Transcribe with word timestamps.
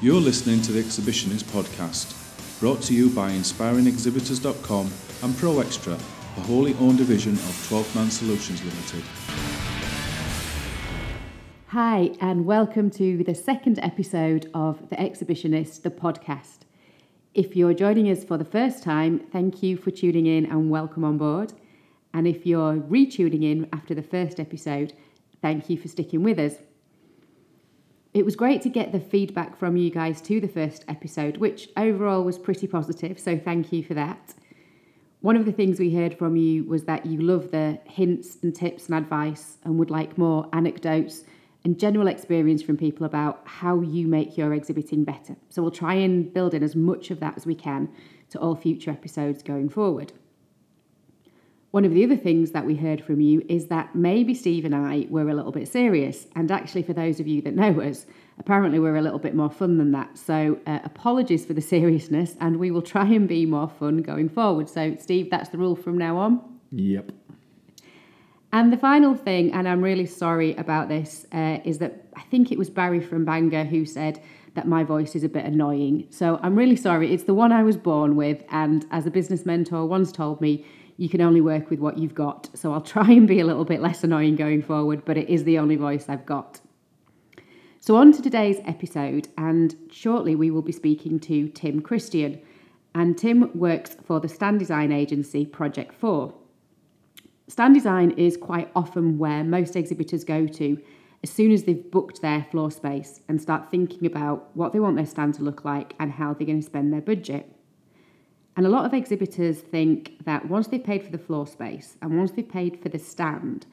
You're 0.00 0.20
listening 0.20 0.62
to 0.62 0.70
the 0.70 0.80
Exhibitionist 0.80 1.42
podcast, 1.46 2.14
brought 2.60 2.80
to 2.82 2.94
you 2.94 3.10
by 3.10 3.32
InspiringExhibitors.com 3.32 4.92
and 5.24 5.36
Pro 5.36 5.58
Extra, 5.58 5.94
a 5.94 6.40
wholly 6.42 6.74
owned 6.74 6.98
division 6.98 7.32
of 7.32 7.66
12 7.66 7.96
Man 7.96 8.08
Solutions 8.08 8.62
Limited. 8.62 9.02
Hi, 11.66 12.12
and 12.20 12.46
welcome 12.46 12.90
to 12.90 13.24
the 13.24 13.34
second 13.34 13.80
episode 13.80 14.48
of 14.54 14.88
The 14.88 14.94
Exhibitionist, 14.94 15.82
the 15.82 15.90
podcast. 15.90 16.58
If 17.34 17.56
you're 17.56 17.74
joining 17.74 18.08
us 18.08 18.22
for 18.22 18.38
the 18.38 18.44
first 18.44 18.84
time, 18.84 19.18
thank 19.18 19.64
you 19.64 19.76
for 19.76 19.90
tuning 19.90 20.26
in 20.26 20.46
and 20.46 20.70
welcome 20.70 21.02
on 21.02 21.18
board. 21.18 21.54
And 22.14 22.28
if 22.28 22.46
you're 22.46 22.76
retuning 22.76 23.42
in 23.42 23.68
after 23.72 23.96
the 23.96 24.04
first 24.04 24.38
episode, 24.38 24.92
thank 25.42 25.68
you 25.68 25.76
for 25.76 25.88
sticking 25.88 26.22
with 26.22 26.38
us. 26.38 26.54
It 28.18 28.24
was 28.24 28.34
great 28.34 28.62
to 28.62 28.68
get 28.68 28.90
the 28.90 28.98
feedback 28.98 29.56
from 29.56 29.76
you 29.76 29.90
guys 29.90 30.20
to 30.22 30.40
the 30.40 30.48
first 30.48 30.84
episode, 30.88 31.36
which 31.36 31.68
overall 31.76 32.24
was 32.24 32.36
pretty 32.36 32.66
positive, 32.66 33.16
so 33.16 33.38
thank 33.38 33.72
you 33.72 33.84
for 33.84 33.94
that. 33.94 34.34
One 35.20 35.36
of 35.36 35.44
the 35.44 35.52
things 35.52 35.78
we 35.78 35.94
heard 35.94 36.18
from 36.18 36.34
you 36.34 36.64
was 36.64 36.82
that 36.86 37.06
you 37.06 37.20
love 37.20 37.52
the 37.52 37.78
hints 37.84 38.38
and 38.42 38.52
tips 38.52 38.86
and 38.86 38.96
advice 38.96 39.58
and 39.62 39.78
would 39.78 39.90
like 39.90 40.18
more 40.18 40.48
anecdotes 40.52 41.22
and 41.62 41.78
general 41.78 42.08
experience 42.08 42.60
from 42.60 42.76
people 42.76 43.06
about 43.06 43.42
how 43.44 43.82
you 43.82 44.08
make 44.08 44.36
your 44.36 44.52
exhibiting 44.52 45.04
better. 45.04 45.36
So 45.48 45.62
we'll 45.62 45.70
try 45.70 45.94
and 45.94 46.34
build 46.34 46.54
in 46.54 46.64
as 46.64 46.74
much 46.74 47.12
of 47.12 47.20
that 47.20 47.36
as 47.36 47.46
we 47.46 47.54
can 47.54 47.88
to 48.30 48.40
all 48.40 48.56
future 48.56 48.90
episodes 48.90 49.44
going 49.44 49.68
forward. 49.68 50.12
One 51.70 51.84
of 51.84 51.92
the 51.92 52.02
other 52.02 52.16
things 52.16 52.52
that 52.52 52.64
we 52.64 52.76
heard 52.76 53.04
from 53.04 53.20
you 53.20 53.44
is 53.46 53.66
that 53.66 53.94
maybe 53.94 54.34
Steve 54.34 54.64
and 54.64 54.74
I 54.74 55.06
were 55.10 55.28
a 55.28 55.34
little 55.34 55.52
bit 55.52 55.68
serious. 55.68 56.26
And 56.34 56.50
actually, 56.50 56.82
for 56.82 56.94
those 56.94 57.20
of 57.20 57.26
you 57.26 57.42
that 57.42 57.54
know 57.54 57.80
us, 57.82 58.06
apparently 58.38 58.78
we're 58.78 58.96
a 58.96 59.02
little 59.02 59.18
bit 59.18 59.34
more 59.34 59.50
fun 59.50 59.76
than 59.76 59.92
that. 59.92 60.16
So, 60.16 60.58
uh, 60.66 60.78
apologies 60.84 61.44
for 61.44 61.52
the 61.52 61.60
seriousness, 61.76 62.36
and 62.40 62.56
we 62.56 62.70
will 62.70 62.82
try 62.82 63.04
and 63.04 63.28
be 63.28 63.44
more 63.44 63.68
fun 63.68 63.98
going 63.98 64.30
forward. 64.30 64.70
So, 64.70 64.96
Steve, 64.98 65.30
that's 65.30 65.50
the 65.50 65.58
rule 65.58 65.76
from 65.76 65.98
now 65.98 66.16
on. 66.16 66.40
Yep. 66.72 67.12
And 68.50 68.72
the 68.72 68.78
final 68.78 69.14
thing, 69.14 69.52
and 69.52 69.68
I'm 69.68 69.82
really 69.82 70.06
sorry 70.06 70.54
about 70.56 70.88
this, 70.88 71.26
uh, 71.32 71.58
is 71.64 71.78
that 71.78 72.06
I 72.16 72.22
think 72.22 72.50
it 72.50 72.56
was 72.56 72.70
Barry 72.70 73.00
from 73.00 73.26
Bangor 73.26 73.64
who 73.64 73.84
said 73.84 74.22
that 74.54 74.66
my 74.66 74.84
voice 74.84 75.14
is 75.14 75.22
a 75.22 75.28
bit 75.28 75.44
annoying. 75.44 76.06
So 76.08 76.40
I'm 76.42 76.56
really 76.56 76.76
sorry. 76.76 77.12
It's 77.12 77.24
the 77.24 77.34
one 77.34 77.52
I 77.52 77.62
was 77.62 77.76
born 77.76 78.16
with, 78.16 78.42
and 78.50 78.86
as 78.90 79.04
a 79.04 79.10
business 79.10 79.44
mentor 79.44 79.84
once 79.84 80.10
told 80.10 80.40
me, 80.40 80.64
you 80.98 81.08
can 81.08 81.20
only 81.22 81.40
work 81.40 81.70
with 81.70 81.78
what 81.78 81.96
you've 81.96 82.14
got. 82.14 82.50
So 82.54 82.72
I'll 82.72 82.80
try 82.82 83.10
and 83.10 83.26
be 83.26 83.40
a 83.40 83.46
little 83.46 83.64
bit 83.64 83.80
less 83.80 84.04
annoying 84.04 84.36
going 84.36 84.62
forward, 84.62 85.04
but 85.06 85.16
it 85.16 85.30
is 85.30 85.44
the 85.44 85.58
only 85.58 85.76
voice 85.76 86.06
I've 86.08 86.26
got. 86.26 86.60
So, 87.80 87.96
on 87.96 88.12
to 88.12 88.20
today's 88.20 88.58
episode, 88.66 89.28
and 89.38 89.74
shortly 89.90 90.34
we 90.34 90.50
will 90.50 90.62
be 90.62 90.72
speaking 90.72 91.20
to 91.20 91.48
Tim 91.48 91.80
Christian. 91.80 92.42
And 92.94 93.16
Tim 93.16 93.56
works 93.56 93.96
for 94.04 94.18
the 94.18 94.28
stand 94.28 94.58
design 94.58 94.90
agency 94.90 95.46
Project 95.46 95.94
4. 95.94 96.34
Stand 97.46 97.74
design 97.74 98.10
is 98.10 98.36
quite 98.36 98.70
often 98.74 99.16
where 99.16 99.44
most 99.44 99.76
exhibitors 99.76 100.24
go 100.24 100.46
to 100.46 100.82
as 101.22 101.30
soon 101.30 101.52
as 101.52 101.64
they've 101.64 101.90
booked 101.90 102.20
their 102.20 102.46
floor 102.50 102.70
space 102.70 103.20
and 103.28 103.40
start 103.40 103.70
thinking 103.70 104.06
about 104.06 104.54
what 104.54 104.72
they 104.72 104.80
want 104.80 104.96
their 104.96 105.06
stand 105.06 105.34
to 105.34 105.42
look 105.42 105.64
like 105.64 105.94
and 106.00 106.12
how 106.12 106.34
they're 106.34 106.46
going 106.46 106.60
to 106.60 106.66
spend 106.66 106.92
their 106.92 107.00
budget. 107.00 107.57
And 108.58 108.66
a 108.66 108.70
lot 108.70 108.84
of 108.84 108.92
exhibitors 108.92 109.60
think 109.60 110.24
that 110.24 110.48
once 110.48 110.66
they've 110.66 110.82
paid 110.82 111.04
for 111.04 111.12
the 111.12 111.18
floor 111.18 111.46
space 111.46 111.96
and 112.02 112.18
once 112.18 112.32
they've 112.32 112.48
paid 112.48 112.82
for 112.82 112.88
the 112.88 112.98
stand, 112.98 113.66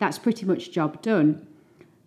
that's 0.00 0.18
pretty 0.18 0.44
much 0.44 0.72
job 0.72 1.00
done. 1.00 1.46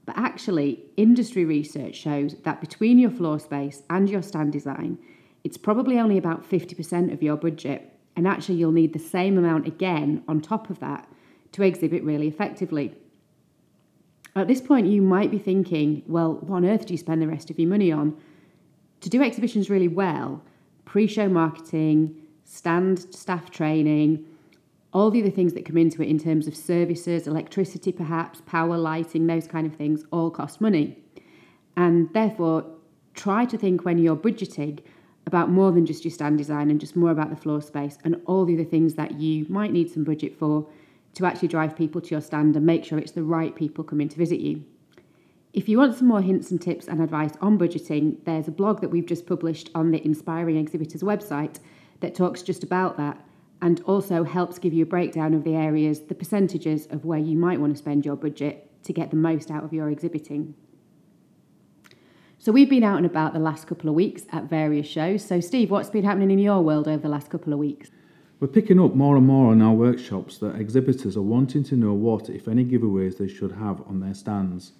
But 0.06 0.18
actually, 0.18 0.84
industry 0.98 1.46
research 1.46 1.96
shows 1.96 2.36
that 2.44 2.60
between 2.60 3.00
your 3.00 3.10
floor 3.10 3.40
space 3.40 3.84
and 3.90 4.10
your 4.10 4.22
stand 4.22 4.52
design, 4.52 4.98
it's 5.46 5.56
probably 5.56 5.98
only 5.98 6.18
about 6.18 6.44
50% 6.44 7.14
of 7.14 7.24
your 7.24 7.38
budget. 7.38 7.98
And 8.18 8.28
actually, 8.28 8.56
you'll 8.56 8.74
need 8.74 8.92
the 8.92 9.00
same 9.00 9.38
amount 9.38 9.66
again 9.66 10.22
on 10.28 10.42
top 10.42 10.70
of 10.70 10.82
that 10.82 11.08
to 11.54 11.64
exhibit 11.64 12.04
really 12.04 12.28
effectively. 12.28 12.94
At 14.36 14.50
this 14.50 14.60
point, 14.60 14.88
you 14.88 15.02
might 15.02 15.32
be 15.32 15.40
thinking, 15.40 16.04
well, 16.06 16.34
what 16.34 16.58
on 16.58 16.66
earth 16.66 16.86
do 16.86 16.94
you 16.96 16.98
spend 16.98 17.22
the 17.22 17.30
rest 17.30 17.50
of 17.50 17.58
your 17.58 17.70
money 17.70 17.94
on? 17.94 18.18
To 19.00 19.10
do 19.10 19.24
exhibitions 19.24 19.70
really 19.70 19.88
well, 19.88 20.44
pre 20.84 21.08
show 21.08 21.30
marketing, 21.30 22.24
stand 22.46 23.14
staff 23.14 23.52
training, 23.52 24.26
all 24.94 25.12
the 25.12 25.22
other 25.22 25.32
things 25.32 25.54
that 25.54 25.66
come 25.66 25.78
into 25.78 26.02
it 26.02 26.08
in 26.08 26.18
terms 26.18 26.48
of 26.48 26.56
services, 26.56 27.28
electricity 27.28 27.92
perhaps, 27.92 28.42
power, 28.46 28.78
lighting, 28.78 29.28
those 29.28 29.46
kind 29.46 29.68
of 29.68 29.76
things 29.76 30.06
all 30.12 30.32
cost 30.32 30.62
money. 30.62 30.98
And 31.76 32.14
therefore, 32.14 32.66
try 33.14 33.44
to 33.46 33.58
think 33.58 33.84
when 33.84 33.98
you're 33.98 34.16
budgeting 34.16 34.80
about 35.28 35.50
more 35.50 35.72
than 35.72 35.86
just 35.86 36.06
your 36.06 36.12
stand 36.12 36.38
design 36.38 36.70
and 36.70 36.80
just 36.80 36.96
more 36.96 37.12
about 37.12 37.30
the 37.30 37.36
floor 37.36 37.62
space 37.62 37.98
and 38.04 38.22
all 38.26 38.46
the 38.46 38.54
other 38.54 38.64
things 38.64 38.94
that 38.94 39.20
you 39.20 39.46
might 39.50 39.74
need 39.74 39.92
some 39.92 40.04
budget 40.04 40.38
for 40.38 40.68
to 41.16 41.26
actually 41.26 41.48
drive 41.48 41.76
people 41.76 42.00
to 42.00 42.12
your 42.12 42.22
stand 42.22 42.56
and 42.56 42.66
make 42.66 42.86
sure 42.86 43.00
it's 43.00 43.14
the 43.14 43.24
right 43.24 43.56
people 43.56 43.84
coming 43.84 44.08
to 44.08 44.18
visit 44.18 44.40
you. 44.40 44.64
If 45.54 45.70
you 45.70 45.78
want 45.78 45.96
some 45.96 46.08
more 46.08 46.22
hints 46.22 46.52
and 46.52 46.62
tips 46.62 46.88
and 46.88 47.02
advice 47.02 47.34
on 47.42 47.58
budgeting, 47.58 48.18
there's 48.26 48.48
a 48.48 48.52
blog 48.52 48.82
that 48.82 48.90
we've 48.90 49.06
just 49.06 49.26
published 49.26 49.70
on 49.74 49.92
the 49.92 50.06
Inspiring 50.06 50.58
Exhibitors 50.58 51.02
website 51.02 51.60
that 52.06 52.14
talks 52.14 52.44
just 52.44 52.64
about 52.64 52.98
that 52.98 53.20
and 53.64 53.82
also 53.82 54.24
helps 54.24 54.60
give 54.60 54.74
you 54.74 54.84
a 54.84 54.86
breakdown 54.86 55.34
of 55.34 55.44
the 55.44 55.56
areas, 55.56 56.02
the 56.02 56.14
percentages 56.14 56.86
of 56.92 57.04
where 57.04 57.18
you 57.18 57.36
might 57.36 57.60
want 57.60 57.74
to 57.74 57.78
spend 57.78 58.06
your 58.06 58.16
budget 58.16 58.70
to 58.84 58.94
get 58.94 59.10
the 59.10 59.16
most 59.16 59.50
out 59.50 59.64
of 59.64 59.74
your 59.74 59.90
exhibiting. 59.90 60.54
So, 62.38 62.52
we've 62.52 62.70
been 62.70 62.84
out 62.84 62.98
and 62.98 63.08
about 63.08 63.34
the 63.34 63.40
last 63.40 63.66
couple 63.66 63.90
of 63.90 63.96
weeks 63.96 64.24
at 64.32 64.44
various 64.44 64.86
shows. 64.86 65.26
So, 65.26 65.40
Steve, 65.40 65.72
what's 65.72 65.90
been 65.90 66.04
happening 66.04 66.30
in 66.30 66.38
your 66.38 66.62
world 66.62 66.88
over 66.88 67.02
the 67.02 67.10
last 67.10 67.32
couple 67.32 67.54
of 67.54 67.58
weeks? 67.58 67.90
We're 68.40 68.50
picking 68.50 68.80
up 68.80 68.94
more 68.94 69.18
and 69.18 69.26
more 69.26 69.52
in 69.52 69.64
our 69.64 69.74
workshops 69.74 70.38
that 70.40 70.58
exhibitors 70.58 71.18
are 71.18 71.24
wanting 71.24 71.64
to 71.64 71.76
know 71.76 71.94
what, 71.94 72.30
if 72.30 72.48
any, 72.48 72.64
giveaways 72.64 73.18
they 73.18 73.28
should 73.28 73.54
have 73.54 73.82
on 73.88 74.00
their 74.00 74.14
stands. 74.14 74.74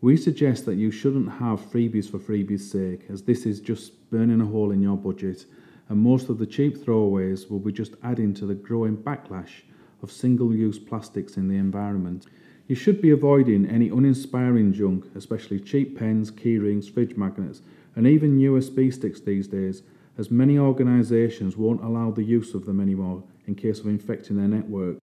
We 0.00 0.16
suggest 0.16 0.66
that 0.66 0.76
you 0.76 0.92
shouldn't 0.92 1.32
have 1.32 1.60
freebies 1.72 2.08
for 2.08 2.20
freebies' 2.20 2.70
sake, 2.70 3.06
as 3.10 3.22
this 3.22 3.44
is 3.44 3.58
just 3.58 4.08
burning 4.10 4.40
a 4.40 4.46
hole 4.46 4.70
in 4.70 4.80
your 4.80 4.96
budget, 4.96 5.44
and 5.88 5.98
most 5.98 6.28
of 6.28 6.38
the 6.38 6.46
cheap 6.46 6.76
throwaways 6.76 7.50
will 7.50 7.58
be 7.58 7.72
just 7.72 7.94
adding 8.02 8.34
to 8.34 8.46
the 8.46 8.54
growing 8.54 8.96
backlash 8.96 9.62
of 10.02 10.12
single 10.12 10.54
use 10.54 10.78
plastics 10.78 11.36
in 11.36 11.48
the 11.48 11.56
environment. 11.56 12.26
You 12.66 12.74
should 12.74 13.00
be 13.00 13.10
avoiding 13.10 13.66
any 13.66 13.88
uninspiring 13.88 14.72
junk, 14.72 15.06
especially 15.14 15.60
cheap 15.60 15.98
pens, 15.98 16.30
keyrings, 16.30 16.92
fridge 16.92 17.16
magnets, 17.16 17.62
and 17.96 18.06
even 18.06 18.38
USB 18.38 18.92
sticks 18.92 19.20
these 19.20 19.48
days 19.48 19.82
as 20.18 20.30
many 20.30 20.58
organisations 20.58 21.56
won't 21.56 21.82
allow 21.82 22.10
the 22.10 22.24
use 22.24 22.52
of 22.52 22.66
them 22.66 22.80
anymore 22.80 23.22
in 23.46 23.54
case 23.54 23.78
of 23.78 23.86
infecting 23.86 24.36
their 24.36 24.48
network. 24.48 24.98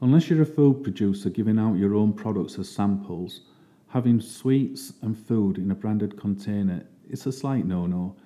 Unless 0.00 0.28
you're 0.28 0.42
a 0.42 0.46
food 0.46 0.82
producer 0.82 1.30
giving 1.30 1.58
out 1.58 1.78
your 1.78 1.94
own 1.94 2.12
products 2.12 2.58
as 2.58 2.68
samples, 2.68 3.42
having 3.86 4.20
sweets 4.20 4.94
and 5.02 5.16
food 5.16 5.58
in 5.58 5.70
a 5.70 5.74
branded 5.74 6.18
container 6.18 6.84
is 7.08 7.24
a 7.24 7.32
slight 7.32 7.64
no 7.64 7.86
no. 7.86 8.16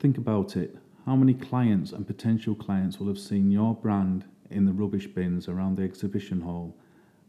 Think 0.00 0.16
about 0.18 0.56
it. 0.56 0.76
How 1.06 1.16
many 1.16 1.34
clients 1.34 1.92
and 1.92 2.06
potential 2.06 2.54
clients 2.54 2.98
will 2.98 3.08
have 3.08 3.18
seen 3.18 3.50
your 3.50 3.74
brand 3.74 4.24
in 4.50 4.64
the 4.64 4.72
rubbish 4.72 5.06
bins 5.06 5.48
around 5.48 5.76
the 5.76 5.82
exhibition 5.82 6.40
hall? 6.40 6.78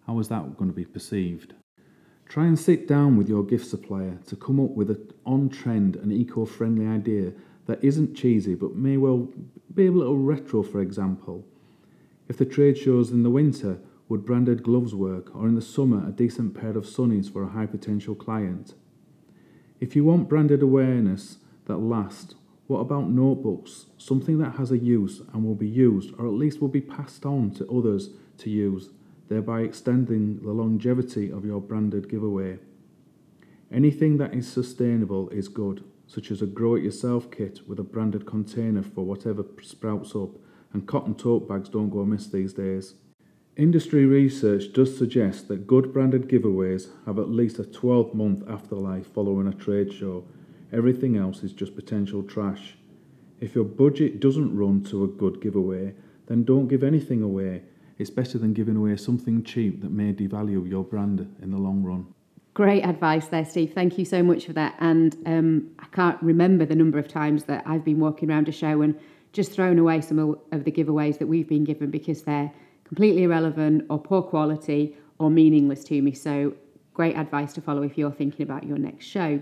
How 0.07 0.17
is 0.19 0.29
that 0.29 0.55
going 0.55 0.69
to 0.69 0.75
be 0.75 0.85
perceived? 0.85 1.55
Try 2.25 2.45
and 2.45 2.57
sit 2.57 2.87
down 2.87 3.17
with 3.17 3.27
your 3.27 3.43
gift 3.43 3.67
supplier 3.67 4.19
to 4.27 4.35
come 4.37 4.61
up 4.61 4.71
with 4.71 4.89
an 4.91 5.11
on 5.25 5.49
trend 5.49 5.97
and 5.97 6.13
eco 6.13 6.45
friendly 6.45 6.87
idea 6.87 7.33
that 7.65 7.83
isn't 7.83 8.15
cheesy 8.15 8.55
but 8.55 8.77
may 8.77 8.95
well 8.95 9.27
be 9.73 9.87
a 9.87 9.91
little 9.91 10.19
retro, 10.19 10.63
for 10.63 10.79
example. 10.79 11.45
If 12.29 12.37
the 12.37 12.45
trade 12.45 12.77
shows 12.77 13.11
in 13.11 13.23
the 13.23 13.29
winter, 13.29 13.79
would 14.07 14.25
branded 14.25 14.63
gloves 14.63 14.95
work, 14.95 15.35
or 15.35 15.49
in 15.49 15.55
the 15.55 15.61
summer, 15.61 16.07
a 16.07 16.13
decent 16.13 16.53
pair 16.53 16.77
of 16.77 16.85
sunnies 16.85 17.31
for 17.31 17.43
a 17.43 17.49
high 17.49 17.65
potential 17.65 18.15
client? 18.15 18.73
If 19.81 19.97
you 19.97 20.05
want 20.05 20.29
branded 20.29 20.61
awareness 20.61 21.39
that 21.65 21.77
lasts, 21.79 22.35
what 22.67 22.79
about 22.79 23.09
notebooks? 23.09 23.87
Something 23.97 24.37
that 24.39 24.55
has 24.55 24.71
a 24.71 24.77
use 24.77 25.21
and 25.33 25.43
will 25.43 25.55
be 25.55 25.67
used, 25.67 26.13
or 26.17 26.25
at 26.25 26.33
least 26.33 26.61
will 26.61 26.67
be 26.67 26.81
passed 26.81 27.25
on 27.25 27.51
to 27.51 27.69
others 27.69 28.09
to 28.39 28.49
use, 28.49 28.89
thereby 29.27 29.61
extending 29.61 30.41
the 30.41 30.51
longevity 30.51 31.31
of 31.31 31.45
your 31.45 31.61
branded 31.61 32.09
giveaway. 32.09 32.59
Anything 33.71 34.17
that 34.17 34.33
is 34.33 34.51
sustainable 34.51 35.29
is 35.29 35.47
good 35.47 35.83
such 36.07 36.31
as 36.31 36.41
a 36.41 36.45
grow 36.45 36.75
it 36.75 36.83
yourself 36.83 37.31
kit 37.31 37.67
with 37.67 37.79
a 37.79 37.83
branded 37.83 38.25
container 38.25 38.83
for 38.83 39.03
whatever 39.03 39.43
sprouts 39.61 40.15
up, 40.15 40.29
and 40.73 40.87
cotton 40.87 41.15
tote 41.15 41.47
bags 41.47 41.69
don't 41.69 41.89
go 41.89 42.01
amiss 42.01 42.27
these 42.27 42.53
days. 42.53 42.95
Industry 43.57 44.05
research 44.05 44.73
does 44.73 44.97
suggest 44.97 45.47
that 45.47 45.65
good 45.65 45.93
branded 45.93 46.27
giveaways 46.27 46.89
have 47.05 47.17
at 47.17 47.29
least 47.29 47.57
a 47.59 47.65
12 47.65 48.13
month 48.13 48.43
afterlife 48.49 49.07
following 49.07 49.47
a 49.47 49.53
trade 49.53 49.93
show. 49.93 50.25
Everything 50.73 51.17
else 51.17 51.43
is 51.43 51.53
just 51.53 51.75
potential 51.75 52.23
trash. 52.23 52.75
If 53.39 53.55
your 53.55 53.65
budget 53.65 54.19
doesn't 54.19 54.55
run 54.55 54.83
to 54.85 55.03
a 55.03 55.07
good 55.07 55.41
giveaway, 55.41 55.93
then 56.27 56.43
don't 56.43 56.67
give 56.67 56.83
anything 56.83 57.21
away. 57.21 57.63
It's 57.97 58.09
better 58.09 58.37
than 58.37 58.53
giving 58.53 58.75
away 58.75 58.97
something 58.97 59.43
cheap 59.43 59.81
that 59.81 59.91
may 59.91 60.13
devalue 60.13 60.67
your 60.69 60.83
brand 60.83 61.35
in 61.41 61.51
the 61.51 61.57
long 61.57 61.83
run. 61.83 62.07
Great 62.53 62.83
advice 62.83 63.27
there, 63.27 63.45
Steve. 63.45 63.73
Thank 63.73 63.97
you 63.97 64.05
so 64.05 64.23
much 64.23 64.45
for 64.45 64.53
that. 64.53 64.75
And 64.79 65.15
um, 65.25 65.71
I 65.79 65.85
can't 65.87 66.21
remember 66.21 66.65
the 66.65 66.75
number 66.75 66.97
of 66.97 67.07
times 67.07 67.43
that 67.45 67.63
I've 67.65 67.83
been 67.83 67.99
walking 67.99 68.31
around 68.31 68.47
a 68.47 68.51
show 68.53 68.81
and 68.81 68.97
just 69.33 69.51
thrown 69.51 69.77
away 69.77 69.99
some 69.99 70.19
of 70.19 70.63
the 70.63 70.71
giveaways 70.71 71.19
that 71.19 71.27
we've 71.27 71.47
been 71.47 71.65
given 71.65 71.91
because 71.91 72.23
they're 72.23 72.51
completely 72.85 73.23
irrelevant 73.23 73.85
or 73.89 73.99
poor 73.99 74.21
quality 74.21 74.95
or 75.19 75.29
meaningless 75.29 75.83
to 75.85 76.01
me. 76.01 76.13
So, 76.13 76.53
great 76.93 77.17
advice 77.17 77.51
to 77.53 77.61
follow 77.61 77.83
if 77.83 77.97
you're 77.97 78.11
thinking 78.11 78.43
about 78.43 78.63
your 78.63 78.77
next 78.77 79.05
show. 79.05 79.41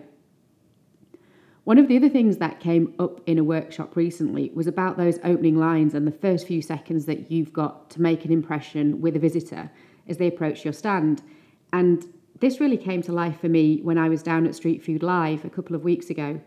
One 1.64 1.78
of 1.78 1.88
the 1.88 1.96
other 1.96 2.10
things 2.10 2.38
that 2.38 2.60
came 2.60 2.94
up 3.00 3.22
in 3.26 3.40
a 3.40 3.44
workshop 3.44 3.96
recently 3.96 4.52
was 4.54 4.68
about 4.68 4.98
those 4.98 5.18
opening 5.24 5.56
lines 5.56 5.94
and 5.94 6.06
the 6.06 6.12
first 6.12 6.46
few 6.46 6.62
seconds 6.62 7.06
that 7.06 7.32
you've 7.32 7.54
got 7.54 7.90
to 7.92 8.02
make 8.02 8.26
an 8.26 8.34
impression 8.34 9.00
with 9.00 9.16
a 9.16 9.20
visitor 9.20 9.72
as 10.10 10.18
they 10.18 10.28
approach 10.28 10.66
your 10.66 10.74
stand. 10.74 11.24
And 11.72 12.06
this 12.42 12.60
really 12.60 12.76
came 12.76 13.02
to 13.04 13.14
life 13.14 13.40
for 13.40 13.48
me 13.48 13.80
when 13.82 13.98
I 13.98 14.10
was 14.10 14.22
down 14.22 14.46
at 14.46 14.56
Street 14.56 14.84
Food 14.84 15.04
Live 15.04 15.46
a 15.46 15.50
couple 15.50 15.74
of 15.74 15.86
weeks 15.86 16.10
ago. 16.10 16.42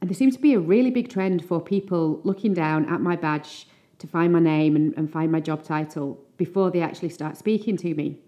And 0.00 0.10
there 0.10 0.14
seems 0.14 0.36
to 0.36 0.42
be 0.42 0.52
a 0.52 0.60
really 0.60 0.90
big 0.90 1.08
trend 1.08 1.42
for 1.42 1.58
people 1.58 2.20
looking 2.22 2.52
down 2.52 2.86
at 2.92 3.00
my 3.00 3.16
badge 3.16 3.66
to 3.98 4.06
find 4.06 4.30
my 4.30 4.40
name 4.40 4.76
and, 4.76 4.92
and 4.98 5.10
find 5.10 5.32
my 5.32 5.40
job 5.40 5.64
title 5.64 6.22
before 6.36 6.70
they 6.70 6.82
actually 6.82 7.08
start 7.08 7.38
speaking 7.38 7.78
to 7.78 7.94
me. 7.94 8.18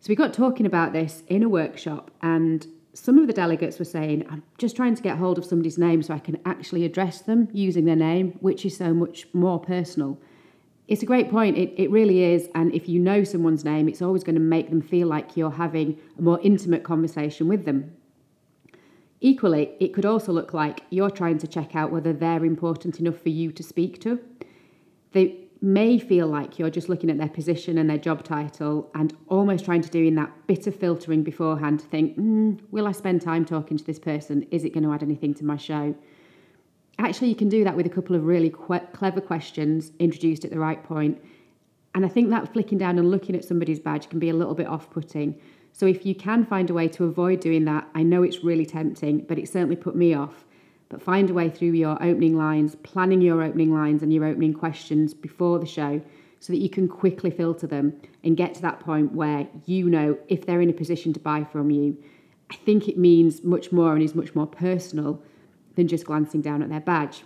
So 0.00 0.08
we 0.08 0.16
got 0.16 0.32
talking 0.32 0.64
about 0.64 0.94
this 0.94 1.22
in 1.28 1.42
a 1.42 1.48
workshop, 1.50 2.10
and 2.22 2.66
some 2.94 3.18
of 3.18 3.26
the 3.26 3.32
delegates 3.32 3.78
were 3.78 3.84
saying, 3.84 4.26
I'm 4.28 4.42
just 4.58 4.76
trying 4.76 4.94
to 4.94 5.02
get 5.02 5.16
hold 5.16 5.38
of 5.38 5.44
somebody's 5.44 5.78
name 5.78 6.02
so 6.02 6.12
I 6.14 6.18
can 6.18 6.38
actually 6.44 6.84
address 6.84 7.22
them 7.22 7.48
using 7.52 7.84
their 7.86 7.96
name, 7.96 8.32
which 8.40 8.66
is 8.66 8.76
so 8.76 8.92
much 8.92 9.26
more 9.32 9.58
personal. 9.58 10.18
It's 10.88 11.02
a 11.02 11.06
great 11.06 11.30
point. 11.30 11.56
It, 11.56 11.72
it 11.76 11.90
really 11.90 12.22
is. 12.22 12.48
And 12.54 12.74
if 12.74 12.88
you 12.88 13.00
know 13.00 13.24
someone's 13.24 13.64
name, 13.64 13.88
it's 13.88 14.02
always 14.02 14.24
going 14.24 14.34
to 14.34 14.40
make 14.40 14.68
them 14.68 14.82
feel 14.82 15.08
like 15.08 15.36
you're 15.36 15.52
having 15.52 15.98
a 16.18 16.22
more 16.22 16.38
intimate 16.42 16.82
conversation 16.82 17.48
with 17.48 17.64
them. 17.64 17.96
Equally, 19.20 19.70
it 19.80 19.94
could 19.94 20.04
also 20.04 20.32
look 20.32 20.52
like 20.52 20.82
you're 20.90 21.10
trying 21.10 21.38
to 21.38 21.46
check 21.46 21.74
out 21.74 21.92
whether 21.92 22.12
they're 22.12 22.44
important 22.44 23.00
enough 23.00 23.18
for 23.18 23.30
you 23.30 23.52
to 23.52 23.62
speak 23.62 24.00
to. 24.02 24.20
May 25.62 25.96
feel 25.96 26.26
like 26.26 26.58
you're 26.58 26.70
just 26.70 26.88
looking 26.88 27.08
at 27.08 27.18
their 27.18 27.28
position 27.28 27.78
and 27.78 27.88
their 27.88 27.98
job 27.98 28.24
title 28.24 28.90
and 28.96 29.16
almost 29.28 29.64
trying 29.64 29.80
to 29.80 29.88
do 29.88 30.04
in 30.04 30.16
that 30.16 30.30
bit 30.48 30.66
of 30.66 30.74
filtering 30.74 31.22
beforehand 31.22 31.78
to 31.78 31.86
think, 31.86 32.18
mm, 32.18 32.60
will 32.72 32.88
I 32.88 32.92
spend 32.92 33.22
time 33.22 33.44
talking 33.44 33.78
to 33.78 33.84
this 33.84 34.00
person? 34.00 34.44
Is 34.50 34.64
it 34.64 34.74
going 34.74 34.82
to 34.82 34.92
add 34.92 35.04
anything 35.04 35.34
to 35.34 35.44
my 35.44 35.56
show? 35.56 35.94
Actually, 36.98 37.28
you 37.28 37.36
can 37.36 37.48
do 37.48 37.62
that 37.62 37.76
with 37.76 37.86
a 37.86 37.90
couple 37.90 38.16
of 38.16 38.24
really 38.24 38.50
clever 38.50 39.20
questions 39.20 39.92
introduced 40.00 40.44
at 40.44 40.50
the 40.50 40.58
right 40.58 40.82
point. 40.82 41.22
And 41.94 42.04
I 42.04 42.08
think 42.08 42.30
that 42.30 42.52
flicking 42.52 42.78
down 42.78 42.98
and 42.98 43.10
looking 43.10 43.36
at 43.36 43.44
somebody's 43.44 43.78
badge 43.78 44.08
can 44.08 44.18
be 44.18 44.30
a 44.30 44.34
little 44.34 44.54
bit 44.54 44.66
off 44.66 44.90
putting. 44.90 45.40
So 45.72 45.86
if 45.86 46.04
you 46.04 46.14
can 46.14 46.44
find 46.44 46.70
a 46.70 46.74
way 46.74 46.88
to 46.88 47.04
avoid 47.04 47.40
doing 47.40 47.64
that, 47.66 47.88
I 47.94 48.02
know 48.02 48.24
it's 48.24 48.42
really 48.42 48.66
tempting, 48.66 49.20
but 49.20 49.38
it 49.38 49.48
certainly 49.48 49.76
put 49.76 49.94
me 49.94 50.12
off 50.12 50.44
but 50.92 51.02
find 51.02 51.30
a 51.30 51.34
way 51.34 51.48
through 51.48 51.70
your 51.70 51.94
opening 52.02 52.36
lines, 52.36 52.76
planning 52.82 53.22
your 53.22 53.42
opening 53.42 53.72
lines 53.72 54.02
and 54.02 54.12
your 54.12 54.26
opening 54.26 54.52
questions 54.52 55.14
before 55.14 55.58
the 55.58 55.66
show 55.66 56.02
so 56.38 56.52
that 56.52 56.58
you 56.58 56.68
can 56.68 56.86
quickly 56.86 57.30
filter 57.30 57.66
them 57.66 57.98
and 58.24 58.36
get 58.36 58.54
to 58.54 58.60
that 58.60 58.78
point 58.78 59.10
where 59.12 59.48
you 59.64 59.88
know 59.88 60.18
if 60.28 60.44
they're 60.44 60.60
in 60.60 60.68
a 60.68 60.74
position 60.74 61.14
to 61.14 61.18
buy 61.18 61.44
from 61.44 61.70
you. 61.70 61.96
I 62.50 62.56
think 62.56 62.88
it 62.88 62.98
means 62.98 63.42
much 63.42 63.72
more 63.72 63.94
and 63.94 64.02
is 64.02 64.14
much 64.14 64.34
more 64.34 64.46
personal 64.46 65.22
than 65.76 65.88
just 65.88 66.04
glancing 66.04 66.42
down 66.42 66.62
at 66.62 66.68
their 66.68 66.80
badge. 66.80 67.24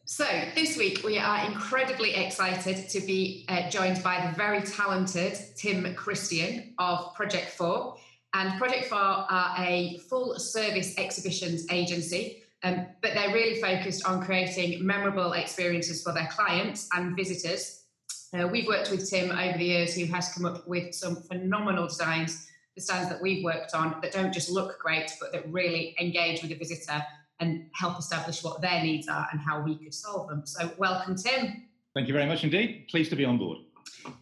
So, 0.03 0.25
this 0.55 0.75
week 0.75 1.05
we 1.05 1.17
are 1.17 1.45
incredibly 1.45 2.15
excited 2.15 2.89
to 2.89 2.99
be 2.99 3.45
uh, 3.47 3.69
joined 3.69 4.03
by 4.03 4.27
the 4.27 4.35
very 4.35 4.61
talented 4.63 5.39
Tim 5.55 5.95
Christian 5.95 6.73
of 6.79 7.15
Project 7.15 7.51
4. 7.51 7.95
And 8.33 8.59
Project 8.59 8.87
4 8.87 8.97
are 8.97 9.55
a 9.57 9.99
full 10.09 10.37
service 10.37 10.97
exhibitions 10.97 11.65
agency 11.71 12.38
um, 12.63 12.87
but 13.01 13.13
they're 13.13 13.33
really 13.33 13.61
focused 13.61 14.05
on 14.05 14.23
creating 14.23 14.85
memorable 14.85 15.33
experiences 15.33 16.03
for 16.03 16.13
their 16.13 16.27
clients 16.27 16.89
and 16.93 17.15
visitors. 17.15 17.85
Uh, 18.33 18.47
we've 18.47 18.67
worked 18.67 18.91
with 18.91 19.09
Tim 19.09 19.31
over 19.31 19.57
the 19.57 19.65
years, 19.65 19.95
who 19.95 20.05
has 20.05 20.33
come 20.33 20.45
up 20.45 20.67
with 20.67 20.93
some 20.93 21.15
phenomenal 21.15 21.87
designs, 21.87 22.47
the 22.75 22.81
stands 22.81 23.09
that 23.09 23.21
we've 23.21 23.43
worked 23.43 23.73
on 23.73 23.99
that 24.01 24.11
don't 24.11 24.33
just 24.33 24.49
look 24.49 24.77
great, 24.79 25.11
but 25.19 25.31
that 25.31 25.51
really 25.51 25.95
engage 25.99 26.41
with 26.41 26.51
the 26.51 26.57
visitor 26.57 27.03
and 27.39 27.69
help 27.73 27.97
establish 27.97 28.43
what 28.43 28.61
their 28.61 28.83
needs 28.83 29.07
are 29.07 29.27
and 29.31 29.39
how 29.39 29.61
we 29.61 29.75
could 29.75 29.93
solve 29.93 30.27
them. 30.27 30.45
So, 30.45 30.69
welcome, 30.77 31.15
Tim. 31.15 31.63
Thank 31.95 32.07
you 32.07 32.13
very 32.13 32.27
much 32.27 32.43
indeed. 32.43 32.87
Pleased 32.89 33.09
to 33.11 33.15
be 33.15 33.25
on 33.25 33.37
board. 33.37 33.59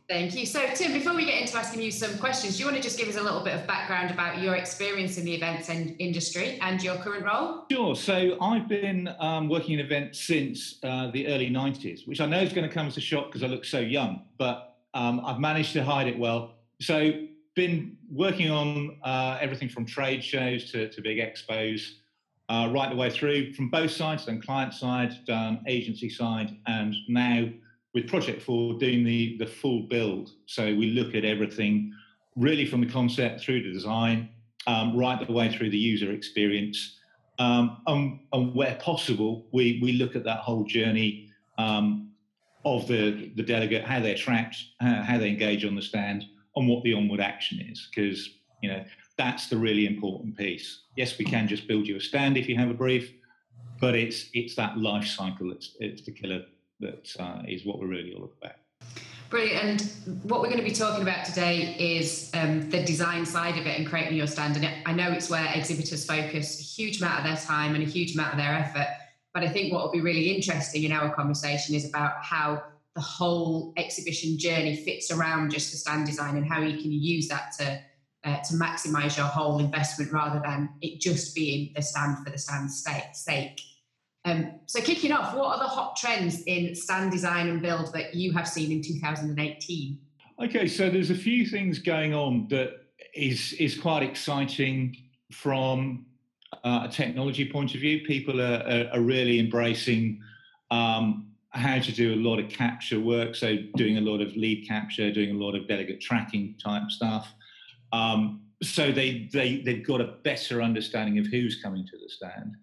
Thank 0.10 0.36
you. 0.36 0.46
So, 0.46 0.66
Tim, 0.74 0.94
before 0.94 1.14
we 1.14 1.26
get 1.26 1.42
into 1.42 1.58
asking 1.58 1.82
you 1.82 1.92
some 1.92 2.18
questions, 2.18 2.56
do 2.56 2.60
you 2.60 2.66
want 2.66 2.78
to 2.78 2.84
just 2.84 2.98
give 2.98 3.08
us 3.08 3.16
a 3.16 3.22
little 3.22 3.44
bit 3.44 3.54
of 3.54 3.68
background 3.68 4.12
about 4.12 4.42
your 4.42 4.56
experience 4.56 5.18
in 5.18 5.26
the 5.26 5.36
events 5.36 5.70
industry 5.70 6.58
and 6.62 6.82
your 6.82 6.96
current 6.96 7.26
role? 7.26 7.66
Sure. 7.72 7.96
So, 7.96 8.38
I've 8.42 8.68
been 8.68 9.14
um, 9.20 9.50
working 9.50 9.74
in 9.74 9.80
events 9.80 10.22
since 10.22 10.80
uh, 10.84 11.12
the 11.12 11.28
early 11.28 11.50
90s, 11.50 12.08
which 12.08 12.22
I 12.22 12.26
know 12.26 12.40
is 12.40 12.54
going 12.54 12.68
to 12.68 12.74
come 12.74 12.88
as 12.88 12.98
a 12.98 13.02
shock 13.02 13.28
because 13.28 13.44
I 13.44 13.48
look 13.48 13.66
so 13.66 13.80
young, 13.80 14.24
but 14.38 14.78
um, 14.94 15.22
I've 15.26 15.40
managed 15.40 15.74
to 15.74 15.84
hide 15.84 16.08
it 16.08 16.18
well. 16.18 16.56
So, 16.82 17.12
been 17.56 17.98
working 18.12 18.52
on 18.52 18.98
uh, 19.04 19.38
everything 19.42 19.68
from 19.68 19.86
trade 19.86 20.24
shows 20.24 20.72
to, 20.72 20.90
to 20.90 21.02
big 21.02 21.18
expos, 21.18 21.94
uh, 22.50 22.70
right 22.72 22.90
the 22.90 22.96
way 22.96 23.10
through 23.10 23.52
from 23.54 23.70
both 23.70 23.92
sides, 23.92 24.26
done 24.26 24.42
client 24.42 24.74
side, 24.74 25.26
done 25.26 25.64
agency 25.68 26.10
side, 26.10 26.56
and 26.68 26.96
now 27.10 27.50
with 27.94 28.08
Project 28.08 28.42
4 28.42 28.78
doing 28.78 29.04
the, 29.04 29.38
the 29.38 29.46
full 29.46 29.84
build. 29.84 30.32
So 30.46 30.66
we 30.66 30.92
look 30.92 31.16
at 31.16 31.26
everything 31.26 31.94
really 32.36 32.66
from 32.66 32.82
the 32.82 32.92
concept 32.92 33.42
through 33.42 33.64
to 33.64 33.72
design, 33.72 34.30
um, 34.68 34.96
right 34.96 35.26
the 35.26 35.34
way 35.34 35.52
through 35.52 35.72
the 35.72 35.78
user 35.78 36.12
experience. 36.12 37.00
Um, 37.40 37.82
and, 37.88 38.20
and, 38.34 38.56
where 38.56 38.76
possible, 38.76 39.46
we, 39.52 39.80
we 39.82 39.94
look 39.94 40.16
at 40.16 40.24
that 40.24 40.40
whole 40.40 40.64
journey 40.64 41.30
um, 41.60 42.12
of 42.66 42.88
the, 42.88 43.32
the 43.36 43.44
delegate, 43.44 43.84
how 43.84 44.00
they 44.00 44.12
attract, 44.12 44.58
how, 44.82 45.04
how 45.04 45.18
they 45.20 45.30
engage 45.30 45.64
on 45.64 45.76
the 45.76 45.82
stand, 45.82 46.26
and 46.56 46.68
what 46.68 46.84
the 46.84 46.94
onward 46.94 47.20
action 47.20 47.60
is. 47.70 47.88
Because, 47.94 48.30
you 48.64 48.70
know, 48.70 48.84
that's 49.18 49.50
the 49.50 49.58
really 49.58 49.86
important 49.86 50.36
piece. 50.36 50.84
Yes, 50.96 51.18
we 51.18 51.26
can 51.26 51.48
just 51.48 51.68
build 51.68 51.88
you 51.88 51.98
a 51.98 52.02
stand 52.02 52.38
if 52.38 52.50
you 52.50 52.58
have 52.58 52.70
a 52.70 52.74
brief, 52.74 53.12
but 53.80 53.96
it's 53.96 54.30
it's 54.34 54.56
that 54.56 54.78
life 54.78 55.06
cycle 55.06 55.50
that's 55.50 55.76
it's 55.80 56.04
the 56.04 56.12
killer 56.12 56.44
that 56.80 57.16
uh, 57.20 57.42
is 57.48 57.66
what 57.66 57.80
we're 57.80 57.88
really 57.88 58.14
all 58.14 58.32
about. 58.42 58.56
Brilliant. 59.30 59.82
And 60.06 60.22
what 60.24 60.40
we're 60.42 60.48
going 60.48 60.60
to 60.60 60.64
be 60.64 60.72
talking 60.72 61.02
about 61.02 61.26
today 61.26 61.76
is 61.78 62.32
um, 62.34 62.70
the 62.70 62.84
design 62.84 63.26
side 63.26 63.58
of 63.58 63.68
it 63.68 63.78
and 63.78 63.86
creating 63.86 64.16
your 64.18 64.28
stand. 64.28 64.56
And 64.56 64.70
I 64.86 64.94
know 64.94 65.12
it's 65.12 65.30
where 65.30 65.52
exhibitors 65.54 66.06
focus 66.06 66.60
a 66.60 66.64
huge 66.64 67.02
amount 67.02 67.20
of 67.20 67.26
their 67.26 67.36
time 67.36 67.76
and 67.76 67.84
a 67.84 67.88
huge 67.88 68.14
amount 68.14 68.34
of 68.34 68.38
their 68.38 68.54
effort. 68.54 68.88
But 69.34 69.44
I 69.44 69.50
think 69.50 69.74
what 69.74 69.84
will 69.84 69.92
be 69.92 70.02
really 70.02 70.34
interesting 70.34 70.84
in 70.84 70.94
our 70.94 71.14
conversation 71.14 71.76
is 71.76 71.88
about 71.88 72.24
how 72.24 72.64
the 72.96 73.02
whole 73.02 73.74
exhibition 73.76 74.40
journey 74.40 74.78
fits 74.78 75.12
around 75.12 75.52
just 75.52 75.72
the 75.72 75.78
stand 75.78 76.06
design 76.06 76.38
and 76.38 76.48
how 76.48 76.62
you 76.62 76.82
can 76.82 76.92
use 76.92 77.28
that 77.28 77.52
to 77.60 77.80
uh, 78.24 78.42
to 78.42 78.56
maximise 78.56 79.16
your 79.16 79.28
whole 79.28 79.60
investment 79.60 80.12
rather 80.12 80.42
than 80.44 80.70
it 80.82 81.00
just 81.00 81.36
being 81.36 81.72
the 81.76 81.82
stand 81.82 82.18
for 82.26 82.32
the 82.32 82.38
stand's 82.38 82.84
sake. 83.14 83.62
Um, 84.28 84.52
so, 84.66 84.82
kicking 84.82 85.14
off, 85.14 85.34
what 85.34 85.56
are 85.56 85.64
the 85.64 85.70
hot 85.70 85.96
trends 85.96 86.44
in 86.44 86.76
stand 86.76 87.12
design 87.12 87.48
and 87.48 87.62
build 87.62 87.94
that 87.94 88.14
you 88.14 88.34
have 88.34 88.46
seen 88.46 88.74
in 88.74 88.82
2018? 88.82 89.98
Okay, 90.44 90.68
so 90.68 90.90
there's 90.90 91.12
a 91.12 91.16
few 91.16 91.46
things 91.46 91.80
going 91.80 92.14
on 92.14 92.46
that 92.50 92.74
is 93.14 93.54
is 93.54 93.80
quite 93.80 94.04
exciting 94.04 94.98
from 95.32 96.06
uh, 96.66 96.88
a 96.90 96.92
technology 96.92 97.50
point 97.50 97.74
of 97.74 97.80
view. 97.80 98.06
People 98.06 98.42
are, 98.42 98.64
are, 98.68 98.90
are 98.96 99.02
really 99.02 99.40
embracing 99.40 100.22
um, 100.72 101.28
how 101.52 101.80
to 101.80 101.92
do 101.94 102.14
a 102.14 102.18
lot 102.18 102.38
of 102.38 102.50
capture 102.50 103.00
work. 103.00 103.34
So 103.34 103.58
doing 103.78 103.98
a 103.98 104.02
lot 104.02 104.20
of 104.20 104.36
lead 104.36 104.68
capture, 104.68 105.10
doing 105.10 105.32
a 105.32 105.40
lot 105.40 105.56
of 105.56 105.70
delegate 105.70 106.02
tracking 106.02 106.56
type 106.62 106.90
stuff. 106.90 107.34
Um, 107.94 108.42
so 108.62 108.92
they, 108.92 109.30
they, 109.32 109.62
they've 109.62 109.86
got 109.86 110.02
a 110.02 110.16
better 110.24 110.62
understanding 110.62 111.18
of 111.18 111.28
who's 111.28 111.62
coming 111.62 111.86
to 111.88 111.98
the 111.98 112.10
stand. 112.10 112.58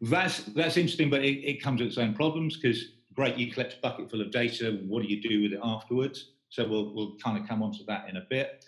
That's, 0.00 0.42
that's 0.44 0.76
interesting, 0.76 1.10
but 1.10 1.24
it, 1.24 1.44
it 1.44 1.62
comes 1.62 1.80
with 1.80 1.88
its 1.88 1.98
own 1.98 2.14
problems 2.14 2.56
because 2.56 2.94
great, 3.14 3.36
you 3.36 3.50
collect 3.52 3.74
a 3.74 3.76
bucket 3.80 4.10
full 4.10 4.20
of 4.20 4.30
data. 4.30 4.78
What 4.86 5.02
do 5.02 5.08
you 5.08 5.22
do 5.22 5.42
with 5.42 5.52
it 5.52 5.60
afterwards? 5.62 6.32
So 6.50 6.66
we'll, 6.68 6.94
we'll 6.94 7.16
kind 7.16 7.40
of 7.40 7.48
come 7.48 7.62
onto 7.62 7.84
that 7.86 8.08
in 8.08 8.16
a 8.16 8.26
bit. 8.28 8.64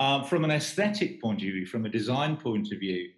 Um, 0.00 0.24
from 0.24 0.44
an 0.44 0.50
aesthetic 0.50 1.20
point 1.20 1.40
of 1.40 1.42
view, 1.42 1.66
from 1.66 1.84
a 1.84 1.88
design 1.88 2.36
point 2.36 2.72
of 2.72 2.78
view, 2.78 3.10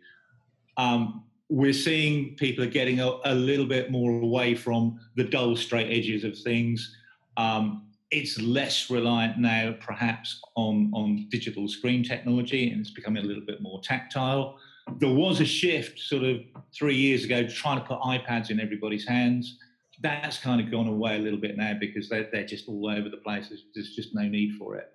um, 0.77 1.25
we're 1.49 1.73
seeing 1.73 2.35
people 2.37 2.65
are 2.65 2.69
getting 2.69 3.01
a, 3.01 3.13
a, 3.25 3.35
little 3.35 3.67
bit 3.67 3.91
more 3.91 4.11
away 4.11 4.55
from 4.55 4.99
the 5.17 5.25
dull 5.25 5.55
straight 5.55 5.93
edges 5.93 6.25
of 6.25 6.37
things. 6.37 6.97
Um, 7.37 7.89
it's 8.11 8.41
less 8.41 8.91
reliant 8.91 9.39
now, 9.39 9.75
perhaps, 9.81 10.41
on, 10.57 10.91
on 10.95 11.27
digital 11.31 11.69
screen 11.69 12.03
technology, 12.03 12.71
and 12.71 12.81
it's 12.81 12.91
becoming 12.91 13.23
a 13.23 13.27
little 13.27 13.45
bit 13.45 13.61
more 13.61 13.81
tactile. 13.83 14.59
There 14.99 15.13
was 15.13 15.41
a 15.41 15.45
shift 15.45 15.99
sort 15.99 16.25
of 16.25 16.41
three 16.75 16.97
years 16.97 17.25
ago 17.25 17.47
trying 17.47 17.81
to 17.81 17.85
put 17.85 18.01
iPads 18.01 18.51
in 18.51 18.61
everybody's 18.61 19.07
hands. 19.07 19.59
That's 20.01 20.39
kind 20.39 20.61
of 20.61 20.71
gone 20.71 20.89
away 20.89 21.17
a 21.17 21.21
little 21.21 21.39
bit 21.39 21.57
now 21.57 21.75
because 21.79 22.09
they're, 22.09 22.29
they're 22.33 22.47
just 22.47 22.69
all 22.69 22.89
over 22.89 23.09
the 23.09 23.19
place. 23.19 23.49
There's, 23.49 23.65
there's 23.75 23.95
just 23.95 24.15
no 24.15 24.23
need 24.23 24.57
for 24.59 24.77
it. 24.77 24.93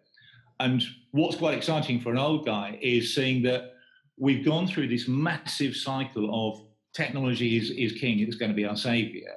And 0.60 0.84
what's 1.12 1.38
quite 1.38 1.56
exciting 1.56 2.02
for 2.02 2.12
an 2.12 2.18
old 2.18 2.46
guy 2.46 2.78
is 2.82 3.14
seeing 3.14 3.44
that 3.44 3.76
we've 4.18 4.44
gone 4.44 4.68
through 4.68 4.88
this 4.88 5.08
massive 5.08 5.76
cycle 5.76 6.52
of 6.52 6.62
technology 6.94 7.58
is, 7.58 7.70
is 7.72 8.00
king, 8.00 8.20
it's 8.20 8.36
going 8.36 8.50
to 8.50 8.56
be 8.56 8.66
our 8.66 8.76
savior. 8.76 9.34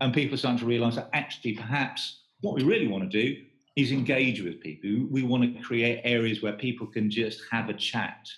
And 0.00 0.12
people 0.12 0.34
are 0.34 0.38
starting 0.38 0.58
to 0.60 0.66
realize 0.66 0.96
that 0.96 1.10
actually, 1.12 1.52
perhaps 1.52 2.22
what 2.40 2.54
we 2.54 2.64
really 2.64 2.88
want 2.88 3.08
to 3.08 3.22
do 3.22 3.36
is 3.76 3.92
engage 3.92 4.42
with 4.42 4.60
people. 4.60 5.06
We 5.10 5.22
want 5.22 5.42
to 5.44 5.62
create 5.62 6.00
areas 6.04 6.42
where 6.42 6.54
people 6.54 6.86
can 6.86 7.10
just 7.10 7.42
have 7.50 7.68
a 7.68 7.74
chat. 7.74 8.28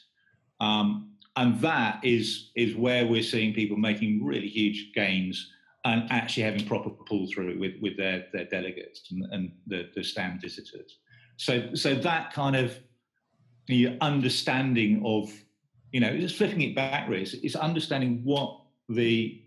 Um, 0.61 1.14
and 1.37 1.61
that 1.61 2.05
is, 2.05 2.51
is 2.57 2.77
where 2.77 3.07
we're 3.07 3.23
seeing 3.23 3.53
people 3.55 3.77
making 3.77 4.25
really 4.25 4.49
huge 4.49 4.93
gains 4.95 5.51
and 5.85 6.11
actually 6.11 6.45
having 6.45 6.67
proper 6.67 6.91
pull 6.91 7.27
through 7.33 7.59
with, 7.59 7.75
with 7.83 7.97
their, 7.97 8.27
their 8.33 8.47
delegates 8.47 9.11
and, 9.11 9.25
and 9.33 9.53
the, 9.67 9.91
the 9.95 10.03
stand 10.03 10.41
visitors. 10.41 10.99
So, 11.37 11.75
so 11.75 11.95
that 11.97 12.33
kind 12.33 12.57
of 12.57 12.79
the 13.67 13.97
understanding 14.01 15.03
of 15.05 15.31
you 15.95 16.01
know, 16.01 16.19
just 16.19 16.35
flipping 16.35 16.61
it 16.63 16.75
back, 16.75 17.09
really, 17.09 17.23
it's, 17.23 17.55
understanding 17.55 18.21
what 18.25 18.61
the 18.89 19.41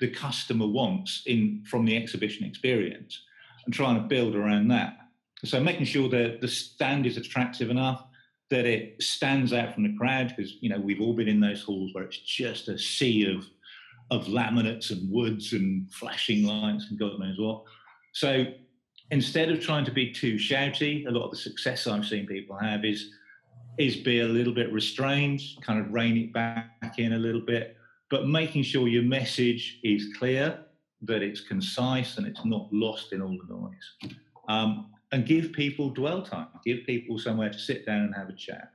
the 0.00 0.08
customer 0.08 0.66
wants 0.66 1.22
in 1.26 1.62
from 1.64 1.84
the 1.84 1.96
exhibition 1.96 2.44
experience 2.44 3.22
and 3.64 3.72
trying 3.72 3.94
to 3.94 4.08
build 4.08 4.34
around 4.34 4.66
that. 4.66 4.96
So 5.44 5.60
making 5.60 5.86
sure 5.86 6.08
that 6.08 6.40
the 6.40 6.48
stand 6.48 7.06
is 7.06 7.16
attractive 7.16 7.70
enough 7.70 8.04
that 8.50 8.64
it 8.64 9.02
stands 9.02 9.52
out 9.52 9.74
from 9.74 9.82
the 9.82 9.96
crowd 9.96 10.32
because 10.36 10.54
you 10.60 10.68
know 10.68 10.78
we've 10.78 11.00
all 11.00 11.14
been 11.14 11.28
in 11.28 11.40
those 11.40 11.62
halls 11.62 11.92
where 11.92 12.04
it's 12.04 12.18
just 12.18 12.68
a 12.68 12.78
sea 12.78 13.32
of 13.32 13.44
of 14.10 14.26
laminates 14.26 14.90
and 14.90 15.10
woods 15.10 15.52
and 15.52 15.90
flashing 15.92 16.44
lights 16.44 16.86
and 16.90 16.98
God 16.98 17.18
knows 17.18 17.38
what. 17.38 17.64
So 18.12 18.46
instead 19.10 19.50
of 19.50 19.60
trying 19.60 19.84
to 19.84 19.90
be 19.90 20.12
too 20.12 20.36
shouty, 20.36 21.06
a 21.06 21.10
lot 21.10 21.24
of 21.24 21.32
the 21.32 21.36
success 21.36 21.86
I've 21.86 22.06
seen 22.06 22.26
people 22.26 22.56
have 22.56 22.84
is 22.84 23.10
is 23.78 23.96
be 23.96 24.20
a 24.20 24.26
little 24.26 24.54
bit 24.54 24.72
restrained, 24.72 25.40
kind 25.60 25.78
of 25.78 25.92
rein 25.92 26.16
it 26.16 26.32
back 26.32 26.98
in 26.98 27.12
a 27.12 27.18
little 27.18 27.42
bit, 27.42 27.76
but 28.10 28.26
making 28.26 28.62
sure 28.62 28.88
your 28.88 29.02
message 29.02 29.80
is 29.84 30.14
clear, 30.18 30.58
that 31.02 31.22
it's 31.22 31.42
concise, 31.42 32.16
and 32.16 32.26
it's 32.26 32.42
not 32.44 32.68
lost 32.72 33.12
in 33.12 33.20
all 33.20 33.36
the 33.36 33.54
noise. 33.54 34.16
Um, 34.48 34.92
and 35.12 35.26
give 35.26 35.52
people 35.52 35.90
dwell 35.90 36.22
time, 36.22 36.48
give 36.64 36.84
people 36.86 37.18
somewhere 37.18 37.50
to 37.50 37.58
sit 37.58 37.86
down 37.86 38.02
and 38.02 38.14
have 38.14 38.28
a 38.28 38.32
chat. 38.32 38.72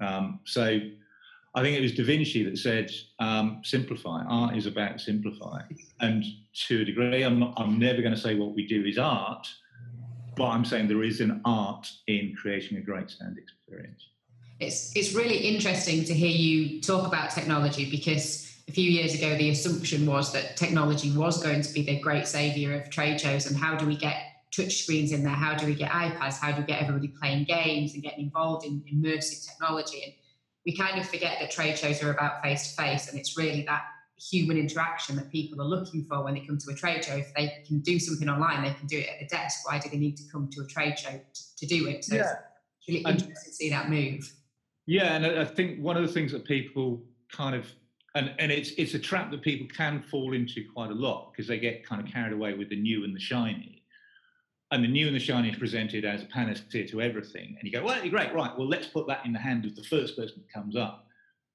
Um, 0.00 0.40
so 0.44 0.80
I 1.54 1.62
think 1.62 1.76
it 1.76 1.80
was 1.80 1.92
Da 1.92 2.04
Vinci 2.04 2.44
that 2.44 2.58
said, 2.58 2.90
um, 3.18 3.60
simplify. 3.64 4.24
Art 4.24 4.56
is 4.56 4.66
about 4.66 5.00
simplifying. 5.00 5.78
And 6.00 6.24
to 6.68 6.82
a 6.82 6.84
degree, 6.84 7.22
I'm, 7.22 7.38
not, 7.38 7.54
I'm 7.56 7.78
never 7.78 8.02
going 8.02 8.14
to 8.14 8.20
say 8.20 8.34
what 8.34 8.54
we 8.54 8.66
do 8.66 8.84
is 8.84 8.98
art, 8.98 9.46
but 10.36 10.46
I'm 10.46 10.64
saying 10.64 10.88
there 10.88 11.02
is 11.02 11.20
an 11.20 11.40
art 11.44 11.90
in 12.06 12.34
creating 12.40 12.78
a 12.78 12.80
great 12.80 13.10
stand 13.10 13.38
experience 13.38 14.06
it's 14.60 14.94
it's 14.94 15.14
really 15.14 15.38
interesting 15.38 16.04
to 16.04 16.14
hear 16.14 16.28
you 16.30 16.80
talk 16.80 17.06
about 17.06 17.30
technology 17.30 17.90
because 17.90 18.46
a 18.68 18.72
few 18.72 18.88
years 18.88 19.14
ago 19.14 19.36
the 19.36 19.50
assumption 19.50 20.06
was 20.06 20.32
that 20.32 20.56
technology 20.56 21.10
was 21.12 21.42
going 21.42 21.62
to 21.62 21.72
be 21.72 21.82
the 21.82 21.98
great 22.00 22.28
savior 22.28 22.78
of 22.78 22.90
trade 22.90 23.20
shows 23.20 23.46
and 23.46 23.56
how 23.56 23.74
do 23.74 23.86
we 23.86 23.96
get 23.96 24.29
touch 24.54 24.82
screens 24.82 25.12
in 25.12 25.22
there. 25.22 25.32
How 25.32 25.54
do 25.54 25.66
we 25.66 25.74
get 25.74 25.90
ipads? 25.90 26.38
How 26.38 26.52
do 26.52 26.60
we 26.60 26.66
get 26.66 26.82
everybody 26.82 27.08
playing 27.08 27.44
games 27.44 27.94
and 27.94 28.02
getting 28.02 28.24
involved 28.24 28.66
in 28.66 28.82
immersive 28.92 29.46
technology? 29.46 30.02
And 30.04 30.12
we 30.66 30.76
kind 30.76 31.00
of 31.00 31.08
forget 31.08 31.38
that 31.40 31.50
trade 31.50 31.78
shows 31.78 32.02
are 32.02 32.10
about 32.10 32.42
face 32.42 32.74
to 32.74 32.82
face 32.82 33.08
and 33.08 33.18
it's 33.18 33.36
really 33.36 33.62
that 33.62 33.82
human 34.16 34.58
interaction 34.58 35.16
that 35.16 35.30
people 35.32 35.60
are 35.62 35.66
looking 35.66 36.04
for 36.04 36.22
when 36.22 36.34
they 36.34 36.40
come 36.40 36.58
to 36.58 36.70
a 36.70 36.74
trade 36.74 37.04
show. 37.04 37.16
If 37.16 37.32
they 37.34 37.62
can 37.66 37.80
do 37.80 37.98
something 37.98 38.28
online 38.28 38.62
they 38.62 38.74
can 38.74 38.86
do 38.86 38.98
it 38.98 39.08
at 39.08 39.20
the 39.20 39.26
desk. 39.26 39.66
Why 39.66 39.78
do 39.78 39.88
they 39.88 39.96
need 39.96 40.16
to 40.18 40.24
come 40.30 40.48
to 40.52 40.62
a 40.62 40.66
trade 40.66 40.98
show 40.98 41.10
to, 41.10 41.56
to 41.56 41.66
do 41.66 41.88
it? 41.88 42.04
So 42.04 42.16
yeah. 42.16 42.34
it's 42.78 42.88
really 42.88 43.00
interesting 43.00 43.34
to 43.34 43.52
see 43.52 43.70
that 43.70 43.88
move. 43.88 44.30
Yeah, 44.86 45.14
and 45.14 45.24
I 45.24 45.44
think 45.44 45.78
one 45.78 45.96
of 45.96 46.02
the 46.06 46.12
things 46.12 46.32
that 46.32 46.44
people 46.44 47.02
kind 47.30 47.54
of 47.54 47.72
and 48.14 48.34
and 48.38 48.50
it's 48.50 48.72
it's 48.72 48.94
a 48.94 48.98
trap 48.98 49.30
that 49.30 49.42
people 49.42 49.66
can 49.74 50.02
fall 50.02 50.34
into 50.34 50.64
quite 50.74 50.90
a 50.90 50.94
lot 50.94 51.30
because 51.32 51.46
they 51.46 51.58
get 51.58 51.86
kind 51.86 52.04
of 52.04 52.12
carried 52.12 52.32
away 52.32 52.54
with 52.54 52.70
the 52.70 52.76
new 52.76 53.04
and 53.04 53.14
the 53.14 53.20
shiny. 53.20 53.79
And 54.72 54.84
the 54.84 54.88
new 54.88 55.06
and 55.08 55.16
the 55.16 55.20
shiny 55.20 55.50
is 55.50 55.56
presented 55.56 56.04
as 56.04 56.22
a 56.22 56.26
panacea 56.26 56.86
to 56.88 57.02
everything. 57.02 57.56
And 57.58 57.66
you 57.66 57.72
go, 57.72 57.84
well, 57.84 58.00
great, 58.08 58.32
right. 58.32 58.56
Well, 58.56 58.68
let's 58.68 58.86
put 58.86 59.06
that 59.08 59.26
in 59.26 59.32
the 59.32 59.38
hand 59.38 59.64
of 59.64 59.74
the 59.74 59.82
first 59.82 60.16
person 60.16 60.36
that 60.38 60.52
comes 60.52 60.76
up. 60.76 61.06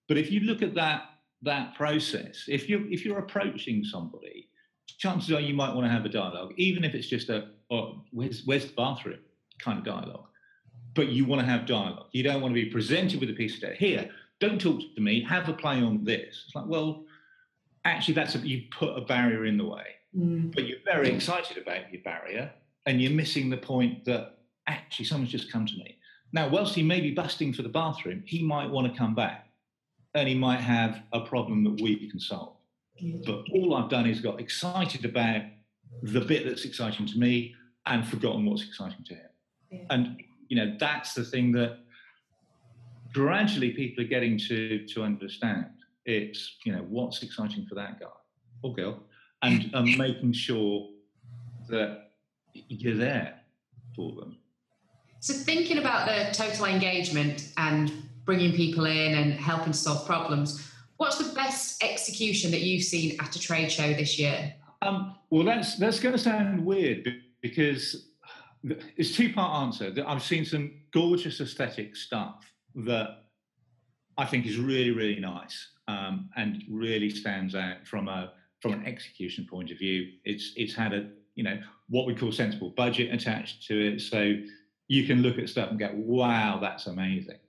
But 0.07 0.17
if 0.17 0.31
you 0.31 0.41
look 0.41 0.61
at 0.61 0.75
that 0.75 1.09
that 1.41 1.75
process, 1.75 2.45
if 2.47 2.67
you 2.69 2.87
if 2.89 3.05
you're 3.05 3.19
approaching 3.19 3.83
somebody, 3.83 4.49
chances 4.97 5.31
are 5.31 5.39
you 5.39 5.53
might 5.53 5.73
want 5.73 5.85
to 5.85 5.91
have 5.91 6.05
a 6.05 6.09
dialogue, 6.09 6.53
even 6.57 6.83
if 6.83 6.93
it's 6.93 7.07
just 7.07 7.29
a 7.29 7.49
oh, 7.71 8.03
where's 8.11 8.43
where's 8.45 8.65
the 8.65 8.73
bathroom 8.73 9.19
kind 9.59 9.79
of 9.79 9.85
dialogue 9.85 10.27
but 10.95 11.09
you 11.09 11.25
want 11.25 11.41
to 11.41 11.45
have 11.45 11.67
dialogue. 11.67 12.07
You 12.13 12.23
don't 12.23 12.41
want 12.41 12.55
to 12.55 12.61
be 12.61 12.69
presented 12.69 13.19
with 13.19 13.29
a 13.29 13.33
piece 13.33 13.55
of 13.55 13.61
data. 13.61 13.75
Here, 13.75 14.09
don't 14.39 14.59
talk 14.59 14.79
to 14.95 15.01
me. 15.01 15.21
Have 15.23 15.47
a 15.47 15.53
play 15.53 15.81
on 15.81 16.03
this. 16.03 16.45
It's 16.45 16.55
like, 16.55 16.65
well, 16.67 17.03
actually, 17.83 18.15
that's 18.15 18.33
a, 18.35 18.39
you 18.39 18.63
put 18.71 18.97
a 18.97 19.01
barrier 19.01 19.45
in 19.45 19.57
the 19.57 19.65
way, 19.65 19.85
mm. 20.17 20.53
but 20.55 20.65
you're 20.65 20.79
very 20.85 21.09
excited 21.09 21.57
about 21.57 21.91
your 21.91 22.01
barrier, 22.01 22.51
and 22.85 23.01
you're 23.01 23.11
missing 23.11 23.49
the 23.49 23.57
point 23.57 24.05
that 24.05 24.37
actually 24.67 25.05
someone's 25.05 25.31
just 25.31 25.51
come 25.51 25.65
to 25.65 25.75
me. 25.75 25.97
Now, 26.31 26.49
whilst 26.49 26.75
he 26.75 26.83
may 26.83 27.01
be 27.01 27.11
busting 27.11 27.53
for 27.53 27.61
the 27.61 27.69
bathroom, 27.69 28.23
he 28.25 28.43
might 28.43 28.69
want 28.69 28.91
to 28.91 28.97
come 28.97 29.15
back, 29.15 29.47
and 30.13 30.27
he 30.27 30.35
might 30.35 30.59
have 30.59 31.01
a 31.13 31.21
problem 31.21 31.63
that 31.63 31.81
we 31.81 32.09
can 32.09 32.19
solve. 32.19 32.55
But 33.25 33.43
all 33.53 33.75
I've 33.75 33.89
done 33.89 34.07
is 34.07 34.21
got 34.21 34.39
excited 34.39 35.05
about 35.05 35.43
the 36.01 36.21
bit 36.21 36.45
that's 36.45 36.65
exciting 36.65 37.05
to 37.07 37.17
me 37.17 37.53
and 37.85 38.07
forgotten 38.07 38.45
what's 38.45 38.63
exciting 38.63 39.03
to 39.05 39.15
him. 39.15 39.29
Yeah. 39.71 39.79
And 39.89 40.23
you 40.47 40.57
know 40.57 40.75
that's 40.79 41.13
the 41.13 41.23
thing 41.23 41.51
that 41.53 41.79
gradually 43.13 43.71
people 43.71 44.03
are 44.03 44.07
getting 44.07 44.37
to 44.37 44.85
to 44.87 45.03
understand. 45.03 45.67
It's 46.05 46.57
you 46.65 46.71
know 46.73 46.85
what's 46.87 47.21
exciting 47.23 47.65
for 47.67 47.75
that 47.75 47.99
guy 47.99 48.07
or 48.61 48.73
girl, 48.73 49.03
and 49.41 49.73
um, 49.73 49.97
making 49.97 50.33
sure 50.33 50.89
that 51.69 52.04
you're 52.67 52.95
there 52.95 53.39
for 53.95 54.13
them. 54.15 54.37
So 55.19 55.33
thinking 55.33 55.77
about 55.77 56.07
the 56.07 56.33
total 56.33 56.65
engagement 56.65 57.51
and 57.57 57.91
bringing 58.25 58.53
people 58.53 58.85
in 58.85 59.15
and 59.15 59.33
helping 59.33 59.73
solve 59.73 60.05
problems, 60.05 60.71
what's 60.97 61.17
the 61.17 61.33
best 61.33 61.83
execution 61.83 62.51
that 62.51 62.61
you've 62.61 62.83
seen 62.83 63.19
at 63.19 63.35
a 63.35 63.39
trade 63.39 63.71
show 63.71 63.93
this 63.93 64.19
year? 64.19 64.53
Um, 64.81 65.15
well, 65.29 65.43
that's 65.43 65.77
that's 65.77 65.99
going 65.99 66.13
to 66.13 66.19
sound 66.19 66.63
weird 66.65 67.07
because 67.41 68.09
it's 68.97 69.15
two 69.15 69.33
part 69.33 69.63
answer. 69.63 69.93
I've 70.05 70.23
seen 70.23 70.45
some 70.45 70.71
gorgeous 70.91 71.41
aesthetic 71.41 71.95
stuff 71.95 72.51
that 72.75 73.23
I 74.17 74.25
think 74.25 74.45
is 74.45 74.57
really 74.57 74.91
really 74.91 75.19
nice 75.19 75.69
um, 75.87 76.29
and 76.35 76.63
really 76.69 77.09
stands 77.09 77.55
out 77.55 77.87
from 77.87 78.07
a 78.07 78.33
from 78.61 78.73
an 78.73 78.85
execution 78.85 79.47
point 79.49 79.71
of 79.71 79.77
view. 79.77 80.11
It's 80.23 80.53
it's 80.55 80.75
had 80.75 80.93
a 80.93 81.09
you 81.35 81.43
know 81.43 81.59
what 81.89 82.05
we 82.07 82.15
call 82.15 82.31
sensible 82.31 82.71
budget 82.71 83.13
attached 83.13 83.67
to 83.67 83.93
it, 83.93 84.01
so 84.01 84.35
you 84.87 85.05
can 85.05 85.21
look 85.21 85.37
at 85.37 85.49
stuff 85.49 85.69
and 85.69 85.79
go, 85.79 85.91
wow, 85.95 86.59
that's 86.61 86.87
amazing. 86.87 87.39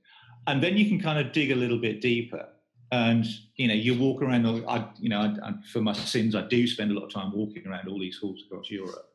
And 0.46 0.62
then 0.62 0.76
you 0.76 0.88
can 0.88 1.00
kind 1.00 1.18
of 1.18 1.32
dig 1.32 1.50
a 1.50 1.54
little 1.54 1.78
bit 1.78 2.00
deeper 2.00 2.48
and 2.92 3.26
you 3.56 3.66
know 3.66 3.74
you 3.74 3.98
walk 3.98 4.22
around 4.22 4.46
I, 4.68 4.88
you 5.00 5.08
know 5.08 5.20
I, 5.20 5.48
I, 5.48 5.54
for 5.72 5.80
my 5.80 5.92
sins 5.92 6.36
i 6.36 6.42
do 6.42 6.68
spend 6.68 6.92
a 6.92 6.94
lot 6.94 7.06
of 7.06 7.12
time 7.12 7.32
walking 7.32 7.66
around 7.66 7.88
all 7.88 7.98
these 7.98 8.16
halls 8.22 8.44
across 8.46 8.70
europe 8.70 9.10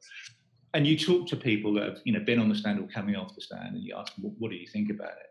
and 0.74 0.88
you 0.88 0.98
talk 0.98 1.28
to 1.28 1.36
people 1.36 1.74
that 1.74 1.84
have 1.84 1.98
you 2.04 2.14
know 2.14 2.20
been 2.20 2.40
on 2.40 2.50
the 2.50 2.56
stand 2.56 2.80
or 2.80 2.88
coming 2.88 3.16
off 3.16 3.36
the 3.36 3.42
stand, 3.42 3.76
and 3.76 3.84
you 3.84 3.96
ask 3.96 4.16
them, 4.16 4.34
"What 4.40 4.52
do 4.52 4.58
you 4.58 4.68
think 4.68 4.90
about 4.90 5.12
it?" 5.12 5.30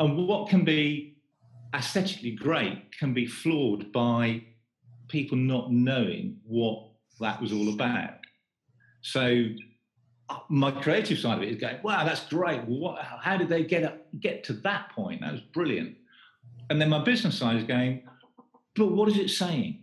And 0.00 0.16
what 0.26 0.48
can 0.48 0.64
be 0.64 1.18
aesthetically 1.74 2.32
great 2.32 2.96
can 2.98 3.12
be 3.12 3.26
flawed 3.26 3.92
by 3.92 4.42
people 5.08 5.36
not 5.36 5.72
knowing 5.72 6.38
what 6.44 6.90
that 7.20 7.40
was 7.40 7.52
all 7.52 7.72
about. 7.72 8.14
So 9.02 9.46
uh, 10.28 10.38
my 10.48 10.70
creative 10.70 11.18
side 11.18 11.38
of 11.38 11.42
it 11.42 11.50
is 11.50 11.60
going, 11.60 11.78
wow, 11.82 12.04
that's 12.04 12.26
great. 12.26 12.62
What, 12.64 13.02
how 13.02 13.36
did 13.36 13.48
they 13.48 13.64
get 13.64 13.84
up, 13.84 14.06
get 14.20 14.44
to 14.44 14.52
that 14.54 14.90
point? 14.90 15.20
That 15.20 15.32
was 15.32 15.40
brilliant. 15.40 15.96
And 16.70 16.80
then 16.80 16.88
my 16.88 17.02
business 17.02 17.38
side 17.38 17.56
is 17.56 17.64
going, 17.64 18.02
but 18.74 18.92
what 18.92 19.08
is 19.08 19.18
it 19.18 19.30
saying? 19.30 19.82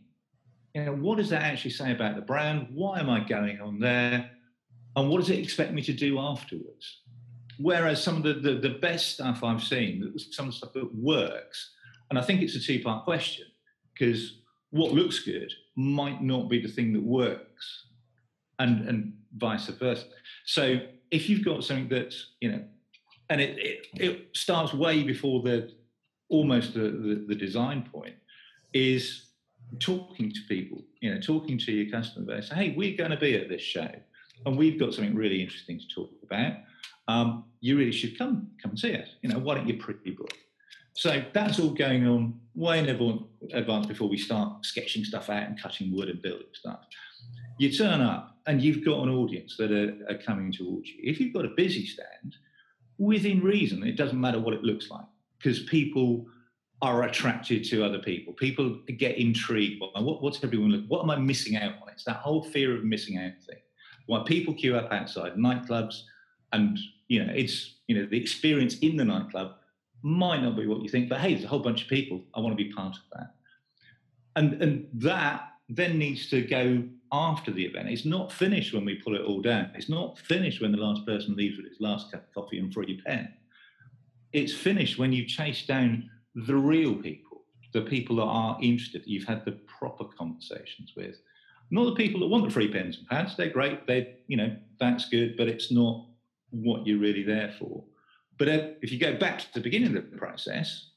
You 0.74 0.86
know, 0.86 0.94
what 0.94 1.18
does 1.18 1.30
that 1.30 1.44
actually 1.44 1.72
say 1.72 1.92
about 1.92 2.16
the 2.16 2.22
brand? 2.22 2.68
Why 2.72 3.00
am 3.00 3.10
I 3.10 3.22
going 3.22 3.62
on 3.62 3.80
there? 3.80 4.30
And 4.96 5.10
what 5.10 5.20
does 5.20 5.30
it 5.30 5.40
expect 5.40 5.74
me 5.74 5.82
to 5.84 5.94
do 5.94 6.20
afterwards? 6.20 7.02
Whereas 7.60 8.04
some 8.04 8.18
of 8.18 8.24
the, 8.24 8.34
the, 8.34 8.56
the 8.56 8.78
best 8.80 9.14
stuff 9.14 9.44
I've 9.44 9.64
seen, 9.64 10.14
some 10.18 10.52
stuff 10.52 10.74
that 10.74 10.94
works, 10.96 11.72
and 12.10 12.20
I 12.20 12.22
think 12.22 12.42
it's 12.42 12.56
a 12.56 12.60
two 12.60 12.82
part 12.82 13.06
question 13.06 13.46
because 13.94 14.42
what 14.72 14.92
looks 14.92 15.20
good 15.20 15.52
might 15.76 16.22
not 16.22 16.50
be 16.50 16.62
the 16.62 16.68
thing 16.68 16.94
that 16.94 17.04
works, 17.04 17.88
and, 18.60 18.88
and 18.88 19.14
vice 19.38 19.68
versa. 19.68 20.06
So 20.46 20.80
if 21.12 21.30
you've 21.30 21.44
got 21.44 21.64
something 21.64 21.90
that's, 21.90 22.34
you 22.42 22.52
know, 22.52 22.64
and 23.30 23.42
it, 23.42 23.58
it, 23.58 23.88
it 23.94 24.28
starts 24.34 24.74
way 24.74 25.04
before 25.04 25.42
the 25.42 25.72
almost 26.30 26.74
the, 26.74 26.80
the, 26.80 27.26
the 27.28 27.36
design 27.36 27.88
point, 27.92 28.16
is 28.74 29.30
talking 29.80 30.32
to 30.32 30.40
people, 30.48 30.82
you 31.00 31.14
know, 31.14 31.20
talking 31.20 31.58
to 31.58 31.72
your 31.72 31.92
customer 31.92 32.26
base. 32.26 32.50
Hey, 32.50 32.74
we're 32.76 32.98
going 32.98 33.12
to 33.12 33.18
be 33.18 33.36
at 33.36 33.50
this 33.50 33.62
show, 33.62 33.90
and 34.46 34.58
we've 34.58 34.80
got 34.80 34.94
something 34.94 35.16
really 35.16 35.42
interesting 35.42 35.80
to 35.80 35.88
talk 35.94 36.12
about. 36.24 36.54
Um, 37.08 37.46
you 37.60 37.78
really 37.78 37.92
should 37.92 38.18
come 38.18 38.50
come 38.62 38.72
and 38.72 38.80
see 38.80 38.96
us. 38.96 39.10
You 39.22 39.30
know, 39.30 39.40
why 39.40 39.56
don't 39.56 39.68
you 39.68 39.78
pre-book? 39.78 40.34
So 40.94 41.24
that's 41.34 41.60
all 41.60 41.72
going 41.72 42.08
on 42.08 42.40
way 42.56 42.80
in 42.80 42.88
advance 43.54 43.86
before 43.88 44.08
we 44.08 44.18
start 44.18 44.66
sketching 44.66 45.04
stuff 45.04 45.30
out 45.30 45.44
and 45.48 45.62
cutting 45.62 45.96
wood 45.96 46.10
and 46.10 46.22
building 46.22 46.48
stuff. 46.54 46.82
You 47.58 47.72
turn 47.72 48.02
up 48.02 48.38
and 48.46 48.62
you've 48.62 48.86
got 48.86 49.04
an 49.04 49.10
audience 49.10 49.58
that 49.58 49.72
are, 49.72 49.96
are 50.10 50.18
coming 50.18 50.52
towards 50.52 50.90
you. 50.90 50.96
If 51.02 51.20
you've 51.20 51.34
got 51.34 51.46
a 51.46 51.50
busy 51.56 51.86
stand, 51.86 52.36
within 52.98 53.42
reason, 53.42 53.84
it 53.84 53.96
doesn't 53.96 54.20
matter 54.20 54.40
what 54.40 54.54
it 54.54 54.64
looks 54.64 54.90
like 54.90 55.06
because 55.38 55.64
people 55.64 56.26
are 56.82 57.04
attracted 57.04 57.64
to 57.64 57.84
other 57.84 58.00
people. 58.00 58.34
People 58.34 58.78
get 58.98 59.18
intrigued 59.18 59.80
by 59.80 60.02
what, 60.02 60.22
what's 60.22 60.44
everyone 60.44 60.72
looking. 60.72 60.88
What 60.90 61.02
am 61.02 61.10
I 61.10 61.16
missing 61.16 61.56
out 61.56 61.74
on? 61.82 61.90
It's 61.90 62.04
that 62.04 62.18
whole 62.18 62.44
fear 62.44 62.76
of 62.76 62.84
missing 62.84 63.18
out 63.18 63.32
thing. 63.48 63.60
Why 64.06 64.22
people 64.26 64.54
queue 64.54 64.76
up 64.76 64.92
outside 64.92 65.36
nightclubs, 65.36 66.02
and 66.52 66.78
you 67.08 67.24
know 67.24 67.32
it's 67.34 67.76
you 67.88 67.98
know 67.98 68.06
the 68.06 68.20
experience 68.20 68.80
in 68.80 68.98
the 68.98 69.06
nightclub 69.06 69.56
might 70.04 70.44
not 70.44 70.56
be 70.56 70.68
what 70.68 70.82
you 70.82 70.90
think, 70.90 71.10
but 71.10 71.20
hey, 71.20 71.34
there's 71.34 71.46
a 71.46 71.48
whole 71.48 71.60
bunch 71.60 71.84
of 71.84 71.88
people. 71.88 72.22
I 72.36 72.42
want 72.42 72.56
to 72.58 72.64
be 72.64 72.72
part 72.72 72.96
of 72.96 73.04
that, 73.14 73.34
and 74.36 74.62
and 74.62 74.88
that 74.94 75.50
then 75.70 75.98
needs 75.98 76.30
to 76.30 76.42
go 76.42 76.84
after 77.12 77.52
the 77.52 77.66
event. 77.66 77.90
It's 77.90 78.06
not 78.06 78.32
finished 78.32 78.74
when 78.74 78.86
we 78.86 78.96
pull 78.96 79.16
it 79.16 79.22
all 79.22 79.42
down. 79.42 79.72
It's 79.76 79.90
not 79.90 80.18
finished 80.20 80.62
when 80.62 80.72
the 80.72 80.78
last 80.78 81.06
person 81.06 81.36
leaves 81.36 81.58
with 81.58 81.68
his 81.68 81.80
last 81.80 82.12
cup 82.12 82.26
of 82.28 82.34
coffee 82.34 82.60
and 82.60 82.74
free 82.74 83.00
pen. 83.06 83.34
It's 84.34 84.54
finished 84.54 84.98
when 84.98 85.14
you 85.14 85.26
chase 85.26 85.66
down 85.66 86.10
the 86.36 86.56
real 86.56 86.96
people, 86.96 87.44
the 87.72 87.82
people 87.82 88.16
that 88.18 88.24
are 88.24 88.58
interested, 88.62 89.04
that 89.04 89.08
you've 89.08 89.28
had 89.28 89.46
the 89.46 89.54
proper 89.68 90.06
conversations 90.06 90.94
with. 90.98 91.18
Not 91.70 91.86
the 91.86 91.96
people 91.96 92.20
that 92.22 92.28
want 92.28 92.46
the 92.46 92.52
free 92.52 92.72
pens 92.72 92.98
and 92.98 93.08
pads. 93.08 93.38
They're 93.38 93.50
great. 93.50 93.88
They, 93.88 94.16
you 94.28 94.38
know, 94.38 94.56
that's 94.80 95.08
good, 95.10 95.38
but 95.38 95.48
it's 95.48 95.72
not 95.72 96.08
what 96.50 96.86
you're 96.86 97.00
really 97.00 97.24
there 97.24 97.54
for. 97.60 97.84
But 98.38 98.48
if 98.82 98.92
you 98.92 99.00
go 99.00 99.16
back 99.16 99.40
to 99.40 99.54
the 99.54 99.62
beginning 99.62 99.96
of 99.96 100.10
the 100.12 100.18
process, 100.18 100.90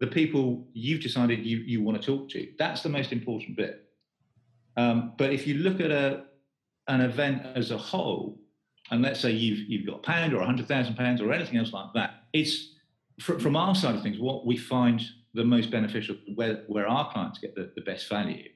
the 0.00 0.06
people 0.06 0.66
you've 0.72 1.00
decided 1.00 1.46
you, 1.46 1.58
you 1.58 1.82
want 1.82 2.00
to 2.00 2.06
talk 2.06 2.28
to, 2.30 2.48
that's 2.58 2.82
the 2.82 2.88
most 2.88 3.12
important 3.12 3.56
bit. 3.56 3.88
Um, 4.76 5.12
but 5.16 5.32
if 5.32 5.46
you 5.46 5.54
look 5.54 5.80
at 5.80 5.90
a, 5.90 6.24
an 6.88 7.00
event 7.00 7.46
as 7.54 7.70
a 7.70 7.78
whole, 7.78 8.40
and 8.90 9.00
let's 9.02 9.20
say 9.20 9.30
you've, 9.30 9.60
you've 9.68 9.86
got 9.86 9.96
a 9.96 10.02
pound 10.02 10.34
or 10.34 10.40
a 10.40 10.46
hundred 10.46 10.68
thousand 10.68 10.96
pounds 10.96 11.20
or 11.20 11.32
anything 11.32 11.56
else 11.56 11.72
like 11.72 11.92
that, 11.94 12.24
it's 12.32 12.74
from 13.20 13.56
our 13.56 13.74
side 13.74 13.94
of 13.94 14.02
things, 14.02 14.18
what 14.18 14.44
we 14.46 14.56
find 14.56 15.02
the 15.34 15.44
most 15.44 15.70
beneficial, 15.70 16.16
where, 16.34 16.64
where 16.66 16.88
our 16.88 17.10
clients 17.12 17.38
get 17.38 17.54
the, 17.54 17.72
the 17.76 17.82
best 17.82 18.08
value, 18.08 18.48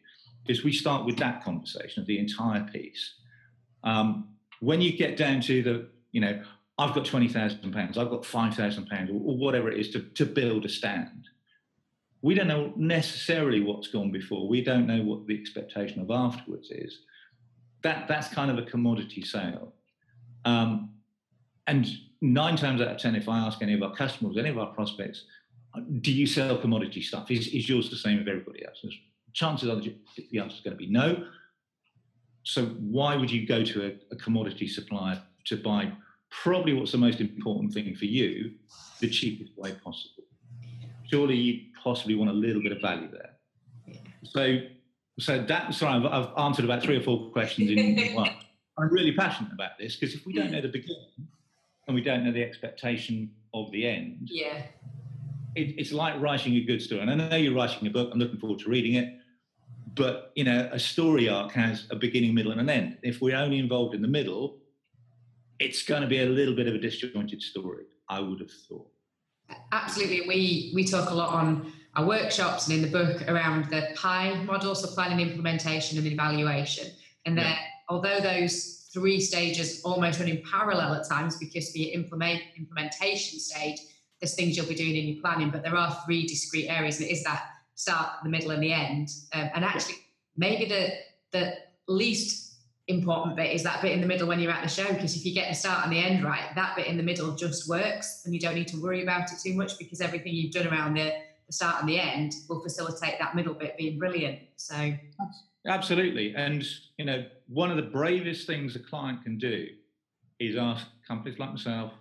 is 0.48 0.64
we 0.64 0.72
start 0.72 1.06
with 1.06 1.16
that 1.18 1.44
conversation 1.44 2.00
of 2.00 2.06
the 2.06 2.18
entire 2.18 2.64
piece. 2.64 3.14
Um, 3.84 4.28
when 4.60 4.80
you 4.80 4.96
get 4.96 5.16
down 5.16 5.40
to 5.42 5.62
the, 5.62 5.88
you 6.12 6.20
know, 6.20 6.42
I've 6.78 6.94
got 6.94 7.04
twenty 7.04 7.28
thousand 7.28 7.72
pounds, 7.72 7.96
I've 7.96 8.10
got 8.10 8.26
five 8.26 8.54
thousand 8.54 8.86
pounds, 8.86 9.10
or 9.10 9.36
whatever 9.36 9.70
it 9.70 9.80
is 9.80 9.90
to, 9.90 10.00
to 10.00 10.26
build 10.26 10.64
a 10.64 10.68
stand. 10.68 11.28
We 12.22 12.34
don't 12.34 12.48
know 12.48 12.72
necessarily 12.76 13.60
what's 13.60 13.88
gone 13.88 14.10
before. 14.10 14.48
We 14.48 14.62
don't 14.62 14.86
know 14.86 15.02
what 15.02 15.26
the 15.26 15.38
expectation 15.38 16.00
of 16.00 16.10
afterwards 16.10 16.70
is. 16.70 16.98
That 17.82 18.08
that's 18.08 18.28
kind 18.28 18.50
of 18.50 18.58
a 18.58 18.62
commodity 18.62 19.22
sale. 19.22 19.74
Um, 20.44 20.94
and 21.66 21.86
nine 22.20 22.56
times 22.56 22.80
out 22.80 22.88
of 22.88 22.98
ten, 22.98 23.14
if 23.14 23.28
I 23.28 23.38
ask 23.38 23.62
any 23.62 23.74
of 23.74 23.82
our 23.82 23.94
customers, 23.94 24.36
any 24.36 24.48
of 24.48 24.58
our 24.58 24.72
prospects, 24.74 25.24
do 26.00 26.12
you 26.12 26.26
sell 26.26 26.56
commodity 26.58 27.02
stuff? 27.02 27.30
Is, 27.30 27.48
is 27.48 27.68
yours 27.68 27.90
the 27.90 27.96
same 27.96 28.20
as 28.20 28.28
everybody 28.28 28.64
else's? 28.64 28.94
Chances 29.32 29.68
are 29.68 29.76
the 29.76 30.38
answer 30.38 30.56
is 30.56 30.60
going 30.60 30.72
to 30.72 30.76
be 30.76 30.90
no. 30.90 31.26
So 32.44 32.66
why 32.66 33.16
would 33.16 33.30
you 33.30 33.46
go 33.46 33.64
to 33.64 33.86
a, 33.86 34.14
a 34.14 34.16
commodity 34.16 34.68
supplier 34.68 35.22
to 35.46 35.56
buy 35.56 35.92
probably 36.30 36.72
what's 36.72 36.92
the 36.92 36.98
most 36.98 37.20
important 37.20 37.72
thing 37.72 37.94
for 37.94 38.04
you, 38.04 38.52
the 39.00 39.08
cheapest 39.08 39.56
way 39.56 39.72
possible? 39.72 40.24
Surely 41.10 41.36
you 41.36 41.60
possibly 41.82 42.14
want 42.14 42.30
a 42.30 42.34
little 42.34 42.62
bit 42.62 42.72
of 42.72 42.80
value 42.80 43.08
there. 43.10 43.30
So, 44.24 44.58
so 45.18 45.42
that 45.42 45.74
sorry, 45.74 46.04
I've, 46.04 46.06
I've 46.06 46.38
answered 46.38 46.64
about 46.64 46.82
three 46.82 46.96
or 46.96 47.02
four 47.02 47.30
questions 47.30 47.70
in 47.70 48.14
one. 48.14 48.30
I'm 48.78 48.88
really 48.88 49.12
passionate 49.12 49.52
about 49.52 49.78
this 49.78 49.96
because 49.96 50.14
if 50.14 50.26
we 50.26 50.34
don't 50.34 50.50
know 50.50 50.60
the 50.60 50.68
beginning, 50.68 51.28
and 51.86 51.94
we 51.94 52.02
don't 52.02 52.24
know 52.24 52.32
the 52.32 52.42
expectation 52.42 53.30
of 53.54 53.70
the 53.70 53.86
end. 53.86 54.28
Yeah. 54.30 54.62
It, 55.54 55.78
it's 55.78 55.92
like 55.92 56.20
writing 56.20 56.54
a 56.56 56.60
good 56.60 56.82
story. 56.82 57.00
And 57.00 57.10
I 57.10 57.14
know 57.14 57.36
you're 57.36 57.54
writing 57.54 57.86
a 57.86 57.90
book. 57.90 58.10
I'm 58.12 58.18
looking 58.18 58.38
forward 58.38 58.58
to 58.60 58.68
reading 58.68 58.94
it. 58.94 59.14
But 59.94 60.32
you 60.34 60.44
know, 60.44 60.68
a 60.72 60.78
story 60.78 61.28
arc 61.28 61.52
has 61.52 61.86
a 61.90 61.96
beginning, 61.96 62.34
middle, 62.34 62.52
and 62.52 62.60
an 62.60 62.68
end. 62.68 62.98
If 63.02 63.22
we're 63.22 63.36
only 63.36 63.58
involved 63.58 63.94
in 63.94 64.02
the 64.02 64.08
middle, 64.08 64.58
it's 65.58 65.82
going 65.82 66.02
to 66.02 66.08
be 66.08 66.20
a 66.20 66.26
little 66.26 66.54
bit 66.54 66.66
of 66.66 66.74
a 66.74 66.78
disjointed 66.78 67.42
story. 67.42 67.84
I 68.08 68.20
would 68.20 68.40
have 68.40 68.50
thought. 68.68 68.88
Absolutely, 69.72 70.26
we 70.26 70.72
we 70.74 70.84
talk 70.84 71.10
a 71.10 71.14
lot 71.14 71.32
on 71.32 71.72
our 71.94 72.06
workshops 72.06 72.68
and 72.68 72.76
in 72.76 72.82
the 72.82 72.90
book 72.90 73.28
around 73.28 73.70
the 73.70 73.88
PIE 73.94 74.34
model, 74.44 74.74
so 74.74 74.88
planning, 74.88 75.20
implementation, 75.20 75.98
and 75.98 76.06
evaluation. 76.06 76.88
And 77.24 77.38
that 77.38 77.58
yeah. 77.58 77.66
although 77.88 78.20
those 78.20 78.88
three 78.92 79.20
stages 79.20 79.82
almost 79.84 80.20
run 80.20 80.28
in 80.28 80.42
parallel 80.50 80.94
at 80.94 81.08
times 81.08 81.36
because 81.36 81.70
for 81.70 81.78
your 81.78 81.92
implement, 81.94 82.42
implementation 82.56 83.38
stage, 83.38 83.78
there's 84.20 84.34
things 84.34 84.56
you'll 84.56 84.66
be 84.66 84.74
doing 84.74 84.96
in 84.96 85.06
your 85.08 85.20
planning, 85.20 85.50
but 85.50 85.62
there 85.62 85.76
are 85.76 86.00
three 86.04 86.26
discrete 86.26 86.68
areas, 86.68 86.98
and 86.98 87.08
it 87.08 87.12
is 87.12 87.22
that 87.24 87.44
start, 87.74 88.08
the 88.22 88.28
middle, 88.28 88.50
and 88.50 88.62
the 88.62 88.72
end. 88.72 89.08
Um, 89.32 89.50
and 89.54 89.64
actually, 89.64 89.96
maybe 90.36 90.66
the 90.66 90.92
the 91.32 91.54
least 91.88 92.45
important 92.88 93.36
bit 93.36 93.52
is 93.52 93.62
that 93.64 93.82
bit 93.82 93.92
in 93.92 94.00
the 94.00 94.06
middle 94.06 94.28
when 94.28 94.38
you're 94.38 94.52
at 94.52 94.62
the 94.62 94.68
show, 94.68 94.92
because 94.92 95.16
if 95.16 95.26
you 95.26 95.34
get 95.34 95.48
the 95.48 95.54
start 95.54 95.84
and 95.84 95.92
the 95.92 95.98
end 95.98 96.24
right, 96.24 96.54
that 96.54 96.76
bit 96.76 96.86
in 96.86 96.96
the 96.96 97.02
middle 97.02 97.34
just 97.34 97.68
works, 97.68 98.22
and 98.24 98.34
you 98.34 98.40
don't 98.40 98.54
need 98.54 98.68
to 98.68 98.80
worry 98.80 99.02
about 99.02 99.32
it 99.32 99.38
too 99.42 99.54
much 99.54 99.78
because 99.78 100.00
everything 100.00 100.34
you've 100.34 100.52
done 100.52 100.68
around 100.68 100.94
the, 100.94 101.12
the 101.46 101.52
start 101.52 101.80
and 101.80 101.88
the 101.88 101.98
end 101.98 102.34
will 102.48 102.62
facilitate 102.62 103.18
that 103.18 103.34
middle 103.34 103.54
bit 103.54 103.76
being 103.76 103.98
brilliant. 103.98 104.38
So 104.56 104.94
Absolutely. 105.66 106.34
And, 106.34 106.64
you 106.96 107.04
know, 107.04 107.24
one 107.48 107.70
of 107.70 107.76
the 107.76 107.82
bravest 107.82 108.46
things 108.46 108.76
a 108.76 108.78
client 108.78 109.22
can 109.24 109.38
do 109.38 109.66
is 110.38 110.56
ask 110.56 110.86
companies 111.06 111.38
like 111.38 111.50
myself 111.50 111.92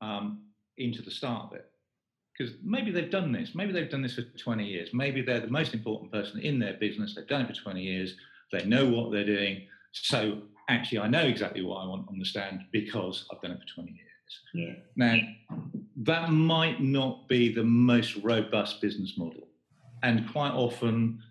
um, 0.00 0.42
into 0.78 1.02
the 1.02 1.10
start 1.10 1.46
of 1.46 1.52
it. 1.52 1.70
Because 2.36 2.54
maybe 2.64 2.90
they've 2.90 3.10
done 3.10 3.30
this, 3.30 3.54
maybe 3.54 3.72
they've 3.72 3.90
done 3.90 4.02
this 4.02 4.14
for 4.14 4.22
20 4.22 4.64
years, 4.64 4.88
maybe 4.94 5.20
they're 5.20 5.40
the 5.40 5.48
most 5.48 5.74
important 5.74 6.10
person 6.10 6.40
in 6.40 6.58
their 6.58 6.74
business, 6.74 7.14
they've 7.14 7.28
done 7.28 7.42
it 7.42 7.54
for 7.54 7.62
20 7.62 7.82
years, 7.82 8.14
they 8.50 8.64
know 8.64 8.88
what 8.88 9.12
they're 9.12 9.26
doing. 9.26 9.66
So 9.92 10.42
actually, 10.68 10.98
I 11.00 11.08
know 11.08 11.22
exactly 11.22 11.62
what 11.62 11.76
I 11.76 11.86
want 11.86 12.08
on 12.08 12.18
the 12.18 12.24
stand 12.24 12.62
because 12.72 13.26
I've 13.30 13.40
done 13.40 13.52
it 13.52 13.60
for 13.60 13.74
20 13.74 13.90
years. 13.90 14.02
Yeah. 14.54 14.74
Now, 14.96 15.18
that 15.96 16.30
might 16.30 16.80
not 16.80 17.28
be 17.28 17.52
the 17.52 17.62
most 17.62 18.16
robust 18.16 18.80
business 18.80 19.14
model. 19.18 19.48
And 20.02 20.30
quite 20.32 20.52
often, 20.52 21.22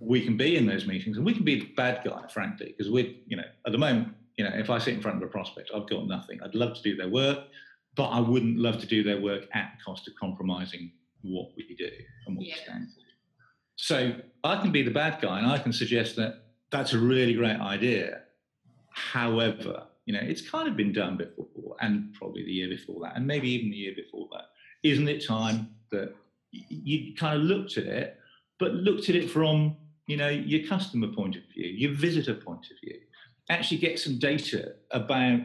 we 0.00 0.24
can 0.24 0.36
be 0.36 0.56
in 0.56 0.66
those 0.66 0.86
meetings 0.86 1.16
and 1.16 1.26
we 1.26 1.34
can 1.34 1.44
be 1.44 1.58
the 1.60 1.72
bad 1.76 2.04
guy, 2.04 2.26
frankly, 2.28 2.74
because 2.76 2.90
we're, 2.90 3.12
you 3.26 3.36
know, 3.36 3.44
at 3.66 3.72
the 3.72 3.78
moment, 3.78 4.14
you 4.36 4.44
know, 4.44 4.52
if 4.54 4.70
I 4.70 4.78
sit 4.78 4.94
in 4.94 5.02
front 5.02 5.16
of 5.16 5.22
a 5.22 5.30
prospect, 5.30 5.70
I've 5.74 5.88
got 5.88 6.06
nothing. 6.06 6.38
I'd 6.42 6.54
love 6.54 6.76
to 6.76 6.82
do 6.82 6.94
their 6.94 7.08
work, 7.08 7.46
but 7.96 8.08
I 8.08 8.20
wouldn't 8.20 8.58
love 8.58 8.78
to 8.80 8.86
do 8.86 9.02
their 9.02 9.20
work 9.20 9.44
at 9.54 9.72
the 9.76 9.84
cost 9.84 10.06
of 10.06 10.14
compromising 10.14 10.92
what 11.22 11.48
we 11.56 11.74
do 11.76 11.90
and 12.26 12.36
what 12.36 12.46
yeah. 12.46 12.54
we 12.54 12.60
stand 12.62 12.88
for. 12.94 13.00
So 13.74 14.14
I 14.44 14.60
can 14.60 14.70
be 14.70 14.82
the 14.82 14.90
bad 14.90 15.20
guy 15.20 15.38
and 15.38 15.48
I 15.48 15.58
can 15.58 15.72
suggest 15.72 16.14
that 16.16 16.47
that's 16.70 16.92
a 16.92 16.98
really 16.98 17.34
great 17.34 17.58
idea. 17.60 18.22
However, 18.90 19.84
you 20.06 20.14
know, 20.14 20.20
it's 20.22 20.48
kind 20.48 20.68
of 20.68 20.76
been 20.76 20.92
done 20.92 21.16
before 21.16 21.76
and 21.80 22.12
probably 22.14 22.44
the 22.44 22.52
year 22.52 22.68
before 22.68 23.00
that, 23.02 23.16
and 23.16 23.26
maybe 23.26 23.48
even 23.50 23.70
the 23.70 23.76
year 23.76 23.94
before 23.94 24.28
that. 24.32 24.46
Isn't 24.82 25.08
it 25.08 25.26
time 25.26 25.70
that 25.90 26.14
you 26.50 27.14
kind 27.14 27.36
of 27.36 27.42
looked 27.42 27.76
at 27.76 27.84
it, 27.84 28.18
but 28.58 28.72
looked 28.72 29.08
at 29.08 29.16
it 29.16 29.30
from 29.30 29.76
you 30.06 30.16
know 30.16 30.28
your 30.28 30.66
customer 30.66 31.08
point 31.08 31.36
of 31.36 31.42
view, 31.54 31.66
your 31.66 31.92
visitor 31.94 32.34
point 32.34 32.66
of 32.70 32.76
view. 32.82 32.98
Actually, 33.50 33.78
get 33.78 33.98
some 33.98 34.18
data 34.18 34.74
about 34.90 35.40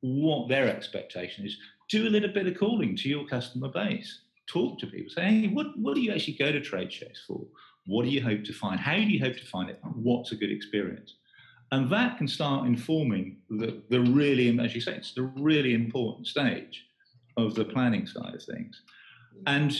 what 0.00 0.48
their 0.48 0.68
expectation 0.68 1.46
is. 1.46 1.56
Do 1.88 2.06
a 2.06 2.10
little 2.10 2.32
bit 2.32 2.46
of 2.46 2.58
calling 2.58 2.96
to 2.96 3.08
your 3.08 3.26
customer 3.26 3.68
base. 3.68 4.22
Talk 4.46 4.78
to 4.80 4.86
people. 4.86 5.10
Say, 5.10 5.22
hey, 5.22 5.48
what, 5.48 5.66
what 5.76 5.94
do 5.94 6.00
you 6.00 6.12
actually 6.12 6.34
go 6.34 6.52
to 6.52 6.60
trade 6.60 6.92
shows 6.92 7.22
for? 7.26 7.40
What 7.86 8.04
do 8.04 8.10
you 8.10 8.22
hope 8.22 8.44
to 8.44 8.52
find? 8.52 8.78
How 8.78 8.94
do 8.94 9.02
you 9.02 9.20
hope 9.20 9.36
to 9.36 9.46
find 9.46 9.70
it? 9.70 9.80
What's 9.94 10.32
a 10.32 10.36
good 10.36 10.50
experience? 10.50 11.14
And 11.72 11.90
that 11.90 12.18
can 12.18 12.26
start 12.26 12.66
informing 12.66 13.38
the, 13.48 13.82
the 13.90 14.00
really, 14.00 14.58
as 14.58 14.74
you 14.74 14.80
say, 14.80 14.94
it's 14.94 15.14
the 15.14 15.22
really 15.22 15.72
important 15.74 16.26
stage 16.26 16.84
of 17.36 17.54
the 17.54 17.64
planning 17.64 18.06
side 18.06 18.34
of 18.34 18.42
things. 18.42 18.82
And 19.46 19.76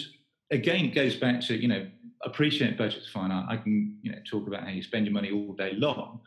again, 0.51 0.87
it 0.87 0.95
goes 0.95 1.17
back 1.17 1.41
to, 1.43 1.61
you 1.61 1.69
know, 1.69 1.87
appreciate 2.23 2.79
budgets 2.79 3.09
fine. 3.09 3.33
I, 3.33 3.45
I 3.51 3.57
can, 3.57 3.99
you 4.03 4.13
know, 4.13 4.19
talk 4.31 4.47
about 4.47 4.65
how 4.65 4.71
you 4.71 4.83
spend 4.83 5.07
your 5.07 5.13
money 5.13 5.31
all 5.33 5.53
day 5.55 5.73
long. 5.75 6.21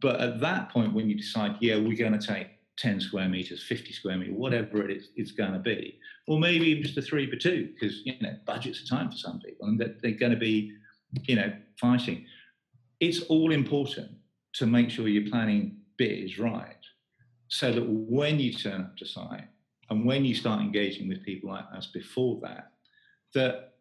But 0.00 0.20
at 0.20 0.40
that 0.40 0.70
point, 0.70 0.94
when 0.94 1.10
you 1.10 1.16
decide, 1.16 1.56
yeah, 1.60 1.76
we're 1.76 1.96
going 1.96 2.18
to 2.18 2.26
take 2.26 2.48
10 2.80 3.00
square 3.00 3.28
meters, 3.28 3.62
50 3.62 3.92
square 3.92 4.16
meters, 4.16 4.34
whatever 4.34 4.82
it 4.82 4.96
is 4.96 5.10
it's 5.14 5.32
going 5.32 5.52
to 5.52 5.58
be, 5.58 5.98
or 6.26 6.38
maybe 6.38 6.66
even 6.66 6.82
just 6.82 6.96
a 6.96 7.02
three 7.02 7.26
by 7.26 7.36
two, 7.36 7.68
because, 7.74 8.00
you 8.04 8.14
know, 8.22 8.34
budgets 8.46 8.82
are 8.82 8.96
tight 8.96 9.10
for 9.10 9.18
some 9.18 9.38
people 9.38 9.68
and 9.68 9.78
they're, 9.78 10.12
going 10.12 10.32
to 10.32 10.38
be, 10.38 10.72
you 11.24 11.36
know, 11.36 11.52
fighting. 11.78 12.24
It's 12.98 13.20
all 13.24 13.52
important 13.52 14.10
to 14.54 14.66
make 14.66 14.90
sure 14.90 15.08
your 15.08 15.30
planning 15.30 15.76
bit 15.98 16.18
is 16.18 16.38
right 16.38 16.76
so 17.48 17.70
that 17.70 17.86
when 17.86 18.40
you 18.40 18.52
turn 18.52 18.80
up 18.80 18.96
to 18.96 19.06
site 19.06 19.48
and 19.90 20.06
when 20.06 20.24
you 20.24 20.34
start 20.34 20.62
engaging 20.62 21.08
with 21.08 21.24
people 21.24 21.50
like 21.50 21.66
us 21.76 21.88
before 21.88 22.40
that, 22.42 22.72
that 23.34 23.74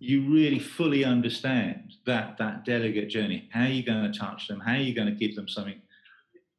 you 0.00 0.30
really 0.30 0.58
fully 0.58 1.04
understand 1.04 1.94
that 2.04 2.36
that 2.38 2.64
delegate 2.64 3.08
journey, 3.08 3.48
how 3.52 3.62
are 3.62 3.68
you're 3.68 3.86
going 3.86 4.12
to 4.12 4.18
touch 4.18 4.48
them, 4.48 4.60
how 4.60 4.72
are 4.72 4.76
you're 4.76 4.94
going 4.94 5.08
to 5.08 5.26
give 5.26 5.34
them 5.34 5.48
something 5.48 5.80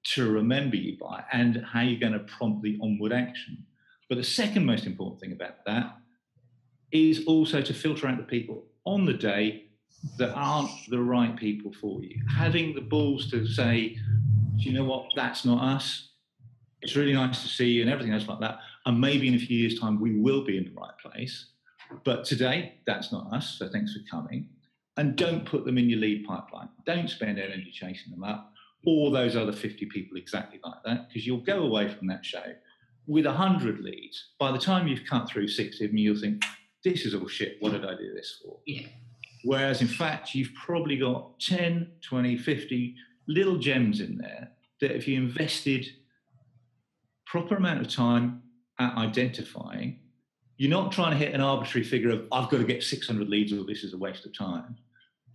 to 0.04 0.32
remember 0.32 0.76
you 0.76 0.98
by, 0.98 1.24
and 1.32 1.64
how 1.66 1.82
you're 1.82 2.00
going 2.00 2.14
to 2.14 2.20
prompt 2.20 2.64
the 2.64 2.80
onward 2.82 3.12
action. 3.14 3.66
But 4.08 4.18
the 4.18 4.24
second 4.24 4.66
most 4.66 4.86
important 4.86 5.20
thing 5.22 5.34
about 5.34 5.66
that 5.66 5.98
is 6.92 7.26
also 7.26 7.62
to 7.62 7.74
filter 7.74 8.08
out 8.08 8.18
the 8.18 8.24
people 8.24 8.66
on 8.86 9.06
the 9.06 9.14
day 9.14 9.66
that 10.18 10.34
aren't 10.34 10.72
the 10.90 11.00
right 11.00 11.36
people 11.36 11.72
for 11.80 12.02
you. 12.02 12.22
Having 12.30 12.74
the 12.74 12.82
balls 12.82 13.30
to 13.32 13.46
say, 13.46 13.98
do 14.58 14.64
you 14.64 14.74
know 14.74 14.86
what, 14.86 15.06
that's 15.16 15.46
not 15.46 15.62
us. 15.62 16.10
It's 16.82 16.96
really 16.96 17.14
nice 17.14 17.42
to 17.42 17.48
see 17.50 17.68
you 17.68 17.82
and 17.82 17.92
everything 17.92 18.14
else 18.14 18.28
like 18.28 18.40
that. 18.40 18.60
And 18.86 19.00
maybe 19.00 19.28
in 19.28 19.36
a 19.36 19.40
few 19.40 19.58
years' 19.58 19.80
time, 19.80 20.00
we 20.00 20.18
will 20.18 20.46
be 20.46 20.58
in 20.58 20.64
the 20.64 20.72
right 20.72 20.98
place. 21.04 21.48
But 22.06 22.24
today, 22.24 22.76
that's 22.88 23.12
not 23.12 23.32
us. 23.34 23.58
So 23.60 23.68
thanks 23.70 23.94
for 23.94 24.00
coming. 24.10 24.48
And 24.98 25.16
don't 25.16 25.46
put 25.46 25.66
them 25.66 25.78
in 25.78 25.90
your 25.90 26.00
lead 26.00 26.26
pipeline. 26.26 26.70
Don't 26.86 27.10
spend 27.10 27.38
energy 27.38 27.72
chasing 27.72 28.12
them 28.12 28.24
up 28.24 28.54
or 28.86 29.12
those 29.12 29.36
other 29.36 29.52
50 29.52 29.86
people 29.88 30.18
exactly 30.18 30.60
like 30.64 30.82
that, 30.86 31.08
because 31.08 31.26
you'll 31.28 31.42
go 31.42 31.64
away 31.64 31.90
from 31.90 32.08
that 32.08 32.26
show 32.26 32.44
with 33.08 33.26
100 33.26 33.80
leads. 33.80 34.30
By 34.40 34.52
the 34.52 34.58
time 34.58 34.88
you've 34.88 35.06
cut 35.06 35.28
through 35.28 35.48
60 35.48 35.84
of 35.84 35.92
them, 35.92 35.98
you'll 35.98 36.20
think, 36.20 36.44
this 36.84 37.06
is 37.06 37.14
all 37.14 37.28
shit. 37.28 37.58
What 37.60 37.74
did 37.74 37.86
I 37.86 37.96
do 37.96 38.14
this 38.14 38.40
for? 38.42 38.58
Yeah. 38.66 38.88
Whereas 39.44 39.82
in 39.82 39.88
fact, 39.88 40.36
you've 40.36 40.54
probably 40.54 40.98
got 40.98 41.40
10, 41.40 41.92
20, 42.02 42.38
50 42.38 42.96
little 43.28 43.58
gems 43.58 44.00
in 44.00 44.18
there 44.18 44.52
that 44.82 44.96
if 44.96 45.08
you 45.08 45.18
invested 45.18 45.86
proper 47.26 47.56
amount 47.56 47.82
of 47.82 47.90
time 47.90 48.42
at 48.80 48.96
identifying, 48.98 50.00
you're 50.58 50.70
not 50.70 50.92
trying 50.92 51.12
to 51.12 51.18
hit 51.18 51.34
an 51.34 51.42
arbitrary 51.42 51.86
figure 51.86 52.12
of, 52.12 52.28
I've 52.32 52.50
got 52.50 52.58
to 52.58 52.64
get 52.64 52.84
600 52.84 53.30
leads 53.30 53.54
or 53.54 53.64
this 53.66 53.84
is 53.84 53.94
a 53.94 53.98
waste 53.98 54.26
of 54.26 54.38
time, 54.38 54.78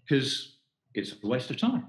because 0.06 0.56
it's 0.94 1.12
a 1.12 1.26
waste 1.26 1.50
of 1.50 1.56
time, 1.56 1.88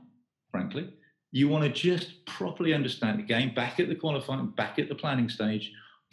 frankly. 0.51 0.93
You 1.35 1.49
want 1.49 1.65
to 1.65 1.69
just 1.69 2.25
properly 2.25 2.73
understand 2.73 3.19
the 3.19 3.23
game 3.23 3.53
back 3.53 3.79
at 3.79 3.89
the 3.89 3.95
qualifying, 3.95 4.47
back 4.47 4.79
at 4.79 4.87
the 4.87 4.95
planning 4.95 5.27
stage, 5.27 5.71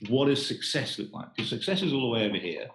what 0.09 0.27
does 0.27 0.45
success 0.45 0.99
look 0.99 1.13
like? 1.13 1.35
Because 1.35 1.51
success 1.51 1.83
is 1.83 1.93
all 1.93 2.01
the 2.01 2.09
way 2.09 2.27
over 2.27 2.37
here. 2.37 2.67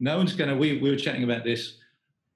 No 0.00 0.16
one's 0.16 0.32
going 0.32 0.50
to, 0.50 0.56
we, 0.56 0.78
we 0.78 0.90
were 0.90 0.96
chatting 0.96 1.22
about 1.22 1.44
this 1.44 1.76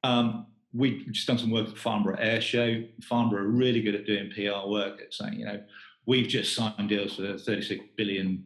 um, 0.05 0.47
we've 0.75 1.07
just 1.11 1.27
done 1.27 1.39
some 1.39 1.51
work 1.51 1.69
at 1.69 1.79
Farnborough 1.79 2.19
Air 2.19 2.41
Show. 2.41 2.85
Farnborough 3.03 3.45
are 3.45 3.49
really 3.49 3.81
good 3.81 3.95
at 3.95 4.07
doing 4.07 4.31
PR 4.31 4.69
work 4.69 5.01
at 5.01 5.15
saying, 5.15 5.41
you 5.41 5.47
know, 5.47 5.61
we've 6.07 6.29
just 6.29 6.55
signed 6.55 6.89
deals 6.89 7.17
for 7.17 7.39
36 7.39 7.85
billion 7.97 8.45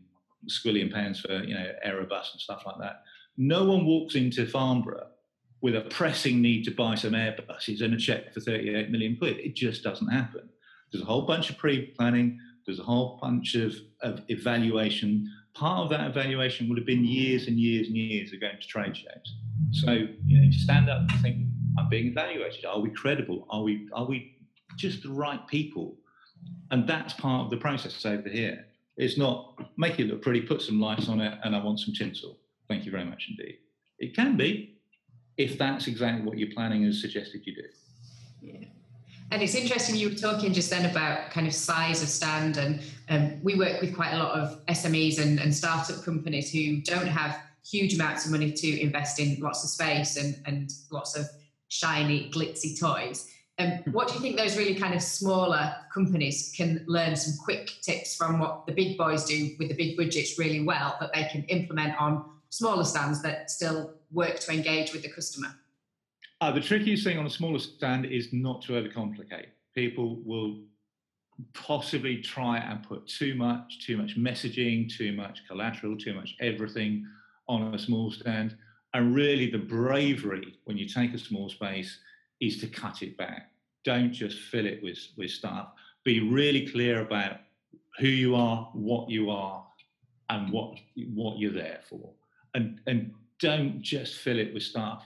squillion 0.49 0.93
pounds 0.93 1.21
for, 1.21 1.43
you 1.43 1.55
know, 1.55 1.73
Airbus 1.85 2.33
and 2.33 2.41
stuff 2.41 2.63
like 2.65 2.79
that. 2.79 3.03
No 3.37 3.65
one 3.65 3.85
walks 3.85 4.15
into 4.15 4.47
Farnborough 4.47 5.09
with 5.61 5.75
a 5.75 5.83
pressing 5.83 6.41
need 6.41 6.65
to 6.65 6.71
buy 6.71 6.95
some 6.95 7.13
Airbuses 7.13 7.83
and 7.83 7.95
a 7.95 7.97
check 7.97 8.33
for 8.33 8.41
38 8.41 8.91
million 8.91 9.17
quid. 9.17 9.39
It 9.39 9.57
just 9.57 9.83
doesn't 9.83 10.09
happen. 10.09 10.49
There's 10.93 11.03
a 11.03 11.07
whole 11.07 11.23
bunch 11.23 11.51
of 11.51 11.59
pre-planning. 11.59 12.39
There's 12.65 12.79
a 12.79 12.85
whole 12.85 13.19
bunch 13.21 13.55
of, 13.55 13.75
of 14.03 14.23
evaluation. 14.29 15.31
Part 15.55 15.85
of 15.85 15.91
that 15.91 16.09
evaluation 16.09 16.69
would 16.69 16.79
have 16.79 16.87
been 16.87 17.05
years 17.05 17.49
and 17.49 17.59
years 17.59 17.89
and 17.89 17.97
years 17.97 18.33
of 18.33 18.41
going 18.41 18.61
to 18.61 18.67
trade 18.67 18.97
shows. 18.97 19.37
So 19.73 19.93
you 20.27 20.41
know, 20.41 20.51
to 20.51 20.59
stand 20.59 20.89
up 20.89 21.11
and 21.11 21.21
think, 21.21 21.47
I'm 21.79 21.89
being 21.89 22.07
evaluated. 22.07 22.65
Are 22.65 22.81
we 22.81 22.91
credible? 22.91 23.47
Are 23.51 23.63
we 23.63 23.89
are 23.93 24.05
we 24.05 24.37
just 24.77 25.03
the 25.03 25.11
right 25.11 25.47
people? 25.49 25.97
And 26.71 26.89
that's 26.89 27.15
part 27.15 27.45
of 27.45 27.51
the 27.51 27.57
process 27.57 28.05
over 28.07 28.29
here. 28.29 28.67
It's 28.97 29.17
not 29.17 29.55
make 29.77 29.99
it 29.99 30.07
look 30.07 30.23
pretty, 30.23 30.41
put 30.41 30.63
some 30.63 30.81
lights 30.81 31.09
on 31.09 31.21
it, 31.21 31.39
and 31.45 31.55
I 31.55 31.63
want 31.63 31.81
some 31.81 31.95
tinsel. 31.95 32.39
Thank 32.69 32.85
you 32.85 32.91
very 32.91 33.05
much 33.05 33.29
indeed. 33.29 33.59
It 33.99 34.15
can 34.15 34.37
be 34.37 34.78
if 35.39 35.57
that's 35.57 35.87
exactly 35.87 36.27
what 36.27 36.37
your 36.37 36.51
planning 36.53 36.83
has 36.83 37.01
suggested 37.01 37.47
you 37.47 37.55
do. 37.55 37.63
Yeah. 38.43 38.67
And 39.31 39.43
it's 39.43 39.55
interesting 39.55 39.97
you 39.97 40.11
were 40.11 40.15
talking 40.15 40.53
just 40.53 40.71
then 40.71 40.91
about 40.91 41.31
kind 41.31 41.47
of 41.47 41.55
size 41.55 42.03
of 42.03 42.09
stand, 42.09 42.57
and 42.57 42.83
um, 43.09 43.43
we 43.43 43.55
work 43.55 43.81
with 43.81 43.95
quite 43.95 44.13
a 44.13 44.19
lot 44.19 44.39
of 44.39 44.65
SMEs 44.67 45.21
and, 45.21 45.39
and 45.39 45.55
startup 45.55 46.03
companies 46.05 46.51
who 46.51 46.81
don't 46.81 47.07
have 47.07 47.39
huge 47.71 47.95
amounts 47.95 48.25
of 48.25 48.33
money 48.33 48.51
to 48.51 48.81
invest 48.81 49.21
in 49.21 49.39
lots 49.41 49.63
of 49.63 49.71
space 49.71 50.17
and, 50.17 50.41
and 50.47 50.71
lots 50.91 51.17
of 51.17 51.27
shiny, 51.69 52.31
glitzy 52.31 52.79
toys. 52.79 53.31
Um, 53.59 53.83
what 53.91 54.09
do 54.09 54.15
you 54.15 54.21
think 54.21 54.37
those 54.37 54.57
really 54.57 54.75
kind 54.75 54.95
of 54.95 55.03
smaller 55.03 55.75
companies 55.93 56.55
can 56.57 56.85
learn 56.87 57.15
some 57.17 57.35
quick 57.45 57.73
tips 57.83 58.15
from 58.15 58.39
what 58.39 58.67
the 58.67 58.73
big 58.73 58.97
boys 58.97 59.25
do 59.25 59.51
with 59.59 59.69
the 59.69 59.75
big 59.75 59.97
budgets 59.97 60.39
really 60.39 60.65
well 60.65 60.97
that 61.01 61.13
they 61.13 61.25
can 61.25 61.43
implement 61.45 62.01
on 62.01 62.25
smaller 62.51 62.85
stands 62.85 63.21
that 63.23 63.51
still 63.51 63.98
work 64.13 64.39
to 64.41 64.53
engage 64.53 64.93
with 64.93 65.03
the 65.03 65.11
customer? 65.11 65.55
Uh, 66.41 66.53
the 66.53 66.61
trickiest 66.61 67.05
thing 67.05 67.19
on 67.19 67.27
a 67.27 67.31
smaller 67.31 67.59
stand 67.59 68.07
is 68.07 68.33
not 68.33 68.63
to 68.63 68.73
overcomplicate. 68.73 69.47
People 69.75 70.21
will 70.25 70.61
possibly 71.55 72.21
try 72.21 72.59
and 72.59 72.83
put 72.83 73.07
too 73.07 73.35
much, 73.35 73.85
too 73.85 73.97
much 73.97 74.17
messaging, 74.17 74.91
too 74.93 75.13
much 75.13 75.43
collateral, 75.49 75.97
too 75.97 76.15
much 76.15 76.37
everything 76.41 77.07
on 77.49 77.75
a 77.75 77.79
small 77.79 78.11
stand. 78.11 78.57
And 78.95 79.15
really, 79.15 79.51
the 79.51 79.59
bravery 79.59 80.59
when 80.65 80.77
you 80.77 80.89
take 80.89 81.13
a 81.15 81.19
small 81.19 81.49
space 81.49 81.99
is 82.41 82.59
to 82.61 82.69
cut 82.69 83.03
it 83.03 83.17
back. 83.17 83.51
Don't 83.85 84.13
just 84.13 84.39
fill 84.39 84.67
it 84.67 84.83
with, 84.83 84.99
with 85.17 85.31
stuff. 85.31 85.69
Be 86.05 86.21
really 86.21 86.69
clear 86.69 87.01
about 87.01 87.39
who 87.99 88.07
you 88.07 88.35
are, 88.35 88.71
what 88.73 89.11
you 89.11 89.31
are, 89.31 89.67
and 90.31 90.53
what 90.53 90.79
what 91.15 91.39
you're 91.39 91.53
there 91.53 91.81
for. 91.89 92.11
And 92.55 92.81
and 92.87 93.13
don't 93.41 93.81
just 93.81 94.17
fill 94.17 94.39
it 94.39 94.53
with 94.53 94.63
stuff. 94.63 95.05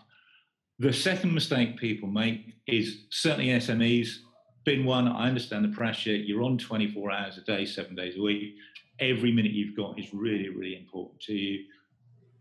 The 0.79 0.93
second 0.93 1.33
mistake 1.35 1.77
people 1.77 2.09
make 2.09 2.55
is 2.67 3.05
certainly 3.11 3.49
SMEs. 3.49 4.17
Been 4.65 4.85
one, 4.85 5.09
I 5.09 5.29
understand 5.29 5.65
the 5.65 5.77
pressure. 5.77 6.15
You're 6.15 6.43
on 6.43 6.59
24 6.59 7.11
hours 7.11 7.39
a 7.39 7.43
day, 7.43 7.65
seven 7.65 7.95
days 7.95 8.17
a 8.17 8.23
week. 8.23 8.55
Every 9.01 9.33
minute 9.33 9.53
you've 9.53 9.77
got 9.77 9.99
is 9.99 10.13
really, 10.13 10.49
really 10.49 10.77
important 10.77 11.21
to 11.23 11.35
you 11.35 11.65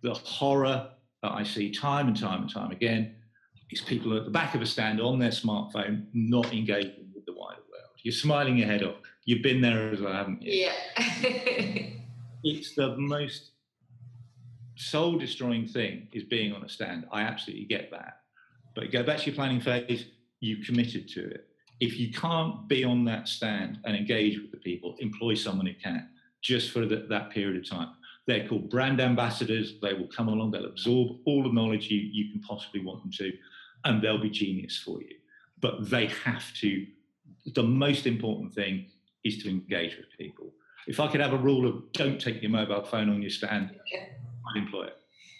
the 0.01 0.13
horror 0.13 0.89
that 1.21 1.31
I 1.31 1.43
see 1.43 1.71
time 1.71 2.07
and 2.07 2.19
time 2.19 2.41
and 2.41 2.51
time 2.51 2.71
again 2.71 3.15
is 3.69 3.81
people 3.81 4.17
at 4.17 4.25
the 4.25 4.31
back 4.31 4.55
of 4.55 4.61
a 4.61 4.65
stand 4.65 4.99
on 4.99 5.19
their 5.19 5.29
smartphone 5.29 6.05
not 6.13 6.53
engaging 6.53 7.09
with 7.13 7.25
the 7.25 7.33
wider 7.33 7.61
world. 7.71 7.95
You're 8.03 8.11
smiling 8.11 8.57
your 8.57 8.67
head 8.67 8.83
off. 8.83 8.95
You've 9.25 9.43
been 9.43 9.61
there 9.61 9.91
as 9.91 10.01
well, 10.01 10.13
haven't 10.13 10.41
you? 10.41 10.65
Yeah. 10.65 10.73
it's 12.43 12.75
the 12.75 12.97
most 12.97 13.50
soul 14.81 15.17
destroying 15.17 15.67
thing 15.67 16.07
is 16.11 16.23
being 16.23 16.53
on 16.53 16.63
a 16.63 16.69
stand. 16.69 17.05
I 17.11 17.21
absolutely 17.21 17.65
get 17.65 17.91
that. 17.91 18.21
But 18.75 18.91
go 18.91 19.03
back 19.03 19.19
to 19.19 19.25
your 19.27 19.35
planning 19.35 19.61
phase, 19.61 20.05
you 20.39 20.57
committed 20.57 21.07
to 21.09 21.29
it. 21.29 21.47
If 21.79 21.99
you 21.99 22.11
can't 22.11 22.67
be 22.67 22.83
on 22.83 23.05
that 23.05 23.27
stand 23.27 23.79
and 23.85 23.95
engage 23.95 24.39
with 24.39 24.51
the 24.51 24.57
people, 24.57 24.95
employ 24.99 25.35
someone 25.35 25.67
who 25.67 25.73
can, 25.73 26.09
just 26.41 26.71
for 26.71 26.85
the, 26.85 27.05
that 27.09 27.29
period 27.29 27.57
of 27.57 27.69
time. 27.69 27.89
They're 28.27 28.47
called 28.47 28.69
brand 28.69 29.01
ambassadors. 29.01 29.75
They 29.81 29.93
will 29.93 30.07
come 30.07 30.27
along, 30.27 30.51
they'll 30.51 30.65
absorb 30.65 31.17
all 31.25 31.43
the 31.43 31.51
knowledge 31.51 31.89
you, 31.89 31.99
you 31.99 32.31
can 32.31 32.41
possibly 32.41 32.83
want 32.83 33.03
them 33.03 33.11
to, 33.13 33.31
and 33.85 34.01
they'll 34.01 34.21
be 34.21 34.29
genius 34.29 34.77
for 34.77 35.01
you. 35.01 35.15
But 35.59 35.89
they 35.89 36.07
have 36.23 36.53
to, 36.61 36.87
the 37.53 37.63
most 37.63 38.07
important 38.07 38.53
thing 38.53 38.87
is 39.23 39.43
to 39.43 39.49
engage 39.49 39.97
with 39.97 40.05
people. 40.17 40.53
If 40.87 40.99
I 40.99 41.07
could 41.07 41.21
have 41.21 41.33
a 41.33 41.37
rule 41.37 41.67
of 41.67 41.91
don't 41.91 42.19
take 42.19 42.41
your 42.41 42.51
mobile 42.51 42.83
phone 42.83 43.09
on 43.09 43.21
your 43.21 43.29
stand, 43.31 43.71
employ 44.55 44.85
it. 44.85 44.97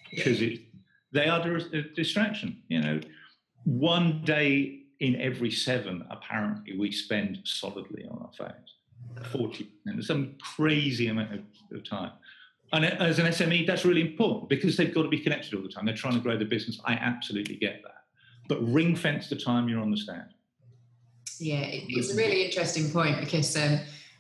Because 0.10 0.42
it, 0.42 0.60
they 1.12 1.28
are 1.28 1.42
a 1.42 1.82
distraction. 1.96 2.62
You 2.68 2.82
know, 2.82 3.00
one 3.64 4.24
day 4.24 4.80
in 5.00 5.16
every 5.20 5.52
seven, 5.52 6.06
apparently, 6.10 6.78
we 6.78 6.92
spend 6.92 7.40
solidly 7.44 8.06
on 8.10 8.20
our 8.20 8.32
phones. 8.38 8.76
40 9.32 9.68
and 9.86 10.04
some 10.04 10.36
crazy 10.56 11.08
amount 11.08 11.34
of, 11.34 11.42
of 11.74 11.84
time. 11.84 12.12
And 12.74 12.86
as 12.86 13.20
an 13.20 13.26
SME, 13.26 13.68
that's 13.68 13.84
really 13.84 14.02
important 14.02 14.50
because 14.50 14.78
they've 14.78 14.94
got 14.94 15.04
to 15.04 15.10
be 15.10 15.20
connected 15.20 15.54
all 15.54 15.62
the 15.62 15.70
time. 15.70 15.86
They're 15.86 15.96
trying 15.96 16.14
to 16.14 16.22
grow 16.22 16.38
the 16.38 16.46
business. 16.46 16.80
I 16.86 16.94
absolutely 16.94 17.56
get 17.56 17.82
that. 17.84 18.06
But 18.48 18.62
ring 18.72 18.96
fence 18.96 19.30
the 19.30 19.36
time 19.36 19.68
you're 19.68 19.82
on 19.82 19.92
the 19.92 19.98
stand. 19.98 20.34
Yeah, 21.40 21.64
it's 21.64 22.14
a 22.14 22.16
really 22.16 22.46
interesting 22.46 22.92
point 22.92 23.20
because 23.20 23.58
um, 23.58 23.80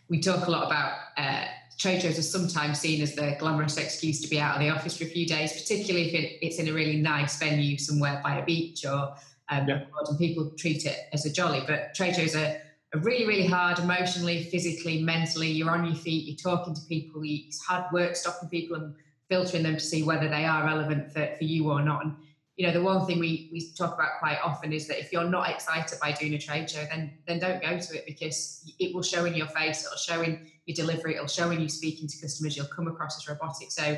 we 0.09 0.19
talk 0.19 0.47
a 0.47 0.51
lot 0.51 0.65
about 0.65 0.97
uh, 1.17 1.45
trade 1.81 2.01
shows 2.01 2.19
are 2.19 2.23
sometimes 2.23 2.79
seen 2.79 3.01
as 3.01 3.15
the 3.15 3.35
glamorous 3.39 3.77
excuse 3.77 4.21
to 4.21 4.27
be 4.27 4.39
out 4.39 4.55
of 4.55 4.61
the 4.61 4.69
office 4.69 4.97
for 4.97 5.05
a 5.05 5.07
few 5.07 5.25
days, 5.25 5.51
particularly 5.53 6.09
if 6.09 6.13
it, 6.13 6.45
it's 6.45 6.59
in 6.59 6.67
a 6.67 6.73
really 6.73 6.97
nice 6.97 7.39
venue 7.39 7.77
somewhere 7.77 8.21
by 8.23 8.37
a 8.37 8.45
beach 8.45 8.85
or 8.85 9.15
um, 9.49 9.67
yeah. 9.67 9.83
and 10.07 10.17
people 10.19 10.51
treat 10.57 10.85
it 10.85 10.97
as 11.11 11.25
a 11.25 11.31
jolly. 11.31 11.63
But 11.67 11.93
trade 11.95 12.15
shows 12.15 12.35
are 12.35 12.55
are 12.93 12.99
really, 12.99 13.25
really 13.25 13.47
hard 13.47 13.79
emotionally, 13.79 14.43
physically, 14.43 15.01
mentally. 15.01 15.49
You're 15.49 15.71
on 15.71 15.85
your 15.85 15.95
feet, 15.95 16.27
you're 16.27 16.55
talking 16.55 16.73
to 16.73 16.81
people, 16.89 17.21
it's 17.23 17.63
hard 17.63 17.85
work 17.93 18.15
stopping 18.15 18.49
people 18.49 18.75
and 18.75 18.93
filtering 19.29 19.63
them 19.63 19.75
to 19.75 19.79
see 19.79 20.03
whether 20.03 20.27
they 20.27 20.43
are 20.45 20.65
relevant 20.65 21.11
for, 21.11 21.25
for 21.37 21.43
you 21.43 21.71
or 21.71 21.81
not. 21.81 22.03
And, 22.03 22.15
you 22.57 22.67
know, 22.67 22.73
the 22.73 22.81
one 22.81 23.05
thing 23.05 23.19
we, 23.19 23.49
we 23.51 23.71
talk 23.77 23.93
about 23.93 24.19
quite 24.19 24.37
often 24.43 24.73
is 24.73 24.87
that 24.87 24.99
if 24.99 25.11
you're 25.11 25.29
not 25.29 25.49
excited 25.49 25.97
by 25.99 26.11
doing 26.11 26.33
a 26.33 26.37
trade 26.37 26.69
show, 26.69 26.83
then 26.89 27.17
then 27.25 27.39
don't 27.39 27.61
go 27.61 27.79
to 27.79 27.97
it 27.97 28.05
because 28.05 28.71
it 28.79 28.93
will 28.93 29.01
show 29.01 29.25
in 29.25 29.33
your 29.33 29.47
face, 29.47 29.85
it'll 29.85 29.97
show 29.97 30.21
in 30.21 30.47
your 30.65 30.75
delivery, 30.75 31.15
it'll 31.15 31.27
show 31.27 31.49
in 31.51 31.61
you 31.61 31.69
speaking 31.69 32.07
to 32.07 32.21
customers, 32.21 32.57
you'll 32.57 32.67
come 32.67 32.87
across 32.87 33.17
as 33.17 33.27
robotic. 33.27 33.71
So 33.71 33.97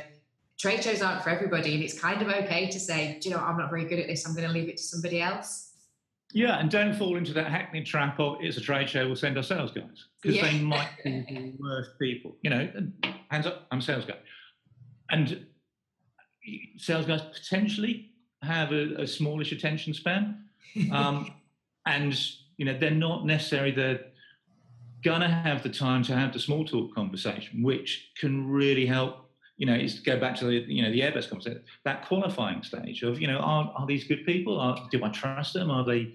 trade 0.60 0.84
shows 0.84 1.02
aren't 1.02 1.24
for 1.24 1.30
everybody, 1.30 1.74
and 1.74 1.84
it's 1.84 2.00
kind 2.00 2.22
of 2.22 2.28
okay 2.28 2.70
to 2.70 2.80
say, 2.80 3.18
do 3.20 3.30
you 3.30 3.36
know, 3.36 3.42
I'm 3.42 3.58
not 3.58 3.70
very 3.70 3.86
good 3.86 4.00
at 4.00 4.08
this, 4.08 4.26
I'm 4.28 4.36
going 4.36 4.48
to 4.48 4.54
leave 4.54 4.70
it 4.70 4.78
to 4.78 4.84
somebody 4.84 5.22
else. 5.22 5.72
Yeah, 6.32 6.60
and 6.60 6.70
don't 6.70 6.96
fall 6.96 7.18
into 7.18 7.34
that 7.34 7.48
hackney 7.48 7.84
trap 7.84 8.20
of 8.20 8.38
it's 8.40 8.58
a 8.58 8.62
trade 8.62 8.90
show, 8.90 9.06
we'll 9.06 9.16
send 9.16 9.38
our 9.38 9.44
sales 9.44 9.72
guys. 9.72 10.06
Because 10.22 10.38
yeah. 10.38 10.52
they 10.52 10.60
might 10.60 10.90
be 11.04 11.12
the 11.28 11.54
worst 11.60 11.92
people. 12.00 12.38
You 12.42 12.50
know, 12.50 12.70
hands 13.30 13.46
up, 13.46 13.68
I'm 13.72 13.80
a 13.80 13.82
sales 13.82 14.06
guy. 14.06 14.18
And 15.10 15.46
uh, 16.18 16.52
sales 16.78 17.06
guys 17.06 17.22
potentially 17.22 18.13
have 18.44 18.72
a, 18.72 19.02
a 19.02 19.08
smallish 19.08 19.52
attention 19.52 19.94
span. 19.94 20.46
Um, 20.92 21.32
and, 21.86 22.20
you 22.58 22.66
know, 22.66 22.78
they're 22.78 22.92
not 22.92 23.26
necessarily 23.26 23.72
the 23.72 24.06
gonna 25.04 25.28
have 25.28 25.62
the 25.64 25.70
time 25.70 26.02
to 26.02 26.16
have 26.16 26.32
the 26.32 26.40
small 26.40 26.64
talk 26.64 26.96
conversation, 26.96 27.62
which 27.62 28.12
can 28.18 28.50
really 28.50 28.86
help. 28.86 29.20
You 29.58 29.68
know, 29.68 29.76
is 29.76 30.00
go 30.00 30.20
back 30.20 30.36
to 30.38 30.46
the 30.46 30.66
you 30.68 30.82
know 30.82 30.92
the 30.92 31.02
Airbus 31.02 31.30
conversation, 31.30 31.62
that 31.86 32.06
qualifying 32.06 32.64
stage 32.64 33.04
of 33.04 33.22
you 33.22 33.28
know 33.28 33.38
are, 33.38 33.72
are 33.78 33.86
these 33.86 34.04
good 34.04 34.26
people? 34.26 34.60
Are, 34.60 34.76
do 34.92 35.04
I 35.04 35.10
trust 35.10 35.54
them? 35.54 35.70
Are 35.70 35.86
they 35.86 36.14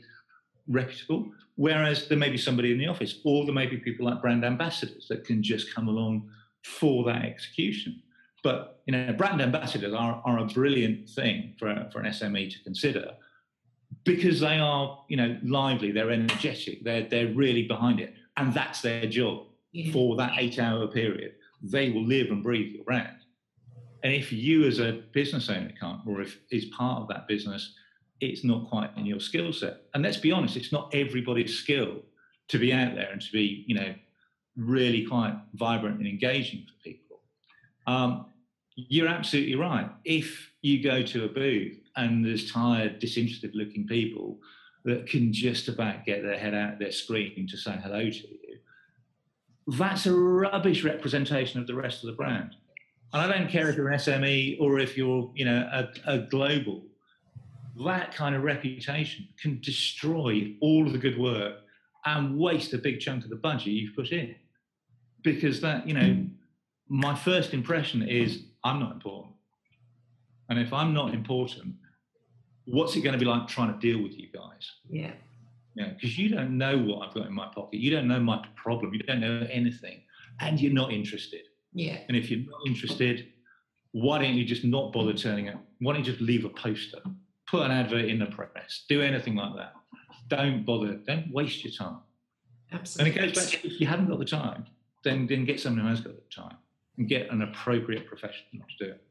reputable. 0.69 1.33
Whereas 1.57 2.09
there 2.09 2.19
may 2.19 2.31
be 2.31 2.37
somebody 2.37 2.71
in 2.71 2.79
the 2.79 2.87
office, 2.87 3.21
or 3.25 3.45
there 3.45 3.55
may 3.55 3.67
be 3.67 3.79
people 3.79 4.07
like 4.07 4.21
brand 4.21 4.45
ambassadors 4.45 5.07
that 5.09 5.25
can 5.25 5.43
just 5.43 5.75
come 5.75 5.89
along 5.89 6.31
for 6.63 7.05
that 7.05 7.25
execution. 7.25 8.01
But 8.43 8.81
you 8.87 8.93
know, 8.93 9.13
brand 9.13 9.41
ambassadors 9.41 9.93
are, 9.93 10.23
are 10.25 10.39
a 10.39 10.47
brilliant 10.47 11.09
thing 11.09 11.55
for, 11.59 11.89
for 11.93 12.01
an 12.01 12.07
SME 12.13 12.51
to 12.53 12.63
consider 12.63 13.17
because 14.05 14.41
they 14.41 14.59
are, 14.59 15.05
you 15.09 15.17
know, 15.17 15.39
lively, 15.43 15.91
they're 15.93 16.11
energetic, 16.11 16.85
they're 16.85 17.09
they're 17.09 17.33
really 17.33 17.67
behind 17.67 18.01
it, 18.01 18.15
and 18.37 18.55
that's 18.55 18.81
their 18.81 19.07
job 19.07 19.47
yeah. 19.73 19.93
for 19.93 20.17
that 20.17 20.35
eight-hour 20.39 20.89
period. 20.89 21.35
They 21.63 21.91
will 21.91 22.05
live 22.05 22.29
and 22.31 22.43
breathe 22.43 22.75
your 22.75 22.85
brand. 22.85 23.17
And 24.05 24.13
if 24.13 24.33
you, 24.33 24.65
as 24.65 24.79
a 24.79 25.03
business 25.13 25.51
owner, 25.51 25.73
can't, 25.79 26.01
or 26.07 26.21
if 26.21 26.39
is 26.51 26.67
part 26.67 27.03
of 27.03 27.09
that 27.09 27.27
business, 27.27 27.75
it's 28.21 28.45
not 28.45 28.69
quite 28.69 28.91
in 28.97 29.07
your 29.07 29.21
skill 29.21 29.53
set. 29.53 29.83
And 29.95 30.03
let's 30.03 30.17
be 30.17 30.31
honest, 30.33 30.57
it's 30.57 30.73
not 30.73 30.95
everybody's 30.95 31.59
skill 31.59 32.03
to 32.49 32.59
be 32.59 32.73
out 32.73 32.95
there 32.95 33.11
and 33.11 33.21
to 33.21 33.33
be, 33.33 33.65
you 33.67 33.75
know, 33.75 33.95
really 34.57 35.05
quite 35.05 35.35
vibrant 35.55 35.99
and 35.99 36.07
engaging 36.07 36.67
for 36.67 36.75
people. 36.83 37.08
Um, 37.89 38.27
you're 38.77 39.09
absolutely 39.09 39.57
right. 39.57 39.91
If 40.05 40.53
you 40.63 40.83
go 40.83 41.03
to 41.03 41.25
a 41.25 41.29
booth 41.29 41.79
and 41.97 42.25
there's 42.25 42.51
tired, 42.51 42.99
disinterested 42.99 43.55
looking 43.55 43.87
people 43.87 44.39
that 44.85 45.07
can 45.07 45.33
just 45.33 45.69
about 45.69 46.05
get 46.05 46.23
their 46.23 46.39
head 46.39 46.55
out 46.55 46.75
of 46.75 46.79
their 46.79 46.93
screen 46.93 47.49
to 47.49 47.57
say 47.57 47.79
hello 47.83 48.11
to 48.11 48.29
you, 48.29 48.59
that's 49.67 50.07
a 50.07 50.13
rubbish 50.13 50.85
representation 50.85 51.61
of 51.61 51.67
the 51.67 51.75
rest 51.75 52.05
of 52.05 52.09
the 52.11 52.17
brand. 52.17 52.55
And 53.13 53.23
I 53.23 53.39
don't 53.39 53.51
care 53.51 53.69
if 53.71 53.77
you're 53.77 53.89
an 53.89 53.99
SME 53.99 54.61
or 54.61 54.79
if 54.79 54.97
you're, 54.97 55.31
you 55.35 55.45
know, 55.47 55.69
a, 55.73 55.89
a 56.07 56.19
global 56.19 56.83
that 57.85 58.15
kind 58.15 58.35
of 58.35 58.43
reputation 58.43 59.29
can 59.41 59.61
destroy 59.61 60.55
all 60.61 60.87
of 60.87 60.93
the 60.93 60.99
good 60.99 61.19
work 61.19 61.57
and 62.05 62.39
waste 62.39 62.73
a 62.73 62.79
big 62.79 63.01
chunk 63.01 63.25
of 63.25 63.31
the 63.31 63.37
budget 63.37 63.69
you've 63.69 63.95
put 63.95 64.11
in. 64.13 64.35
Because 65.23 65.61
that, 65.61 65.87
you 65.87 65.95
know, 65.95 66.27
my 66.89 67.15
first 67.15 67.55
impression 67.55 68.03
is 68.03 68.43
I'm 68.65 68.81
not 68.81 68.93
important. 68.93 69.35
And 70.49 70.59
if 70.59 70.73
I'm 70.73 70.95
not 70.95 71.13
important, 71.13 71.75
what's 72.65 72.97
it 72.97 73.03
going 73.03 73.13
to 73.13 73.19
be 73.19 73.25
like 73.25 73.47
trying 73.49 73.73
to 73.73 73.79
deal 73.79 74.03
with 74.03 74.19
you 74.19 74.29
guys? 74.33 74.71
Yeah. 74.89 75.13
Yeah, 75.75 75.91
because 75.91 76.19
you 76.19 76.29
don't 76.29 76.59
know 76.59 76.77
what 76.77 77.07
I've 77.07 77.15
got 77.15 77.27
in 77.27 77.33
my 77.33 77.49
pocket. 77.55 77.79
You 77.79 77.91
don't 77.91 78.09
know 78.09 78.19
my 78.19 78.45
problem. 78.57 78.95
You 78.95 79.01
don't 79.01 79.21
know 79.21 79.47
anything. 79.51 80.03
And 80.41 80.61
you're 80.61 80.73
not 80.73 80.93
interested. 80.93 81.43
Yeah. 81.73 81.99
And 82.09 82.17
if 82.17 82.31
you're 82.31 82.41
not 82.41 82.61
interested, 82.67 83.29
why 83.93 84.21
don't 84.21 84.35
you 84.35 84.45
just 84.45 84.65
not 84.65 84.93
bother 84.93 85.13
turning 85.13 85.49
up? 85.49 85.63
Why 85.79 85.93
don't 85.93 86.05
you 86.05 86.11
just 86.11 86.23
leave 86.23 86.45
a 86.45 86.49
poster? 86.49 87.01
put 87.51 87.63
an 87.63 87.71
advert 87.71 88.05
in 88.05 88.19
the 88.19 88.27
press, 88.27 88.85
do 88.89 89.03
anything 89.03 89.35
like 89.35 89.55
that. 89.57 89.73
Don't 90.29 90.65
bother. 90.65 90.95
Don't 90.95 91.33
waste 91.33 91.65
your 91.65 91.73
time. 91.73 91.99
Absolutely. 92.71 93.19
And 93.19 93.19
it 93.19 93.35
goes 93.35 93.45
back 93.45 93.61
to 93.61 93.67
if 93.67 93.81
you 93.81 93.87
haven't 93.87 94.09
got 94.09 94.19
the 94.19 94.25
time, 94.25 94.67
then 95.05 95.27
then 95.27 95.45
get 95.45 95.59
someone 95.59 95.83
who 95.83 95.89
has 95.89 96.01
got 96.01 96.15
the 96.15 96.35
time 96.35 96.57
and 96.99 97.09
get 97.09 97.31
an 97.31 97.43
appropriate 97.43 98.07
professional 98.07 98.65
to 98.79 98.85
do 98.85 98.91
it. 98.93 99.03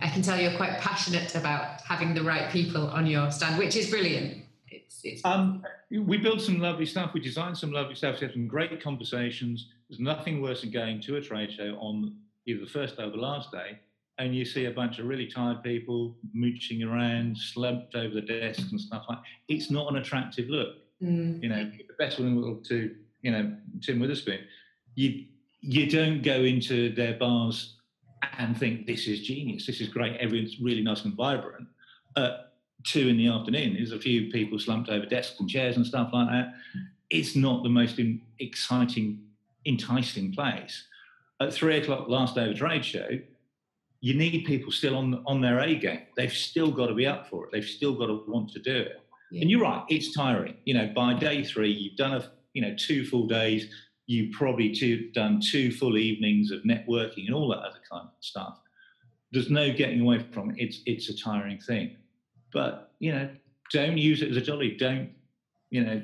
I 0.00 0.08
can 0.08 0.22
tell 0.22 0.40
you're 0.40 0.56
quite 0.56 0.78
passionate 0.78 1.34
about 1.34 1.80
having 1.82 2.14
the 2.14 2.22
right 2.22 2.50
people 2.50 2.88
on 2.88 3.06
your 3.06 3.30
stand, 3.30 3.58
which 3.58 3.76
is 3.76 3.90
brilliant. 3.90 4.44
It's, 4.68 5.00
it's 5.04 5.24
um, 5.24 5.62
we 5.90 6.16
build 6.16 6.40
some 6.40 6.58
lovely 6.58 6.86
stuff. 6.86 7.12
We 7.12 7.20
design 7.20 7.54
some 7.54 7.70
lovely 7.70 7.94
stuff. 7.94 8.20
We 8.20 8.26
have 8.26 8.34
some 8.34 8.48
great 8.48 8.82
conversations. 8.82 9.68
There's 9.88 10.00
nothing 10.00 10.40
worse 10.40 10.62
than 10.62 10.70
going 10.70 11.02
to 11.02 11.16
a 11.16 11.20
trade 11.20 11.52
show 11.52 11.76
on 11.78 12.16
either 12.46 12.60
the 12.60 12.70
first 12.70 12.96
day 12.96 13.04
or 13.04 13.10
the 13.10 13.18
last 13.18 13.52
day 13.52 13.78
and 14.18 14.34
you 14.34 14.44
see 14.44 14.66
a 14.66 14.70
bunch 14.70 14.98
of 14.98 15.06
really 15.06 15.26
tired 15.26 15.62
people 15.62 16.16
mooching 16.32 16.82
around, 16.82 17.36
slumped 17.36 17.94
over 17.94 18.14
the 18.14 18.20
desk 18.20 18.70
and 18.70 18.80
stuff 18.80 19.04
like. 19.08 19.18
It's 19.48 19.70
not 19.70 19.90
an 19.90 19.96
attractive 19.96 20.48
look. 20.48 20.76
Mm. 21.02 21.42
You 21.42 21.48
know, 21.48 21.64
the 21.64 21.94
best 21.98 22.20
one 22.20 22.62
to 22.68 22.94
you 23.22 23.30
know 23.30 23.56
Tim 23.80 23.98
Wetherspoon. 23.98 24.40
You 24.94 25.24
you 25.62 25.88
don't 25.88 26.22
go 26.22 26.42
into 26.42 26.92
their 26.94 27.14
bars 27.14 27.76
and 28.38 28.56
think 28.56 28.86
this 28.86 29.06
is 29.06 29.20
genius, 29.20 29.66
this 29.66 29.80
is 29.80 29.88
great, 29.88 30.16
everyone's 30.16 30.60
really 30.60 30.82
nice 30.82 31.04
and 31.04 31.14
vibrant. 31.14 31.68
At 32.16 32.52
two 32.84 33.08
in 33.08 33.16
the 33.16 33.28
afternoon, 33.28 33.74
there's 33.74 33.92
a 33.92 33.98
few 33.98 34.30
people 34.30 34.58
slumped 34.58 34.90
over 34.90 35.06
desks 35.06 35.40
and 35.40 35.48
chairs 35.48 35.76
and 35.76 35.86
stuff 35.86 36.10
like 36.12 36.28
that. 36.28 36.54
It's 37.10 37.36
not 37.36 37.62
the 37.62 37.68
most 37.68 38.00
exciting, 38.38 39.22
enticing 39.64 40.32
place. 40.32 40.84
At 41.40 41.54
three 41.54 41.78
o'clock 41.78 42.08
last 42.08 42.34
day 42.34 42.44
of 42.44 42.50
a 42.50 42.54
trade 42.54 42.84
show, 42.84 43.08
you 44.00 44.14
need 44.14 44.44
people 44.44 44.72
still 44.72 44.96
on 44.96 45.22
on 45.26 45.40
their 45.40 45.60
A 45.60 45.76
game. 45.76 46.02
They've 46.16 46.32
still 46.32 46.70
got 46.70 46.88
to 46.88 46.94
be 46.94 47.06
up 47.06 47.28
for 47.28 47.44
it. 47.44 47.50
They've 47.52 47.64
still 47.64 47.94
got 47.94 48.06
to 48.06 48.24
want 48.26 48.50
to 48.52 48.58
do 48.58 48.76
it. 48.76 49.00
Yeah. 49.30 49.42
And 49.42 49.50
you're 49.50 49.60
right, 49.60 49.84
it's 49.88 50.12
tiring. 50.12 50.56
You 50.64 50.74
know, 50.74 50.92
by 50.94 51.14
day 51.14 51.44
three, 51.44 51.70
you've 51.70 51.96
done 51.96 52.14
a 52.14 52.32
you 52.52 52.62
know 52.62 52.74
two 52.76 53.06
full 53.06 53.26
days. 53.26 53.72
You've 54.06 54.32
probably 54.32 54.74
two, 54.74 55.10
done 55.12 55.40
two 55.40 55.72
full 55.72 55.96
evenings 55.96 56.50
of 56.50 56.62
networking 56.62 57.26
and 57.26 57.34
all 57.34 57.48
that 57.48 57.58
other 57.58 57.80
kind 57.90 58.06
of 58.06 58.12
stuff. 58.20 58.58
There's 59.30 59.50
no 59.50 59.72
getting 59.72 60.00
away 60.00 60.26
from 60.32 60.50
it. 60.50 60.56
It's 60.58 60.80
it's 60.84 61.08
a 61.08 61.16
tiring 61.16 61.58
thing, 61.58 61.96
but 62.52 62.92
you 62.98 63.12
know, 63.12 63.30
don't 63.72 63.96
use 63.96 64.20
it 64.20 64.30
as 64.30 64.36
a 64.36 64.42
jolly. 64.42 64.76
Don't 64.76 65.10
you 65.70 65.82
know, 65.82 66.02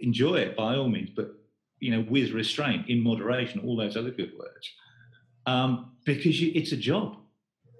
enjoy 0.00 0.36
it 0.36 0.56
by 0.56 0.74
all 0.74 0.88
means, 0.88 1.10
but 1.14 1.34
you 1.80 1.90
know, 1.90 2.06
with 2.08 2.30
restraint, 2.30 2.88
in 2.88 3.00
moderation, 3.02 3.60
all 3.60 3.76
those 3.76 3.96
other 3.96 4.10
good 4.10 4.32
words, 4.38 4.70
um, 5.46 5.92
because 6.04 6.40
you, 6.40 6.50
it's 6.54 6.72
a 6.72 6.76
job 6.76 7.16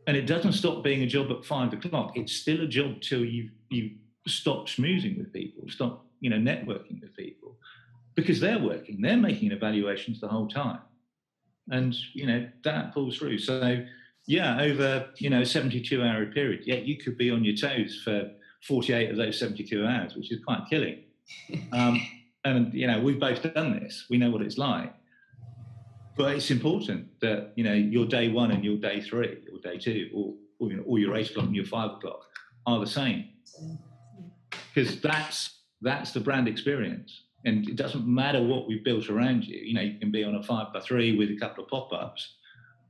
and 0.06 0.16
it 0.16 0.26
doesn't 0.26 0.52
stop 0.52 0.82
being 0.82 1.02
a 1.02 1.06
job 1.06 1.30
at 1.30 1.44
five 1.44 1.72
o'clock. 1.72 2.16
It's 2.16 2.32
still 2.32 2.60
a 2.60 2.66
job 2.66 3.00
till 3.00 3.24
you 3.24 3.50
you 3.70 3.92
stop 4.26 4.68
schmoozing 4.68 5.18
with 5.18 5.32
people, 5.32 5.64
stop 5.68 6.04
you 6.20 6.30
know 6.30 6.36
networking 6.36 7.00
with 7.00 7.16
people, 7.16 7.56
because 8.14 8.40
they're 8.40 8.58
working, 8.58 9.00
they're 9.00 9.16
making 9.16 9.52
evaluations 9.52 10.20
the 10.20 10.28
whole 10.28 10.48
time, 10.48 10.80
and 11.70 11.94
you 12.14 12.26
know 12.26 12.48
that 12.64 12.92
pulls 12.92 13.18
through. 13.18 13.38
So 13.38 13.84
yeah, 14.26 14.60
over 14.60 15.08
you 15.18 15.30
know 15.30 15.44
72 15.44 16.02
hour 16.02 16.26
period, 16.26 16.62
yeah, 16.64 16.76
you 16.76 16.96
could 16.98 17.16
be 17.18 17.30
on 17.30 17.44
your 17.44 17.56
toes 17.56 18.00
for 18.04 18.30
48 18.66 19.10
of 19.10 19.16
those 19.16 19.38
72 19.38 19.84
hours, 19.84 20.14
which 20.14 20.30
is 20.32 20.42
quite 20.44 20.62
killing. 20.68 21.04
Um, 21.72 22.02
and 22.44 22.74
you 22.74 22.86
know 22.88 23.00
we've 23.00 23.20
both 23.20 23.42
done 23.54 23.80
this. 23.80 24.06
We 24.10 24.18
know 24.18 24.30
what 24.30 24.42
it's 24.42 24.58
like 24.58 24.92
but 26.16 26.34
it's 26.34 26.50
important 26.50 27.08
that 27.20 27.52
you 27.56 27.64
know 27.64 27.72
your 27.72 28.06
day 28.06 28.28
one 28.28 28.50
and 28.50 28.64
your 28.64 28.76
day 28.76 29.00
three 29.00 29.38
or 29.52 29.58
day 29.62 29.78
two 29.78 30.10
or 30.14 30.34
or, 30.62 30.70
you 30.70 30.76
know, 30.76 30.82
or 30.86 30.98
your 30.98 31.16
eight 31.16 31.30
o'clock 31.30 31.46
and 31.46 31.56
your 31.56 31.64
five 31.64 31.92
o'clock 31.92 32.24
are 32.66 32.78
the 32.78 32.86
same 32.86 33.28
because 34.72 35.00
that's 35.00 35.58
that's 35.80 36.12
the 36.12 36.20
brand 36.20 36.46
experience 36.46 37.24
and 37.44 37.68
it 37.68 37.76
doesn't 37.76 38.06
matter 38.06 38.42
what 38.42 38.66
we've 38.66 38.84
built 38.84 39.08
around 39.08 39.44
you. 39.44 39.58
You 39.58 39.74
know 39.74 39.80
you 39.80 39.98
can 39.98 40.10
be 40.10 40.24
on 40.24 40.34
a 40.34 40.42
five 40.42 40.72
by 40.72 40.80
three 40.80 41.16
with 41.16 41.30
a 41.30 41.36
couple 41.36 41.64
of 41.64 41.70
pop-ups 41.70 42.34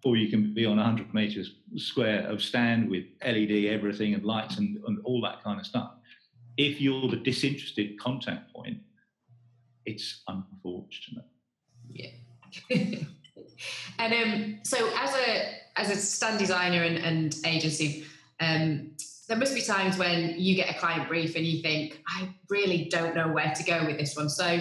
or 0.05 0.17
you 0.17 0.29
can 0.29 0.53
be 0.53 0.67
on 0.67 0.79
100 0.79 1.15
meters 1.15 1.55
square 1.77 2.27
of 2.27 2.43
stand 2.43 2.91
with 2.91 3.05
led 3.25 3.51
everything 3.51 4.15
and 4.15 4.25
lights 4.25 4.59
and, 4.59 4.79
and 4.87 4.99
all 5.05 5.21
that 5.23 5.43
kind 5.45 5.61
of 5.61 5.67
stuff. 5.67 5.93
If 6.57 6.81
you're 6.81 7.09
the 7.09 7.17
disinterested 7.17 7.99
contact 7.99 8.53
point 8.53 8.79
it's 9.85 10.23
unfortunate. 10.29 11.25
Yeah. 11.91 12.11
And 13.99 14.13
um, 14.13 14.59
so 14.65 14.91
as 14.97 15.15
a 15.15 15.55
as 15.77 15.91
a 15.91 15.97
stand 15.97 16.39
designer 16.39 16.83
and, 16.83 16.99
and 16.99 17.37
agency 17.47 18.05
um, 18.41 18.91
there 19.33 19.39
must 19.39 19.55
be 19.55 19.63
times 19.63 19.97
when 19.97 20.39
you 20.39 20.55
get 20.55 20.69
a 20.69 20.79
client 20.79 21.09
brief 21.09 21.37
and 21.37 21.47
you 21.47 21.63
think, 21.63 22.03
I 22.07 22.29
really 22.51 22.91
don't 22.91 23.15
know 23.15 23.29
where 23.29 23.51
to 23.51 23.65
go 23.65 23.83
with 23.87 23.97
this 23.97 24.15
one. 24.15 24.29
So, 24.29 24.61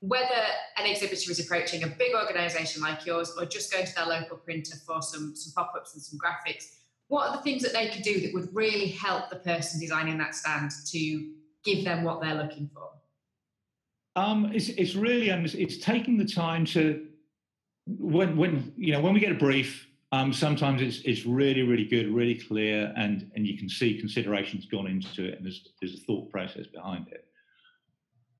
whether 0.00 0.42
an 0.76 0.86
exhibitor 0.86 1.30
is 1.30 1.38
approaching 1.38 1.84
a 1.84 1.86
big 1.86 2.16
organization 2.16 2.82
like 2.82 3.06
yours 3.06 3.32
or 3.38 3.46
just 3.46 3.72
going 3.72 3.86
to 3.86 3.94
their 3.94 4.06
local 4.06 4.36
printer 4.38 4.74
for 4.84 5.02
some, 5.02 5.36
some 5.36 5.52
pop 5.54 5.72
ups 5.76 5.94
and 5.94 6.02
some 6.02 6.18
graphics, 6.18 6.78
what 7.06 7.28
are 7.28 7.36
the 7.36 7.42
things 7.44 7.62
that 7.62 7.72
they 7.72 7.90
could 7.90 8.02
do 8.02 8.20
that 8.22 8.34
would 8.34 8.48
really 8.52 8.88
help 8.88 9.30
the 9.30 9.36
person 9.36 9.78
designing 9.78 10.18
that 10.18 10.34
stand 10.34 10.72
to 10.86 11.30
give 11.64 11.84
them 11.84 12.02
what 12.02 12.20
they're 12.20 12.34
looking 12.34 12.68
for? 12.74 12.90
Um, 14.20 14.50
it's, 14.52 14.68
it's 14.70 14.96
really 14.96 15.30
it's 15.30 15.78
taking 15.78 16.18
the 16.18 16.24
time 16.24 16.64
to 16.66 17.06
when 17.86 18.36
when 18.36 18.72
you 18.76 18.92
know 18.94 19.00
when 19.00 19.14
we 19.14 19.20
get 19.20 19.30
a 19.30 19.36
brief 19.36 19.87
um, 20.10 20.32
sometimes 20.32 20.80
it's 20.80 21.00
it's 21.00 21.26
really 21.26 21.62
really 21.62 21.84
good, 21.84 22.08
really 22.08 22.34
clear, 22.34 22.92
and 22.96 23.30
and 23.34 23.46
you 23.46 23.58
can 23.58 23.68
see 23.68 23.98
considerations 23.98 24.66
gone 24.66 24.86
into 24.86 25.28
it, 25.28 25.34
and 25.34 25.44
there's 25.44 25.68
there's 25.80 25.94
a 25.94 26.04
thought 26.04 26.30
process 26.30 26.66
behind 26.66 27.08
it, 27.08 27.26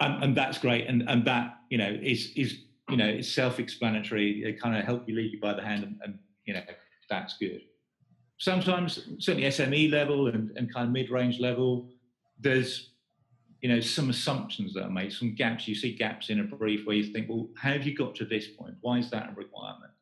and, 0.01 0.25
and 0.25 0.37
that's 0.37 0.59
great, 0.59 0.87
and 0.87 1.09
and 1.09 1.25
that 1.27 1.59
you 1.69 1.77
know 1.77 1.99
is 2.03 2.33
is 2.37 2.61
you 2.89 2.97
know 2.97 3.07
it's 3.07 3.31
self-explanatory. 3.31 4.45
It 4.45 4.61
kind 4.61 4.77
of 4.77 4.85
help 4.85 5.07
you 5.07 5.15
lead 5.15 5.33
you 5.33 5.41
by 5.41 5.53
the 5.53 5.63
hand, 5.63 5.85
and, 5.85 5.99
and 6.03 6.19
you 6.47 6.55
know 6.55 6.63
that's 7.11 7.37
good. 7.37 7.61
Sometimes 8.39 9.07
certainly 9.19 9.49
SME 9.49 9.91
level 9.91 10.29
and, 10.29 10.57
and 10.57 10.73
kind 10.73 10.87
of 10.87 10.93
mid-range 10.93 11.39
level, 11.41 11.91
there's 12.39 12.91
you 13.61 13.69
know 13.69 13.81
some 13.81 14.09
assumptions 14.09 14.73
that 14.73 14.85
are 14.85 14.91
made, 14.91 15.13
some 15.13 15.35
gaps. 15.35 15.69
You 15.69 15.75
see 15.75 15.93
gaps 15.95 16.31
in 16.31 16.41
a 16.41 16.45
brief 16.45 16.87
where 16.87 16.97
you 16.97 17.13
think, 17.13 17.29
well, 17.29 17.51
how 17.59 17.73
have 17.73 17.87
you 17.87 17.95
got 17.95 18.15
to 18.15 18.25
this 18.25 18.47
point? 18.47 18.77
Why 18.81 18.97
is 18.97 19.11
that 19.11 19.33
a 19.33 19.35
requirement? 19.35 19.93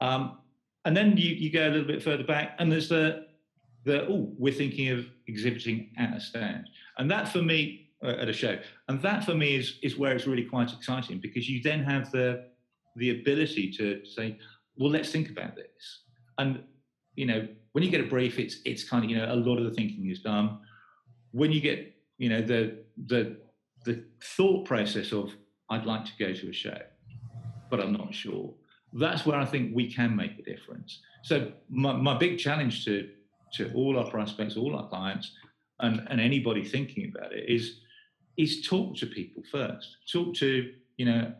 Um, 0.00 0.38
and 0.84 0.96
then 0.96 1.16
you, 1.16 1.34
you 1.34 1.50
go 1.50 1.68
a 1.68 1.70
little 1.70 1.86
bit 1.86 2.02
further 2.02 2.24
back, 2.24 2.56
and 2.58 2.70
there's 2.70 2.88
the 2.88 3.26
the 3.84 4.06
oh, 4.06 4.32
we're 4.38 4.52
thinking 4.52 4.88
of 4.90 5.06
exhibiting 5.26 5.90
at 5.98 6.16
a 6.16 6.20
stand, 6.20 6.68
and 6.98 7.10
that 7.10 7.28
for 7.28 7.42
me 7.42 7.90
uh, 8.04 8.08
at 8.08 8.28
a 8.28 8.32
show, 8.32 8.58
and 8.88 9.00
that 9.02 9.24
for 9.24 9.34
me 9.34 9.56
is 9.56 9.78
is 9.82 9.96
where 9.96 10.14
it's 10.14 10.26
really 10.26 10.44
quite 10.44 10.72
exciting 10.72 11.18
because 11.20 11.48
you 11.48 11.62
then 11.62 11.82
have 11.82 12.10
the 12.10 12.46
the 12.96 13.10
ability 13.10 13.72
to 13.72 14.04
say, 14.04 14.38
well, 14.76 14.90
let's 14.90 15.10
think 15.10 15.30
about 15.30 15.56
this, 15.56 16.02
and 16.38 16.62
you 17.14 17.26
know 17.26 17.46
when 17.72 17.82
you 17.82 17.90
get 17.90 18.00
a 18.00 18.08
brief, 18.08 18.38
it's 18.38 18.58
it's 18.64 18.88
kind 18.88 19.04
of 19.04 19.10
you 19.10 19.16
know 19.16 19.32
a 19.32 19.36
lot 19.36 19.58
of 19.58 19.64
the 19.64 19.72
thinking 19.72 20.10
is 20.10 20.20
done. 20.20 20.58
When 21.32 21.52
you 21.52 21.60
get 21.60 21.94
you 22.18 22.28
know 22.28 22.42
the 22.42 22.84
the 23.06 23.36
the 23.84 24.04
thought 24.22 24.64
process 24.64 25.12
of 25.12 25.32
I'd 25.70 25.86
like 25.86 26.04
to 26.04 26.12
go 26.18 26.32
to 26.32 26.48
a 26.50 26.52
show, 26.52 26.78
but 27.70 27.80
I'm 27.80 27.92
not 27.92 28.14
sure 28.14 28.54
that's 28.92 29.24
where 29.24 29.38
I 29.38 29.44
think 29.44 29.74
we 29.74 29.92
can 29.92 30.14
make 30.14 30.38
a 30.38 30.42
difference. 30.42 31.00
So 31.22 31.52
my, 31.70 31.92
my 31.92 32.16
big 32.16 32.38
challenge 32.38 32.84
to 32.84 33.08
to 33.54 33.70
all 33.74 33.98
our 33.98 34.10
prospects, 34.10 34.56
all 34.56 34.74
our 34.74 34.88
clients, 34.88 35.32
and, 35.80 36.06
and 36.08 36.20
anybody 36.20 36.64
thinking 36.64 37.12
about 37.14 37.32
it 37.32 37.48
is 37.48 37.80
is 38.36 38.66
talk 38.66 38.96
to 38.96 39.06
people 39.06 39.42
first. 39.50 39.96
Talk 40.10 40.34
to 40.36 40.72
you 40.96 41.06
know 41.06 41.32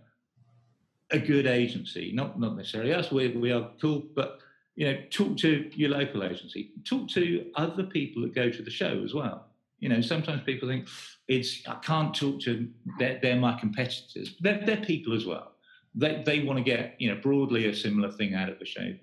a 1.11 1.19
good 1.19 1.47
agency, 1.47 2.13
not 2.15 2.39
not 2.39 2.57
necessarily 2.57 2.93
us. 2.93 3.11
We 3.11 3.29
we 3.29 3.53
are 3.53 3.71
cool, 3.81 4.05
but 4.15 4.39
you 4.75 4.87
know 4.87 4.99
talk 5.11 5.37
to 5.39 5.71
your 5.75 5.91
local 5.91 6.25
agency. 6.25 6.73
Talk 6.85 7.09
to 7.11 7.51
other 7.57 7.85
people 7.85 8.23
that 8.23 8.35
go 8.35 8.51
to 8.51 8.63
the 8.63 8.71
show 8.71 9.03
as 9.05 9.15
well. 9.15 9.47
You 9.81 9.89
know, 9.89 10.01
sometimes 10.01 10.43
people 10.45 10.69
think 10.69 10.87
it's 11.27 11.67
I 11.67 11.75
can't 11.77 12.15
talk 12.15 12.41
to 12.43 12.69
they're, 12.99 13.19
they're 13.21 13.37
my 13.37 13.59
competitors. 13.59 14.37
They're, 14.41 14.63
they're 14.65 14.77
people 14.77 15.15
as 15.15 15.27
well 15.27 15.52
they, 15.95 16.23
they 16.25 16.41
want 16.43 16.59
to 16.59 16.65
get 16.65 16.97
you 16.99 17.13
know 17.13 17.21
broadly 17.21 17.69
a 17.69 17.75
similar 17.75 18.11
thing 18.11 18.35
out 18.35 18.49
of 18.49 18.59
the 18.59 18.67
show 18.67 18.95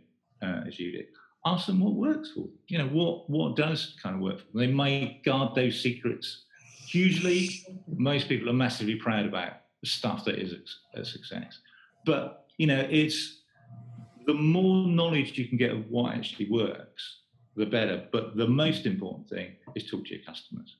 uh, 0.42 0.62
as 0.68 0.80
you 0.80 0.92
did. 0.92 1.06
Ask 1.46 1.68
them 1.68 1.80
what 1.80 1.94
works 1.94 2.32
for 2.32 2.42
them. 2.42 2.54
You 2.68 2.78
know 2.80 2.88
what 2.88 3.30
what 3.30 3.56
does 3.56 3.96
kind 4.02 4.16
of 4.16 4.22
work 4.22 4.40
for 4.40 4.46
them. 4.46 4.54
They 4.54 4.74
may 4.74 5.22
guard 5.24 5.56
those 5.56 5.82
secrets 5.82 6.46
hugely. 6.88 7.50
Most 7.88 8.28
people 8.28 8.50
are 8.50 8.54
massively 8.54 8.96
proud 8.96 9.26
about 9.26 9.54
the 9.82 9.88
stuff 9.88 10.26
that 10.26 10.36
is 10.36 10.54
a, 10.96 11.06
success, 11.06 11.60
but 12.06 12.46
you 12.58 12.68
know 12.68 12.86
it's 12.90 13.44
the 14.26 14.34
more 14.34 14.88
knowledge 14.88 15.38
you 15.38 15.48
can 15.48 15.58
get 15.58 15.72
of 15.72 15.90
what 15.90 16.14
actually 16.14 16.50
works, 16.50 17.22
the 17.56 17.66
better. 17.66 18.08
But 18.12 18.36
the 18.36 18.48
most 18.48 18.86
important 18.86 19.30
thing 19.30 19.56
is 19.76 19.90
talk 19.90 20.06
to 20.06 20.16
your 20.16 20.24
customers. 20.24 20.76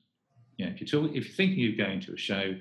You 0.58 0.66
know, 0.66 0.72
if 0.78 0.92
you're 0.92 1.06
if 1.06 1.14
you're 1.14 1.34
thinking 1.34 1.72
of 1.72 1.78
going 1.78 2.00
to 2.00 2.12
a 2.12 2.18
show, 2.18 2.54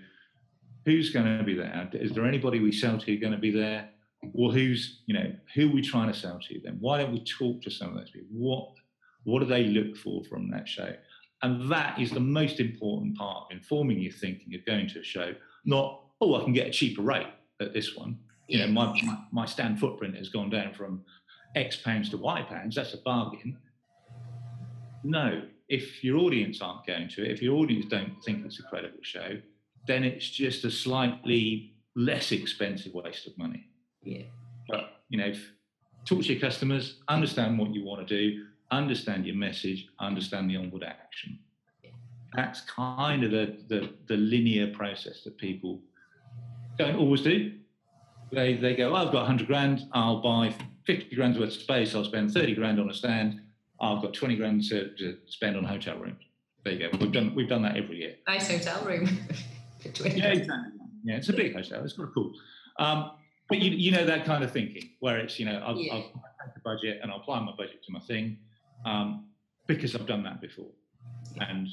who's 0.89 1.11
going 1.11 1.37
to 1.37 1.43
be 1.43 1.53
there? 1.53 1.89
Is 1.93 2.11
there 2.11 2.25
anybody 2.25 2.59
we 2.59 2.71
sell 2.71 2.97
to 2.99 3.17
going 3.17 3.33
to 3.33 3.39
be 3.39 3.51
there? 3.51 3.89
Or 4.33 4.51
who's, 4.51 5.01
you 5.05 5.13
know, 5.13 5.31
who 5.55 5.69
are 5.69 5.73
we 5.73 5.81
trying 5.81 6.11
to 6.11 6.17
sell 6.17 6.39
to 6.47 6.59
then? 6.63 6.77
Why 6.79 6.97
don't 6.97 7.13
we 7.13 7.23
talk 7.23 7.61
to 7.61 7.71
some 7.71 7.89
of 7.89 7.95
those 7.95 8.09
people? 8.09 8.27
What 8.31 8.73
what 9.23 9.39
do 9.39 9.45
they 9.45 9.65
look 9.65 9.95
for 9.97 10.23
from 10.25 10.49
that 10.51 10.67
show? 10.67 10.93
And 11.41 11.71
that 11.71 11.99
is 11.99 12.11
the 12.11 12.19
most 12.19 12.59
important 12.59 13.17
part 13.17 13.45
of 13.45 13.57
informing 13.57 13.99
your 13.99 14.11
thinking 14.11 14.55
of 14.55 14.65
going 14.65 14.87
to 14.89 14.99
a 14.99 15.03
show, 15.03 15.35
not, 15.65 16.01
oh, 16.21 16.35
I 16.35 16.43
can 16.43 16.53
get 16.53 16.67
a 16.67 16.71
cheaper 16.71 17.01
rate 17.01 17.27
at 17.61 17.73
this 17.73 17.95
one. 17.95 18.17
You 18.47 18.59
know, 18.59 18.67
my, 18.67 18.99
my, 19.03 19.17
my 19.31 19.45
stand 19.45 19.79
footprint 19.79 20.17
has 20.17 20.29
gone 20.29 20.49
down 20.49 20.73
from 20.73 21.03
X 21.55 21.77
pounds 21.77 22.09
to 22.09 22.17
Y 22.17 22.41
pounds. 22.43 22.75
That's 22.75 22.93
a 22.93 22.97
bargain. 22.97 23.57
No, 25.03 25.43
if 25.69 26.03
your 26.03 26.17
audience 26.17 26.61
aren't 26.61 26.85
going 26.85 27.09
to 27.09 27.23
it, 27.23 27.31
if 27.31 27.41
your 27.41 27.55
audience 27.57 27.85
don't 27.85 28.21
think 28.25 28.45
it's 28.45 28.59
a 28.59 28.63
credible 28.63 29.03
show, 29.03 29.39
then 29.87 30.03
it's 30.03 30.29
just 30.29 30.65
a 30.65 30.71
slightly 30.71 31.73
less 31.95 32.31
expensive 32.31 32.93
waste 32.93 33.27
of 33.27 33.37
money. 33.37 33.65
Yeah. 34.03 34.23
But 34.67 35.01
you 35.09 35.17
know, 35.17 35.33
talk 36.05 36.21
to 36.21 36.33
your 36.33 36.39
customers, 36.39 36.99
understand 37.07 37.57
what 37.57 37.73
you 37.73 37.83
want 37.83 38.07
to 38.07 38.17
do, 38.17 38.45
understand 38.71 39.25
your 39.25 39.35
message, 39.35 39.87
understand 39.99 40.49
the 40.49 40.57
onward 40.57 40.83
action. 40.83 41.39
That's 42.35 42.61
kind 42.61 43.23
of 43.23 43.31
the, 43.31 43.57
the, 43.67 43.89
the 44.07 44.15
linear 44.15 44.67
process 44.67 45.23
that 45.23 45.37
people 45.37 45.81
don't 46.77 46.95
always 46.95 47.21
do. 47.21 47.53
They, 48.31 48.53
they 48.53 48.75
go, 48.75 48.91
oh, 48.91 48.95
I've 48.95 49.11
got 49.11 49.21
100 49.21 49.47
grand, 49.47 49.87
I'll 49.93 50.21
buy 50.21 50.53
50 50.85 51.15
grand's 51.15 51.39
worth 51.39 51.55
of 51.55 51.61
space, 51.61 51.95
I'll 51.95 52.05
spend 52.05 52.31
30 52.31 52.53
grand 52.53 52.79
on 52.79 52.89
a 52.89 52.93
stand, 52.93 53.41
I've 53.81 54.03
got 54.03 54.13
20 54.13 54.35
grand 54.35 54.63
to, 54.65 54.95
to 54.95 55.17
spend 55.27 55.57
on 55.57 55.63
hotel 55.63 55.97
rooms. 55.97 56.23
There 56.63 56.73
you 56.73 56.91
go. 56.91 56.97
We've 56.99 57.11
done, 57.11 57.33
we've 57.33 57.49
done 57.49 57.63
that 57.63 57.77
every 57.77 57.97
year. 57.97 58.15
Nice 58.27 58.49
hotel 58.49 58.83
room. 58.85 59.09
yeah, 59.83 60.31
exactly. 60.33 60.79
Yeah, 61.03 61.15
it's 61.15 61.29
a 61.29 61.33
big 61.33 61.55
hotel. 61.55 61.83
It's 61.83 61.93
quite 61.93 62.09
cool. 62.13 62.33
Um, 62.77 63.11
but 63.47 63.59
you, 63.59 63.71
you 63.71 63.91
know 63.91 64.05
that 64.05 64.25
kind 64.25 64.43
of 64.43 64.51
thinking 64.51 64.91
where 64.99 65.17
it's 65.17 65.39
you 65.39 65.45
know 65.45 65.61
I'll, 65.65 65.75
yeah. 65.75 65.93
I'll 65.93 66.03
take 66.03 66.53
the 66.53 66.61
budget 66.63 66.99
and 67.01 67.11
I'll 67.11 67.19
apply 67.19 67.39
my 67.39 67.53
budget 67.57 67.83
to 67.83 67.91
my 67.91 67.99
thing 67.99 68.37
um, 68.85 69.25
because 69.67 69.95
I've 69.95 70.05
done 70.07 70.23
that 70.23 70.39
before, 70.39 70.71
yeah. 71.35 71.49
and 71.49 71.67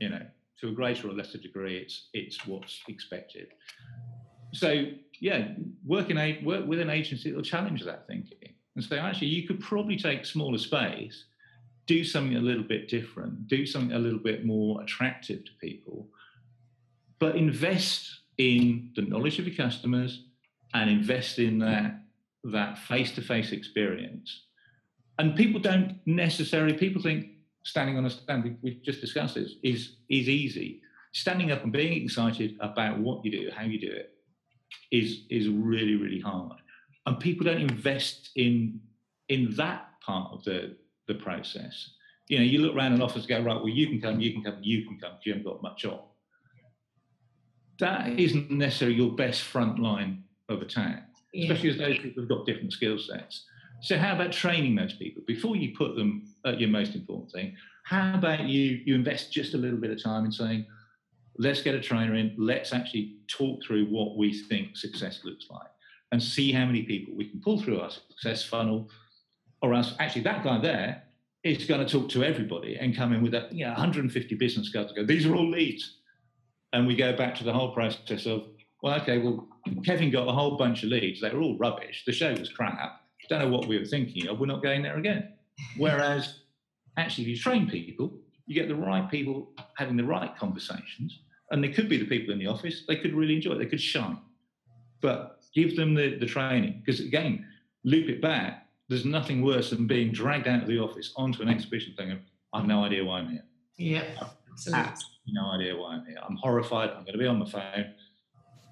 you 0.00 0.10
know 0.10 0.22
to 0.60 0.68
a 0.68 0.72
greater 0.72 1.08
or 1.08 1.12
lesser 1.12 1.38
degree 1.38 1.78
it's 1.78 2.08
it's 2.12 2.46
what's 2.46 2.80
expected. 2.88 3.48
So 4.52 4.86
yeah, 5.20 5.48
work 5.86 6.10
in 6.10 6.18
a 6.18 6.42
work 6.44 6.66
with 6.66 6.80
an 6.80 6.90
agency 6.90 7.30
that 7.30 7.36
will 7.36 7.42
challenge 7.42 7.84
that 7.84 8.06
thinking 8.06 8.54
and 8.76 8.84
say 8.84 8.98
actually 8.98 9.28
you 9.28 9.46
could 9.46 9.60
probably 9.60 9.96
take 9.96 10.24
smaller 10.26 10.58
space, 10.58 11.24
do 11.86 12.04
something 12.04 12.36
a 12.36 12.40
little 12.40 12.62
bit 12.62 12.88
different, 12.88 13.48
do 13.48 13.64
something 13.64 13.96
a 13.96 13.98
little 13.98 14.18
bit 14.18 14.44
more 14.44 14.82
attractive 14.82 15.44
to 15.44 15.50
people 15.60 16.08
but 17.20 17.36
invest 17.36 18.08
in 18.38 18.90
the 18.96 19.02
knowledge 19.02 19.38
of 19.38 19.46
your 19.46 19.54
customers 19.54 20.24
and 20.74 20.90
invest 20.90 21.38
in 21.38 21.58
that 21.58 22.02
that 22.42 22.78
face-to-face 22.78 23.52
experience. 23.52 24.46
And 25.18 25.36
people 25.36 25.60
don't 25.60 26.00
necessarily 26.06 26.72
people 26.72 27.02
think 27.02 27.26
standing 27.64 27.98
on 27.98 28.06
a 28.06 28.10
stand 28.10 28.56
we've 28.62 28.82
just 28.82 29.02
discussed 29.02 29.34
this 29.34 29.54
is 29.62 29.96
is 30.08 30.28
easy. 30.28 30.80
Standing 31.12 31.50
up 31.52 31.62
and 31.62 31.72
being 31.72 32.02
excited 32.02 32.56
about 32.60 32.98
what 32.98 33.24
you 33.24 33.30
do, 33.30 33.50
how 33.54 33.64
you 33.64 33.78
do 33.78 33.92
it, 33.92 34.14
is 34.90 35.26
is 35.28 35.48
really 35.48 35.96
really 35.96 36.20
hard. 36.20 36.58
And 37.04 37.20
people 37.20 37.44
don't 37.44 37.60
invest 37.60 38.30
in 38.36 38.80
in 39.28 39.54
that 39.56 40.00
part 40.00 40.32
of 40.32 40.42
the 40.44 40.76
the 41.08 41.14
process. 41.14 41.90
You 42.28 42.38
know, 42.38 42.44
you 42.44 42.60
look 42.60 42.76
around 42.76 42.92
an 42.92 43.02
office 43.02 43.24
and 43.24 43.28
go, 43.28 43.42
right, 43.42 43.56
well, 43.56 43.68
you 43.68 43.88
can 43.88 44.00
come, 44.00 44.20
you 44.20 44.32
can 44.32 44.44
come, 44.44 44.58
you 44.62 44.86
can 44.86 44.98
come, 45.00 45.14
you 45.24 45.32
haven't 45.32 45.44
got 45.44 45.60
much 45.62 45.84
on 45.84 45.98
that 47.80 48.18
isn't 48.18 48.50
necessarily 48.50 48.96
your 48.96 49.12
best 49.12 49.42
front 49.42 49.78
line 49.78 50.24
of 50.48 50.62
attack, 50.62 51.08
yeah. 51.32 51.44
especially 51.44 51.70
as 51.70 51.78
those 51.78 51.98
people 51.98 52.22
have 52.22 52.28
got 52.28 52.46
different 52.46 52.72
skill 52.72 52.98
sets. 52.98 53.44
So 53.82 53.98
how 53.98 54.14
about 54.14 54.32
training 54.32 54.76
those 54.76 54.92
people 54.92 55.22
before 55.26 55.56
you 55.56 55.74
put 55.76 55.96
them 55.96 56.28
at 56.44 56.60
your 56.60 56.68
most 56.68 56.94
important 56.94 57.32
thing? 57.32 57.56
How 57.84 58.14
about 58.14 58.44
you 58.44 58.80
you 58.84 58.94
invest 58.94 59.32
just 59.32 59.54
a 59.54 59.58
little 59.58 59.78
bit 59.78 59.90
of 59.90 60.02
time 60.02 60.24
in 60.24 60.32
saying, 60.32 60.66
let's 61.38 61.62
get 61.62 61.74
a 61.74 61.80
trainer 61.80 62.14
in, 62.14 62.34
let's 62.38 62.72
actually 62.72 63.16
talk 63.26 63.64
through 63.64 63.86
what 63.86 64.16
we 64.16 64.38
think 64.42 64.76
success 64.76 65.20
looks 65.24 65.46
like 65.50 65.68
and 66.12 66.22
see 66.22 66.52
how 66.52 66.66
many 66.66 66.82
people 66.82 67.14
we 67.16 67.28
can 67.28 67.40
pull 67.40 67.60
through 67.60 67.80
our 67.80 67.90
success 67.90 68.44
funnel, 68.44 68.90
or 69.62 69.74
else 69.74 69.94
actually 69.98 70.22
that 70.22 70.44
guy 70.44 70.60
there 70.60 71.02
is 71.42 71.64
going 71.64 71.84
to 71.84 71.90
talk 71.90 72.10
to 72.10 72.22
everybody 72.22 72.76
and 72.76 72.94
come 72.94 73.14
in 73.14 73.22
with 73.22 73.32
a 73.32 73.48
you 73.50 73.64
know, 73.64 73.70
150 73.70 74.34
business 74.34 74.70
cards 74.70 74.92
go, 74.92 75.04
these 75.04 75.24
are 75.24 75.34
all 75.34 75.48
leads. 75.48 75.99
And 76.72 76.86
we 76.86 76.94
go 76.94 77.16
back 77.16 77.34
to 77.36 77.44
the 77.44 77.52
whole 77.52 77.72
process 77.72 78.26
of, 78.26 78.44
well, 78.82 79.00
okay, 79.00 79.18
well, 79.18 79.48
Kevin 79.84 80.10
got 80.10 80.28
a 80.28 80.32
whole 80.32 80.56
bunch 80.56 80.82
of 80.82 80.90
leads. 80.90 81.20
They 81.20 81.30
were 81.30 81.40
all 81.40 81.58
rubbish. 81.58 82.04
The 82.06 82.12
show 82.12 82.32
was 82.32 82.48
crap. 82.48 83.02
Don't 83.28 83.40
know 83.40 83.48
what 83.48 83.68
we 83.68 83.78
were 83.78 83.84
thinking 83.84 84.26
of. 84.26 84.40
We're 84.40 84.46
not 84.46 84.62
going 84.62 84.82
there 84.82 84.96
again. 84.96 85.34
Whereas, 85.76 86.40
actually, 86.96 87.24
if 87.24 87.28
you 87.28 87.36
train 87.38 87.68
people, 87.68 88.12
you 88.46 88.54
get 88.54 88.68
the 88.68 88.74
right 88.74 89.08
people 89.08 89.52
having 89.76 89.96
the 89.96 90.04
right 90.04 90.36
conversations. 90.36 91.20
And 91.50 91.62
they 91.62 91.68
could 91.68 91.88
be 91.88 91.96
the 91.96 92.06
people 92.06 92.32
in 92.32 92.40
the 92.40 92.48
office. 92.48 92.84
They 92.88 92.96
could 92.96 93.14
really 93.14 93.36
enjoy 93.36 93.52
it. 93.52 93.58
They 93.58 93.66
could 93.66 93.80
shine. 93.80 94.18
But 95.00 95.40
give 95.54 95.76
them 95.76 95.94
the, 95.94 96.18
the 96.18 96.26
training. 96.26 96.82
Because, 96.84 97.00
again, 97.00 97.46
loop 97.84 98.08
it 98.08 98.20
back. 98.20 98.66
There's 98.88 99.04
nothing 99.04 99.44
worse 99.44 99.70
than 99.70 99.86
being 99.86 100.10
dragged 100.10 100.48
out 100.48 100.62
of 100.62 100.68
the 100.68 100.80
office 100.80 101.12
onto 101.16 101.42
an 101.42 101.48
exhibition 101.48 101.94
thinking, 101.96 102.20
I've 102.52 102.66
no 102.66 102.82
idea 102.82 103.04
why 103.04 103.20
I'm 103.20 103.30
here. 103.30 103.44
Yeah, 103.76 104.04
absolutely. 104.52 104.84
Ah. 104.92 104.96
no 105.28 105.50
idea 105.52 105.76
why 105.76 105.94
I'm 105.94 106.04
here. 106.06 106.18
I'm 106.28 106.36
horrified. 106.36 106.90
I'm 106.90 107.04
going 107.04 107.12
to 107.12 107.18
be 107.18 107.26
on 107.26 107.38
my 107.38 107.48
phone. 107.48 107.94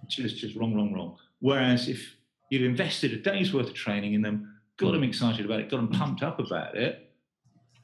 Just, 0.09 0.37
just 0.39 0.57
wrong, 0.57 0.75
wrong, 0.75 0.93
wrong. 0.93 1.17
Whereas 1.41 1.89
if 1.89 2.15
you've 2.51 2.63
invested 2.63 3.13
a 3.13 3.17
day's 3.19 3.53
worth 3.53 3.69
of 3.69 3.75
training 3.75 4.15
in 4.15 4.23
them, 4.23 4.55
got 4.79 4.93
them 4.93 5.03
excited 5.05 5.45
about 5.45 5.61
it, 5.61 5.71
got 5.71 5.77
them 5.79 5.89
pumped 5.89 6.23
up 6.23 6.39
about 6.41 6.77
it, 6.77 7.11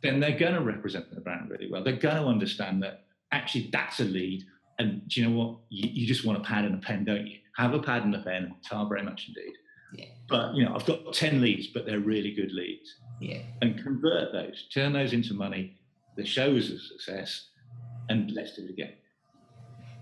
then 0.03 0.20
they're 0.20 0.38
going 0.38 0.55
to 0.55 0.61
represent 0.61 1.12
the 1.14 1.20
brand 1.20 1.51
really 1.51 1.70
well. 1.70 1.82
They're 1.84 1.97
going 1.97 2.16
to 2.16 2.26
understand 2.26 2.82
that 2.82 3.05
actually 3.32 3.68
that's 3.72 4.01
a 4.01 4.05
lead. 4.05 4.45
And 4.78 5.07
do 5.09 5.20
you 5.20 5.28
know 5.28 5.36
what? 5.36 5.59
You, 5.70 5.88
you 5.92 6.07
just 6.07 6.24
want 6.24 6.38
a 6.38 6.42
pad 6.42 6.64
and 6.64 6.74
a 6.74 6.78
pen, 6.78 7.05
don't 7.05 7.26
you? 7.26 7.38
Have 7.57 7.74
a 7.74 7.78
pad 7.78 8.05
and 8.05 8.14
a 8.14 8.22
pen. 8.22 8.55
Tar 8.68 8.88
very 8.88 9.03
much 9.03 9.28
indeed. 9.28 9.53
Yeah. 9.95 10.07
But 10.28 10.55
you 10.55 10.64
know, 10.64 10.74
I've 10.74 10.84
got 10.86 11.12
ten 11.12 11.40
leads, 11.40 11.68
but 11.68 11.86
they're 11.86 12.01
really 12.01 12.34
good 12.34 12.51
leads, 12.53 12.97
Yeah. 13.20 13.42
and 13.62 13.80
convert 13.80 14.32
those, 14.32 14.66
turn 14.74 14.92
those 14.92 15.12
into 15.12 15.34
money. 15.34 15.78
The 16.16 16.24
show 16.24 16.51
is 16.57 16.70
a 16.70 16.78
success, 16.80 17.51
and 18.09 18.30
let's 18.32 18.57
do 18.57 18.64
it 18.64 18.70
again. 18.70 18.92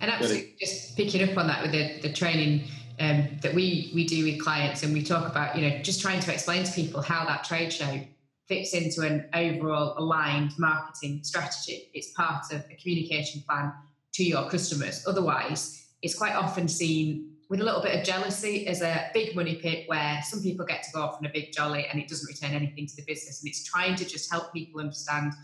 And 0.00 0.10
actually, 0.10 0.56
just 0.58 0.96
picking 0.96 1.28
up 1.28 1.36
on 1.38 1.46
that 1.46 1.62
with 1.62 1.72
the, 1.72 2.00
the 2.00 2.12
training 2.12 2.64
um, 2.98 3.28
that 3.42 3.54
we 3.54 3.92
we 3.94 4.04
do 4.04 4.24
with 4.24 4.42
clients, 4.42 4.82
and 4.82 4.92
we 4.92 5.02
talk 5.02 5.30
about, 5.30 5.56
you 5.56 5.68
know, 5.68 5.78
just 5.78 6.00
trying 6.00 6.20
to 6.20 6.32
explain 6.32 6.64
to 6.64 6.72
people 6.72 7.00
how 7.02 7.24
that 7.24 7.44
trade 7.44 7.72
show 7.72 8.00
fits 8.48 8.74
into 8.74 9.02
an 9.02 9.28
overall 9.34 9.94
aligned 9.96 10.52
marketing 10.58 11.20
strategy. 11.22 11.88
It's 11.94 12.12
part 12.12 12.52
of 12.52 12.64
a 12.70 12.74
communication 12.74 13.42
plan 13.48 13.72
to 14.14 14.24
your 14.24 14.48
customers. 14.50 15.04
Otherwise, 15.06 15.86
it's 16.02 16.16
quite 16.16 16.34
often 16.34 16.68
seen 16.68 17.32
with 17.48 17.60
a 17.60 17.64
little 17.64 17.82
bit 17.82 17.98
of 17.98 18.04
jealousy 18.04 18.66
as 18.66 18.82
a 18.82 19.10
big 19.14 19.36
money 19.36 19.56
pit 19.56 19.84
where 19.86 20.20
some 20.24 20.42
people 20.42 20.66
get 20.66 20.82
to 20.82 20.90
go 20.92 21.02
off 21.02 21.18
on 21.18 21.26
a 21.26 21.28
big 21.28 21.52
jolly 21.52 21.86
and 21.86 22.00
it 22.00 22.08
doesn't 22.08 22.26
return 22.26 22.56
anything 22.56 22.86
to 22.86 22.96
the 22.96 23.02
business. 23.02 23.42
And 23.42 23.48
it's 23.48 23.62
trying 23.64 23.94
to 23.96 24.04
just 24.04 24.30
help 24.30 24.52
people 24.52 24.80
understand 24.80 25.34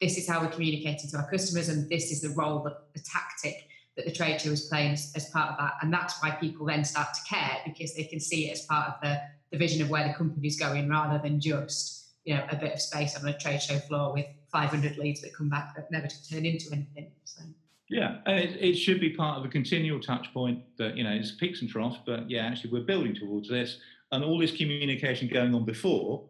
this 0.00 0.18
is 0.18 0.28
how 0.28 0.40
we're 0.40 0.50
communicating 0.50 1.10
to 1.10 1.16
our 1.16 1.30
customers 1.30 1.68
and 1.68 1.88
this 1.88 2.10
is 2.10 2.20
the 2.20 2.30
role, 2.30 2.62
the, 2.62 2.76
the 2.94 3.00
tactic 3.00 3.68
that 3.96 4.04
the 4.04 4.12
trade 4.12 4.40
show 4.40 4.50
is 4.50 4.66
playing 4.66 4.92
as, 4.92 5.12
as, 5.16 5.30
part 5.30 5.50
of 5.52 5.58
that. 5.58 5.74
And 5.80 5.92
that's 5.92 6.22
why 6.22 6.30
people 6.32 6.66
then 6.66 6.84
start 6.84 7.08
to 7.14 7.20
care 7.26 7.58
because 7.64 7.94
they 7.94 8.04
can 8.04 8.20
see 8.20 8.48
it 8.48 8.52
as 8.52 8.66
part 8.66 8.88
of 8.88 8.94
the, 9.02 9.18
the 9.50 9.56
vision 9.56 9.80
of 9.80 9.88
where 9.88 10.06
the 10.06 10.12
company's 10.12 10.58
going 10.58 10.88
rather 10.88 11.18
than 11.22 11.40
just, 11.40 12.08
you 12.24 12.34
know, 12.34 12.44
a 12.50 12.56
bit 12.56 12.74
of 12.74 12.80
space 12.80 13.16
on 13.16 13.26
a 13.26 13.36
trade 13.38 13.62
show 13.62 13.78
floor 13.78 14.12
with 14.12 14.26
500 14.52 14.98
leads 14.98 15.22
that 15.22 15.34
come 15.34 15.48
back 15.48 15.74
that 15.76 15.90
never 15.90 16.08
turn 16.30 16.44
into 16.44 16.66
anything. 16.72 17.10
So. 17.24 17.42
Yeah, 17.88 18.18
and 18.26 18.38
it, 18.38 18.60
it 18.60 18.74
should 18.74 19.00
be 19.00 19.10
part 19.10 19.38
of 19.38 19.44
a 19.44 19.48
continual 19.48 20.00
touch 20.00 20.32
point 20.34 20.62
that, 20.76 20.96
you 20.96 21.04
know, 21.04 21.12
it's 21.12 21.32
peaks 21.32 21.62
and 21.62 21.70
troughs, 21.70 21.98
but 22.04 22.28
yeah, 22.28 22.44
actually 22.46 22.72
we're 22.72 22.84
building 22.84 23.14
towards 23.14 23.48
this. 23.48 23.78
And 24.12 24.22
all 24.22 24.38
this 24.38 24.54
communication 24.54 25.26
going 25.26 25.54
on 25.54 25.64
before 25.64 26.24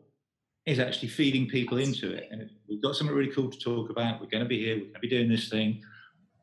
is 0.66 0.78
actually 0.78 1.08
feeding 1.08 1.48
people 1.48 1.78
into 1.78 2.12
it. 2.12 2.28
And 2.30 2.50
we've 2.68 2.82
got 2.82 2.96
something 2.96 3.14
really 3.14 3.32
cool 3.32 3.50
to 3.50 3.58
talk 3.58 3.88
about. 3.90 4.20
We're 4.20 4.26
going 4.26 4.42
to 4.42 4.48
be 4.48 4.64
here. 4.64 4.74
We're 4.74 4.82
going 4.82 4.94
to 4.94 5.00
be 5.00 5.08
doing 5.08 5.28
this 5.28 5.48
thing. 5.48 5.82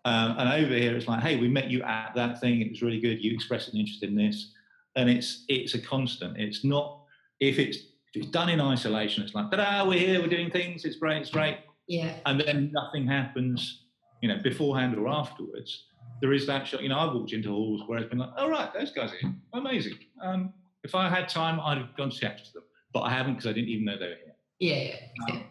Um, 0.06 0.36
and 0.38 0.64
over 0.64 0.74
here, 0.74 0.96
it's 0.96 1.08
like, 1.08 1.22
hey, 1.22 1.38
we 1.38 1.48
met 1.48 1.70
you 1.70 1.82
at 1.84 2.14
that 2.16 2.40
thing. 2.42 2.62
It 2.62 2.70
was 2.70 2.82
really 2.82 3.00
good. 3.00 3.24
You 3.24 3.34
expressed 3.34 3.74
an 3.74 3.80
interest 3.80 4.04
in 4.04 4.16
this, 4.16 4.52
and 4.96 5.10
it's 5.10 5.46
it's 5.48 5.76
a 5.76 5.82
constant. 5.82 6.38
It's 6.38 6.64
not 6.64 7.04
if 7.40 7.60
it's 7.60 7.78
if 7.78 8.24
it's 8.24 8.28
done 8.28 8.50
in 8.50 8.60
isolation. 8.60 9.24
It's 9.24 9.34
like, 9.34 9.50
ta-da, 9.50 9.88
we're 9.88 10.00
here. 10.00 10.22
We're 10.22 10.28
doing 10.28 10.52
things. 10.52 10.84
It's 10.84 10.98
great. 10.98 11.22
It's 11.22 11.30
great. 11.30 11.58
Yeah. 11.88 12.16
And 12.26 12.40
then 12.40 12.72
nothing 12.74 13.08
happens. 13.08 13.84
You 14.22 14.30
know, 14.30 14.40
beforehand 14.42 14.98
or 14.98 15.10
afterwards. 15.10 15.86
There 16.22 16.32
is 16.32 16.48
that 16.48 16.66
shot. 16.66 16.82
You 16.82 16.90
know, 16.90 17.00
I've 17.00 17.14
walked 17.14 17.34
into 17.34 17.50
halls 17.50 17.82
where 17.88 18.00
it's 18.00 18.10
been 18.10 18.20
like, 18.20 18.30
oh 18.38 18.50
right, 18.50 18.74
those 18.74 18.92
guys 18.92 19.12
are. 19.12 19.34
Amazing. 19.60 19.98
Um, 20.22 20.54
if 20.84 20.96
I 20.96 21.10
had 21.10 21.28
time, 21.28 21.60
I'd 21.60 21.78
have 21.78 21.96
gone 21.98 22.10
to 22.10 22.18
chat 22.18 22.44
to 22.46 22.54
them, 22.54 22.64
but 22.94 23.02
I 23.02 23.10
haven't 23.12 23.34
because 23.34 23.48
I 23.48 23.54
didn't 23.54 23.70
even 23.70 23.86
know 23.86 23.98
they 23.98 24.08
were 24.08 24.16
here. 24.24 24.36
Yeah. 24.60 24.96
yeah. 25.28 25.36
Um, 25.36 25.44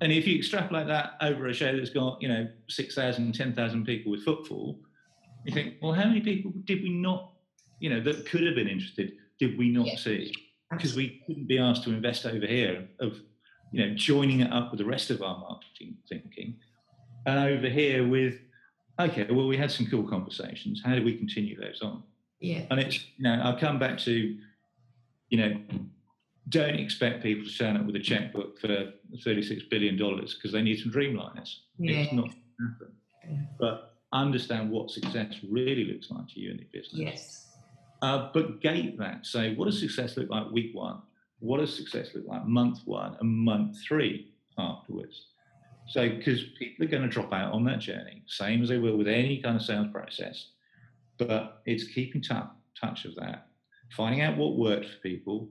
and 0.00 0.12
if 0.12 0.26
you 0.26 0.38
extrapolate 0.38 0.86
that 0.86 1.14
over 1.20 1.46
a 1.48 1.54
show 1.54 1.76
that's 1.76 1.90
got, 1.90 2.20
you 2.22 2.28
know, 2.28 2.48
6,000, 2.68 3.34
10,000 3.34 3.84
people 3.84 4.12
with 4.12 4.24
footfall, 4.24 4.80
you 5.44 5.52
think, 5.52 5.74
well, 5.82 5.92
how 5.92 6.04
many 6.06 6.20
people 6.20 6.52
did 6.64 6.82
we 6.82 6.90
not, 6.90 7.32
you 7.80 7.90
know, 7.90 8.00
that 8.00 8.26
could 8.26 8.44
have 8.44 8.54
been 8.54 8.68
interested, 8.68 9.12
did 9.38 9.58
we 9.58 9.70
not 9.70 9.86
Yeah. 9.86 9.96
see? 9.96 10.34
Because 10.70 10.94
we 10.94 11.20
couldn't 11.26 11.46
be 11.46 11.58
asked 11.58 11.84
to 11.84 11.90
invest 11.90 12.26
over 12.26 12.46
here 12.46 12.88
of, 13.00 13.20
you 13.72 13.86
know, 13.86 13.94
joining 13.94 14.40
it 14.40 14.52
up 14.52 14.70
with 14.70 14.78
the 14.78 14.84
rest 14.84 15.10
of 15.10 15.22
our 15.22 15.38
marketing 15.38 15.96
thinking. 16.08 16.56
And 17.26 17.38
over 17.38 17.68
here 17.68 18.06
with, 18.06 18.40
okay, 19.00 19.26
well, 19.30 19.46
we 19.48 19.56
had 19.56 19.70
some 19.70 19.86
cool 19.86 20.08
conversations. 20.08 20.82
How 20.84 20.94
do 20.94 21.02
we 21.02 21.16
continue 21.16 21.58
those 21.60 21.80
on? 21.82 22.02
Yeah. 22.40 22.66
And 22.70 22.78
it's, 22.78 23.04
you 23.16 23.24
know, 23.24 23.40
I'll 23.42 23.58
come 23.58 23.78
back 23.78 23.98
to, 24.00 24.36
you 25.30 25.38
know, 25.38 25.60
don't 26.48 26.76
expect 26.76 27.22
people 27.22 27.44
to 27.44 27.56
turn 27.56 27.76
up 27.76 27.84
with 27.84 27.96
a 27.96 28.00
checkbook 28.00 28.58
for 28.58 28.68
$36 28.68 29.68
billion 29.70 29.96
because 29.96 30.52
they 30.52 30.62
need 30.62 30.78
some 30.78 30.92
dreamliners. 30.92 31.56
It's 31.78 32.12
not 32.12 32.26
going 32.26 32.30
to 32.32 32.72
happen. 32.72 32.92
Yeah. 33.28 33.36
But 33.58 33.96
understand 34.12 34.70
what 34.70 34.90
success 34.90 35.34
really 35.48 35.84
looks 35.84 36.10
like 36.10 36.28
to 36.28 36.40
you 36.40 36.50
in 36.52 36.58
the 36.58 36.66
business. 36.72 37.00
Yes. 37.00 37.46
Uh, 38.00 38.30
but 38.32 38.60
gate 38.60 38.98
that. 38.98 39.26
Say, 39.26 39.54
what 39.54 39.66
does 39.66 39.78
success 39.78 40.16
look 40.16 40.30
like 40.30 40.50
week 40.50 40.74
one? 40.74 41.02
What 41.40 41.58
does 41.58 41.74
success 41.74 42.10
look 42.14 42.26
like 42.26 42.46
month 42.46 42.80
one 42.84 43.16
and 43.20 43.28
month 43.28 43.76
three 43.86 44.32
afterwards? 44.56 45.26
So, 45.88 46.08
because 46.08 46.44
people 46.58 46.84
are 46.84 46.88
going 46.88 47.02
to 47.02 47.08
drop 47.08 47.32
out 47.32 47.52
on 47.52 47.64
that 47.64 47.80
journey, 47.80 48.22
same 48.26 48.62
as 48.62 48.68
they 48.68 48.78
will 48.78 48.96
with 48.96 49.08
any 49.08 49.40
kind 49.40 49.56
of 49.56 49.62
sales 49.62 49.88
process. 49.90 50.48
But 51.16 51.62
it's 51.66 51.84
keeping 51.84 52.20
t- 52.20 52.34
touch 52.80 53.04
of 53.04 53.14
that, 53.16 53.48
finding 53.96 54.20
out 54.20 54.36
what 54.36 54.56
worked 54.56 54.86
for 54.86 54.96
people, 54.98 55.48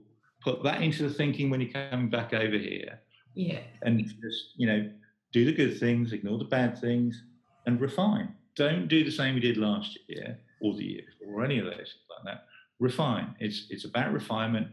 put 0.48 0.62
that 0.64 0.82
into 0.82 1.06
the 1.06 1.12
thinking 1.14 1.50
when 1.50 1.60
you're 1.60 1.70
coming 1.90 2.08
back 2.08 2.32
over 2.32 2.56
here, 2.56 3.00
Yeah. 3.34 3.60
and 3.82 4.00
just 4.00 4.52
you 4.56 4.66
know 4.66 4.90
do 5.32 5.44
the 5.44 5.52
good 5.52 5.78
things, 5.78 6.12
ignore 6.12 6.38
the 6.38 6.44
bad 6.44 6.78
things, 6.78 7.22
and 7.66 7.80
refine. 7.80 8.34
Don't 8.56 8.88
do 8.88 9.04
the 9.04 9.10
same 9.10 9.34
we 9.34 9.40
did 9.40 9.56
last 9.58 9.98
year 10.08 10.38
or 10.62 10.74
the 10.74 10.84
year 10.84 11.02
before, 11.06 11.40
or 11.42 11.44
any 11.44 11.58
of 11.58 11.66
those 11.66 11.76
things 11.76 12.08
like 12.14 12.24
that. 12.24 12.46
Refine. 12.80 13.34
It's 13.40 13.66
it's 13.70 13.84
about 13.84 14.12
refinement. 14.12 14.68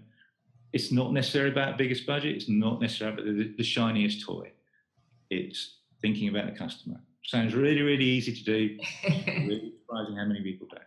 It's 0.73 0.91
not 0.91 1.11
necessarily 1.13 1.51
about 1.51 1.77
biggest 1.77 2.05
budget. 2.05 2.35
It's 2.35 2.49
not 2.49 2.81
necessarily 2.81 3.13
about 3.15 3.25
the, 3.37 3.53
the 3.57 3.63
shiniest 3.63 4.25
toy. 4.25 4.51
It's 5.29 5.79
thinking 6.01 6.27
about 6.29 6.45
the 6.51 6.57
customer. 6.57 6.99
Sounds 7.25 7.53
really 7.53 7.81
really 7.81 8.05
easy 8.05 8.33
to 8.33 8.43
do. 8.43 8.77
really 9.49 9.73
surprising 9.81 10.15
how 10.15 10.25
many 10.25 10.41
people 10.41 10.67
do. 10.71 10.81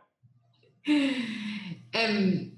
um, 1.95 2.53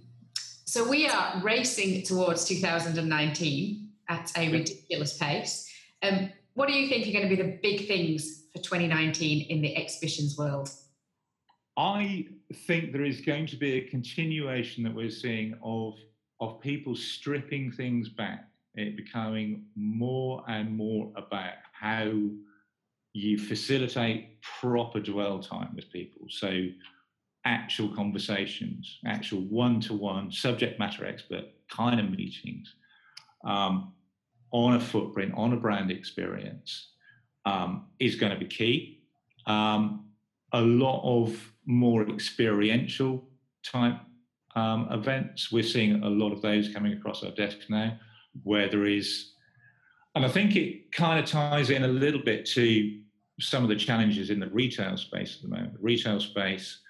so 0.70 0.88
we 0.88 1.08
are 1.08 1.40
racing 1.42 2.04
towards 2.04 2.44
2019 2.44 3.88
at 4.08 4.32
a 4.38 4.52
ridiculous 4.52 5.18
pace. 5.18 5.68
Um, 6.00 6.30
what 6.54 6.68
do 6.68 6.74
you 6.74 6.88
think 6.88 7.08
are 7.08 7.12
going 7.12 7.28
to 7.28 7.36
be 7.36 7.42
the 7.42 7.58
big 7.60 7.88
things 7.88 8.44
for 8.52 8.62
2019 8.62 9.50
in 9.50 9.62
the 9.62 9.76
exhibitions 9.76 10.38
world? 10.38 10.70
I 11.76 12.28
think 12.68 12.92
there 12.92 13.04
is 13.04 13.20
going 13.20 13.48
to 13.48 13.56
be 13.56 13.78
a 13.78 13.88
continuation 13.88 14.84
that 14.84 14.94
we're 14.94 15.10
seeing 15.10 15.58
of 15.60 15.94
of 16.38 16.60
people 16.60 16.94
stripping 16.94 17.72
things 17.72 18.08
back, 18.08 18.44
it 18.76 18.96
becoming 18.96 19.64
more 19.74 20.44
and 20.46 20.76
more 20.76 21.10
about 21.16 21.54
how 21.72 22.12
you 23.12 23.38
facilitate 23.38 24.40
proper 24.40 25.00
dwell 25.00 25.40
time 25.40 25.72
with 25.74 25.90
people. 25.90 26.26
So 26.28 26.68
actual 27.44 27.88
conversations, 27.94 28.98
actual 29.06 29.40
one-to-one 29.42 30.30
subject 30.30 30.78
matter 30.78 31.04
expert 31.06 31.44
kind 31.70 32.00
of 32.00 32.10
meetings 32.10 32.74
um, 33.44 33.92
on 34.52 34.74
a 34.74 34.80
footprint, 34.80 35.32
on 35.36 35.52
a 35.52 35.56
brand 35.56 35.90
experience 35.90 36.88
um, 37.46 37.86
is 37.98 38.16
going 38.16 38.32
to 38.32 38.38
be 38.38 38.46
key. 38.46 39.02
Um, 39.46 40.06
a 40.52 40.60
lot 40.60 41.02
of 41.04 41.52
more 41.64 42.08
experiential 42.08 43.28
type 43.62 43.96
um, 44.56 44.88
events. 44.90 45.52
We're 45.52 45.62
seeing 45.62 46.02
a 46.02 46.08
lot 46.08 46.32
of 46.32 46.42
those 46.42 46.72
coming 46.72 46.92
across 46.92 47.22
our 47.22 47.30
desks 47.30 47.66
now. 47.70 47.98
where 48.42 48.68
there 48.68 48.86
is, 48.86 49.32
and 50.14 50.24
I 50.24 50.28
think 50.28 50.56
it 50.56 50.92
kind 50.92 51.18
of 51.18 51.26
ties 51.26 51.70
in 51.70 51.84
a 51.84 51.88
little 51.88 52.22
bit 52.22 52.46
to 52.46 53.00
some 53.40 53.62
of 53.62 53.68
the 53.68 53.76
challenges 53.76 54.30
in 54.30 54.40
the 54.40 54.48
retail 54.48 54.96
space 54.96 55.36
at 55.36 55.42
the 55.42 55.48
moment. 55.48 55.74
The 55.74 55.80
retail 55.80 56.20
space 56.20 56.80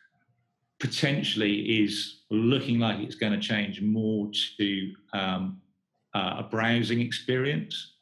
potentially 0.80 1.82
is 1.82 2.22
looking 2.30 2.78
like 2.78 2.98
it's 2.98 3.14
going 3.14 3.32
to 3.32 3.38
change 3.38 3.80
more 3.82 4.30
to 4.56 4.92
um, 5.12 5.60
uh, 6.14 6.36
a 6.38 6.42
browsing 6.42 7.00
experience 7.00 7.92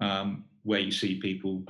um, 0.00 0.44
where 0.62 0.80
you 0.80 0.92
see 0.92 1.20
people 1.20 1.64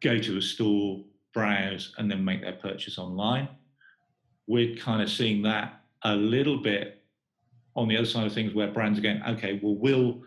go 0.00 0.18
to 0.18 0.36
a 0.36 0.42
store, 0.42 1.02
browse, 1.32 1.94
and 1.98 2.10
then 2.10 2.24
make 2.24 2.42
their 2.42 2.54
purchase 2.54 2.98
online. 2.98 3.48
We're 4.48 4.74
kind 4.76 5.00
of 5.00 5.08
seeing 5.08 5.42
that 5.42 5.84
a 6.02 6.16
little 6.16 6.58
bit 6.58 7.04
on 7.76 7.88
the 7.88 7.96
other 7.96 8.06
side 8.06 8.26
of 8.26 8.34
things 8.34 8.52
where 8.52 8.68
brands 8.68 8.98
are 8.98 9.02
going, 9.02 9.22
okay, 9.22 9.60
well, 9.62 9.76
we'll 9.76 10.20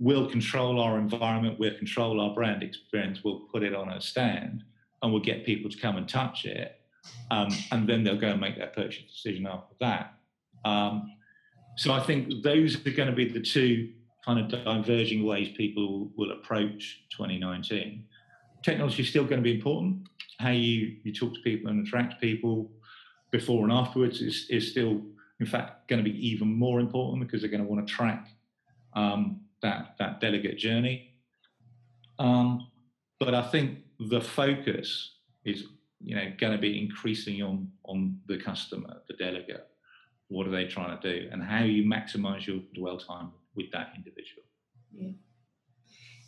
we'll 0.00 0.28
control 0.28 0.80
our 0.80 0.98
environment, 0.98 1.58
we'll 1.58 1.76
control 1.76 2.20
our 2.20 2.34
brand 2.34 2.62
experience, 2.62 3.20
we'll 3.22 3.40
put 3.52 3.62
it 3.62 3.74
on 3.74 3.90
a 3.90 4.00
stand, 4.00 4.64
and 5.02 5.12
we'll 5.12 5.22
get 5.22 5.44
people 5.44 5.70
to 5.70 5.76
come 5.76 5.98
and 5.98 6.08
touch 6.08 6.46
it, 6.46 6.79
um, 7.30 7.48
and 7.70 7.88
then 7.88 8.04
they'll 8.04 8.18
go 8.18 8.28
and 8.28 8.40
make 8.40 8.56
their 8.56 8.68
purchase 8.68 9.10
decision 9.10 9.46
after 9.46 9.74
that. 9.80 10.14
Um, 10.64 11.12
so 11.76 11.92
I 11.92 12.00
think 12.00 12.42
those 12.42 12.76
are 12.86 12.90
going 12.90 13.08
to 13.08 13.14
be 13.14 13.28
the 13.28 13.40
two 13.40 13.92
kind 14.24 14.38
of 14.38 14.64
diverging 14.64 15.24
ways 15.24 15.48
people 15.56 16.10
will 16.16 16.32
approach 16.32 17.04
2019. 17.10 18.04
Technology 18.62 19.02
is 19.02 19.08
still 19.08 19.24
going 19.24 19.38
to 19.38 19.42
be 19.42 19.54
important. 19.54 20.08
How 20.38 20.50
you, 20.50 20.96
you 21.04 21.12
talk 21.12 21.34
to 21.34 21.40
people 21.40 21.70
and 21.70 21.86
attract 21.86 22.20
people 22.20 22.70
before 23.30 23.64
and 23.64 23.72
afterwards 23.72 24.20
is, 24.20 24.46
is 24.50 24.70
still, 24.70 25.00
in 25.38 25.46
fact, 25.46 25.88
going 25.88 26.02
to 26.02 26.10
be 26.10 26.28
even 26.28 26.48
more 26.52 26.80
important 26.80 27.26
because 27.26 27.40
they're 27.40 27.50
going 27.50 27.62
to 27.62 27.68
want 27.68 27.86
to 27.86 27.92
track 27.92 28.28
um, 28.94 29.40
that, 29.62 29.94
that 29.98 30.20
delegate 30.20 30.58
journey. 30.58 31.14
Um, 32.18 32.68
but 33.18 33.34
I 33.34 33.42
think 33.42 33.78
the 33.98 34.20
focus 34.20 35.14
is 35.44 35.64
you 36.02 36.16
know 36.16 36.32
going 36.38 36.52
to 36.52 36.58
be 36.58 36.80
increasing 36.80 37.42
on 37.42 37.70
on 37.84 38.18
the 38.26 38.38
customer, 38.38 39.02
the 39.08 39.14
delegate. 39.14 39.66
What 40.28 40.46
are 40.46 40.50
they 40.50 40.66
trying 40.66 40.98
to 40.98 41.12
do, 41.12 41.28
and 41.32 41.42
how 41.42 41.64
you 41.64 41.84
maximise 41.84 42.46
your 42.46 42.60
dwell 42.74 42.98
time 42.98 43.32
with 43.56 43.70
that 43.72 43.92
individual. 43.96 44.44
Yeah. 44.92 45.10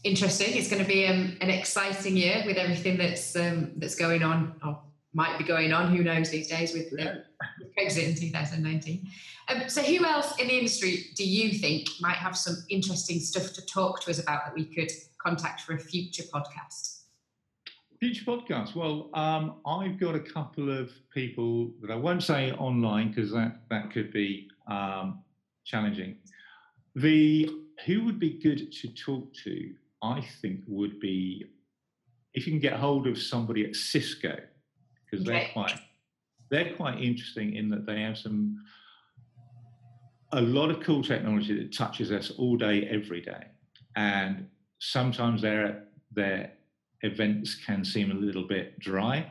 Interesting. 0.05 0.57
It's 0.57 0.69
going 0.69 0.83
to 0.83 0.89
be 0.89 1.07
um, 1.07 1.37
an 1.41 1.51
exciting 1.51 2.17
year 2.17 2.43
with 2.45 2.57
everything 2.57 2.99
that's 2.99 3.37
um, 3.37 3.73
that's 3.77 3.95
going 3.95 4.25
on, 4.25 4.55
or 4.65 4.81
might 5.15 5.39
be 5.39 5.45
going 5.45 5.73
on. 5.73 5.95
Who 5.95 6.03
knows 6.03 6.31
these 6.31 6.49
days 6.49 6.73
with, 6.73 6.93
uh, 6.99 7.13
with 7.61 7.75
Brexit 7.77 8.09
in 8.09 8.17
2019. 8.17 9.09
Um, 9.49 9.69
so, 9.69 9.83
who 9.83 10.05
else 10.05 10.37
in 10.41 10.49
the 10.49 10.59
industry 10.59 11.07
do 11.15 11.25
you 11.25 11.57
think 11.59 11.89
might 12.01 12.17
have 12.17 12.37
some 12.37 12.57
interesting 12.69 13.21
stuff 13.21 13.53
to 13.53 13.67
talk 13.67 14.01
to 14.03 14.11
us 14.11 14.19
about 14.19 14.47
that 14.47 14.55
we 14.55 14.65
could 14.65 14.91
contact 15.19 15.63
for 15.63 15.75
a 15.75 15.79
future 15.79 16.25
podcast? 16.25 17.02
Future 18.03 18.25
podcast. 18.25 18.75
Well, 18.75 19.11
um, 19.15 19.61
I've 19.65 19.97
got 19.97 20.17
a 20.17 20.19
couple 20.19 20.77
of 20.77 20.91
people 21.15 21.71
that 21.81 21.89
I 21.89 21.95
won't 21.95 22.25
say 22.25 22.51
online 22.51 23.13
because 23.13 23.31
that 23.31 23.61
that 23.71 23.93
could 23.93 24.13
be 24.13 24.49
um, 24.67 25.23
challenging. 25.65 26.17
The 26.97 27.49
who 27.87 28.05
would 28.05 28.19
be 28.19 28.31
good 28.31 28.73
to 28.73 28.89
talk 28.89 29.33
to, 29.45 29.73
I 30.03 30.21
think, 30.41 30.63
would 30.67 30.99
be 30.99 31.45
if 32.35 32.45
you 32.45 32.53
can 32.53 32.59
get 32.59 32.73
hold 32.73 33.07
of 33.07 33.17
somebody 33.17 33.65
at 33.65 33.77
Cisco, 33.77 34.37
because 35.05 35.25
okay. 35.25 35.39
they're 35.39 35.49
quite 35.53 35.79
they're 36.51 36.75
quite 36.75 37.01
interesting 37.01 37.55
in 37.55 37.69
that 37.69 37.87
they 37.87 38.01
have 38.01 38.19
some 38.19 38.65
a 40.33 40.41
lot 40.41 40.73
of 40.73 40.81
cool 40.81 41.05
technology 41.05 41.57
that 41.57 41.73
touches 41.73 42.11
us 42.11 42.33
all 42.33 42.57
day, 42.57 42.83
every 42.89 43.21
day, 43.21 43.45
and 43.95 44.49
sometimes 44.81 45.41
their 45.41 45.85
their 46.11 46.55
events 47.03 47.55
can 47.55 47.85
seem 47.85 48.11
a 48.11 48.15
little 48.15 48.47
bit 48.47 48.79
dry, 48.79 49.31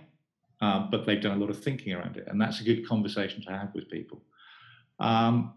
um, 0.61 0.89
but 0.91 1.05
they've 1.05 1.22
done 1.22 1.38
a 1.38 1.39
lot 1.39 1.49
of 1.49 1.61
thinking 1.61 1.93
around 1.93 2.17
it, 2.17 2.28
and 2.28 2.39
that's 2.39 2.61
a 2.61 2.63
good 2.63 2.88
conversation 2.88 3.41
to 3.43 3.51
have 3.51 3.74
with 3.74 3.89
people. 3.89 4.22
Um, 4.99 5.53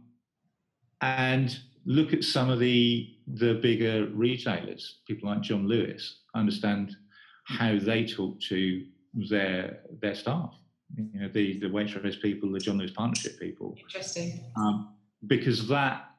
and 1.00 1.58
look 1.84 2.12
at 2.12 2.24
some 2.24 2.50
of 2.50 2.58
the 2.58 3.10
the 3.26 3.54
bigger 3.54 4.06
retailers, 4.12 5.00
people 5.06 5.28
like 5.28 5.42
John 5.42 5.66
Lewis, 5.66 6.20
understand 6.34 6.96
how 7.44 7.78
they 7.78 8.06
talk 8.06 8.40
to 8.40 8.84
their 9.28 9.80
their 10.00 10.14
staff. 10.14 10.54
You 10.96 11.20
know, 11.20 11.28
the 11.28 11.58
the 11.58 11.66
Waitrose 11.66 12.20
people, 12.20 12.50
the 12.52 12.58
John 12.58 12.78
Lewis 12.78 12.92
partnership 12.92 13.38
people. 13.38 13.74
Interesting. 13.78 14.40
Um, 14.56 14.94
because 15.26 15.68
that 15.68 16.10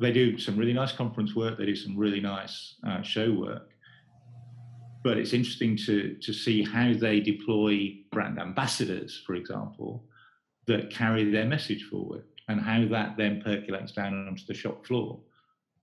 they 0.00 0.12
do 0.12 0.38
some 0.38 0.56
really 0.56 0.72
nice 0.72 0.92
conference 0.92 1.34
work, 1.34 1.58
they 1.58 1.66
do 1.66 1.76
some 1.76 1.96
really 1.96 2.20
nice 2.20 2.76
uh, 2.86 3.02
show 3.02 3.32
work. 3.32 3.70
But 5.02 5.16
it's 5.16 5.32
interesting 5.32 5.76
to 5.86 6.14
to 6.20 6.32
see 6.32 6.62
how 6.62 6.92
they 6.92 7.20
deploy 7.20 7.96
brand 8.12 8.38
ambassadors, 8.38 9.22
for 9.26 9.34
example, 9.34 10.04
that 10.66 10.90
carry 10.90 11.30
their 11.30 11.46
message 11.46 11.84
forward 11.84 12.24
and 12.48 12.60
how 12.60 12.86
that 12.88 13.16
then 13.16 13.40
percolates 13.42 13.92
down 13.92 14.26
onto 14.26 14.44
the 14.44 14.54
shop 14.54 14.84
floor. 14.84 15.20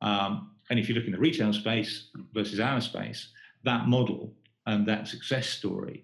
Um, 0.01 0.51
and 0.69 0.77
if 0.77 0.89
you 0.89 0.95
look 0.95 1.05
in 1.05 1.13
the 1.13 1.17
retail 1.17 1.53
space 1.53 2.09
versus 2.33 2.59
our 2.59 2.81
space, 2.81 3.29
that 3.63 3.87
model 3.87 4.33
and 4.65 4.85
that 4.87 5.07
success 5.07 5.47
story, 5.47 6.03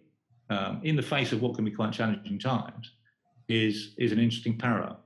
um, 0.49 0.80
in 0.84 0.95
the 0.95 1.01
face 1.01 1.34
of 1.34 1.41
what 1.41 1.55
can 1.55 1.66
be 1.66 1.72
quite 1.72 1.91
challenging 1.91 2.39
times, 2.39 2.91
is 3.47 3.93
is 3.97 4.11
an 4.11 4.20
interesting 4.20 4.57
parallel. 4.57 4.99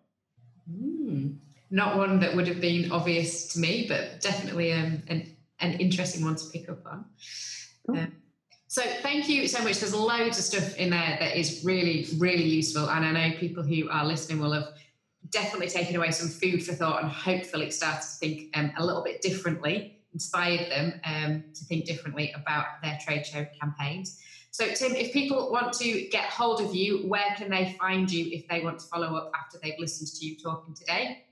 Mm. 0.71 1.37
Not 1.69 1.97
one 1.97 2.19
that 2.19 2.35
would 2.35 2.47
have 2.47 2.61
been 2.61 2.91
obvious 2.91 3.47
to 3.53 3.59
me, 3.59 3.85
but 3.87 4.21
definitely 4.21 4.73
um, 4.73 5.03
an 5.07 5.35
an 5.59 5.73
interesting 5.79 6.23
one 6.23 6.35
to 6.35 6.45
pick 6.51 6.69
up 6.69 6.85
on. 6.85 7.05
Cool. 7.87 7.97
Um, 7.97 8.11
so 8.67 8.81
thank 9.01 9.29
you 9.29 9.47
so 9.47 9.63
much. 9.63 9.79
There's 9.79 9.95
loads 9.95 10.37
of 10.37 10.43
stuff 10.43 10.75
in 10.75 10.89
there 10.89 11.17
that 11.19 11.37
is 11.37 11.63
really, 11.63 12.07
really 12.17 12.43
useful, 12.43 12.89
and 12.89 13.05
I 13.05 13.29
know 13.29 13.37
people 13.37 13.63
who 13.63 13.89
are 13.89 14.05
listening 14.05 14.41
will 14.41 14.51
have 14.51 14.73
definitely 15.29 15.69
taken 15.69 15.95
away 15.95 16.11
some 16.11 16.29
food 16.29 16.63
for 16.63 16.73
thought 16.73 17.01
and 17.01 17.11
hopefully 17.11 17.71
started 17.71 18.01
to 18.01 18.17
think 18.17 18.49
um, 18.55 18.71
a 18.77 18.85
little 18.85 19.03
bit 19.03 19.21
differently, 19.21 19.99
inspired 20.13 20.69
them 20.69 20.99
um, 21.05 21.43
to 21.53 21.65
think 21.65 21.85
differently 21.85 22.33
about 22.35 22.65
their 22.83 22.97
trade 23.01 23.25
show 23.25 23.45
campaigns. 23.59 24.21
So, 24.51 24.67
Tim, 24.67 24.95
if 24.95 25.11
people 25.13 25.51
want 25.51 25.73
to 25.73 26.07
get 26.09 26.25
hold 26.25 26.61
of 26.61 26.73
you, 26.73 27.07
where 27.07 27.35
can 27.37 27.49
they 27.49 27.75
find 27.79 28.11
you 28.11 28.27
if 28.31 28.47
they 28.47 28.61
want 28.61 28.79
to 28.79 28.87
follow 28.87 29.15
up 29.15 29.31
after 29.35 29.59
they've 29.61 29.77
listened 29.77 30.09
to 30.19 30.25
you 30.25 30.35
talking 30.35 30.73
today? 30.73 31.25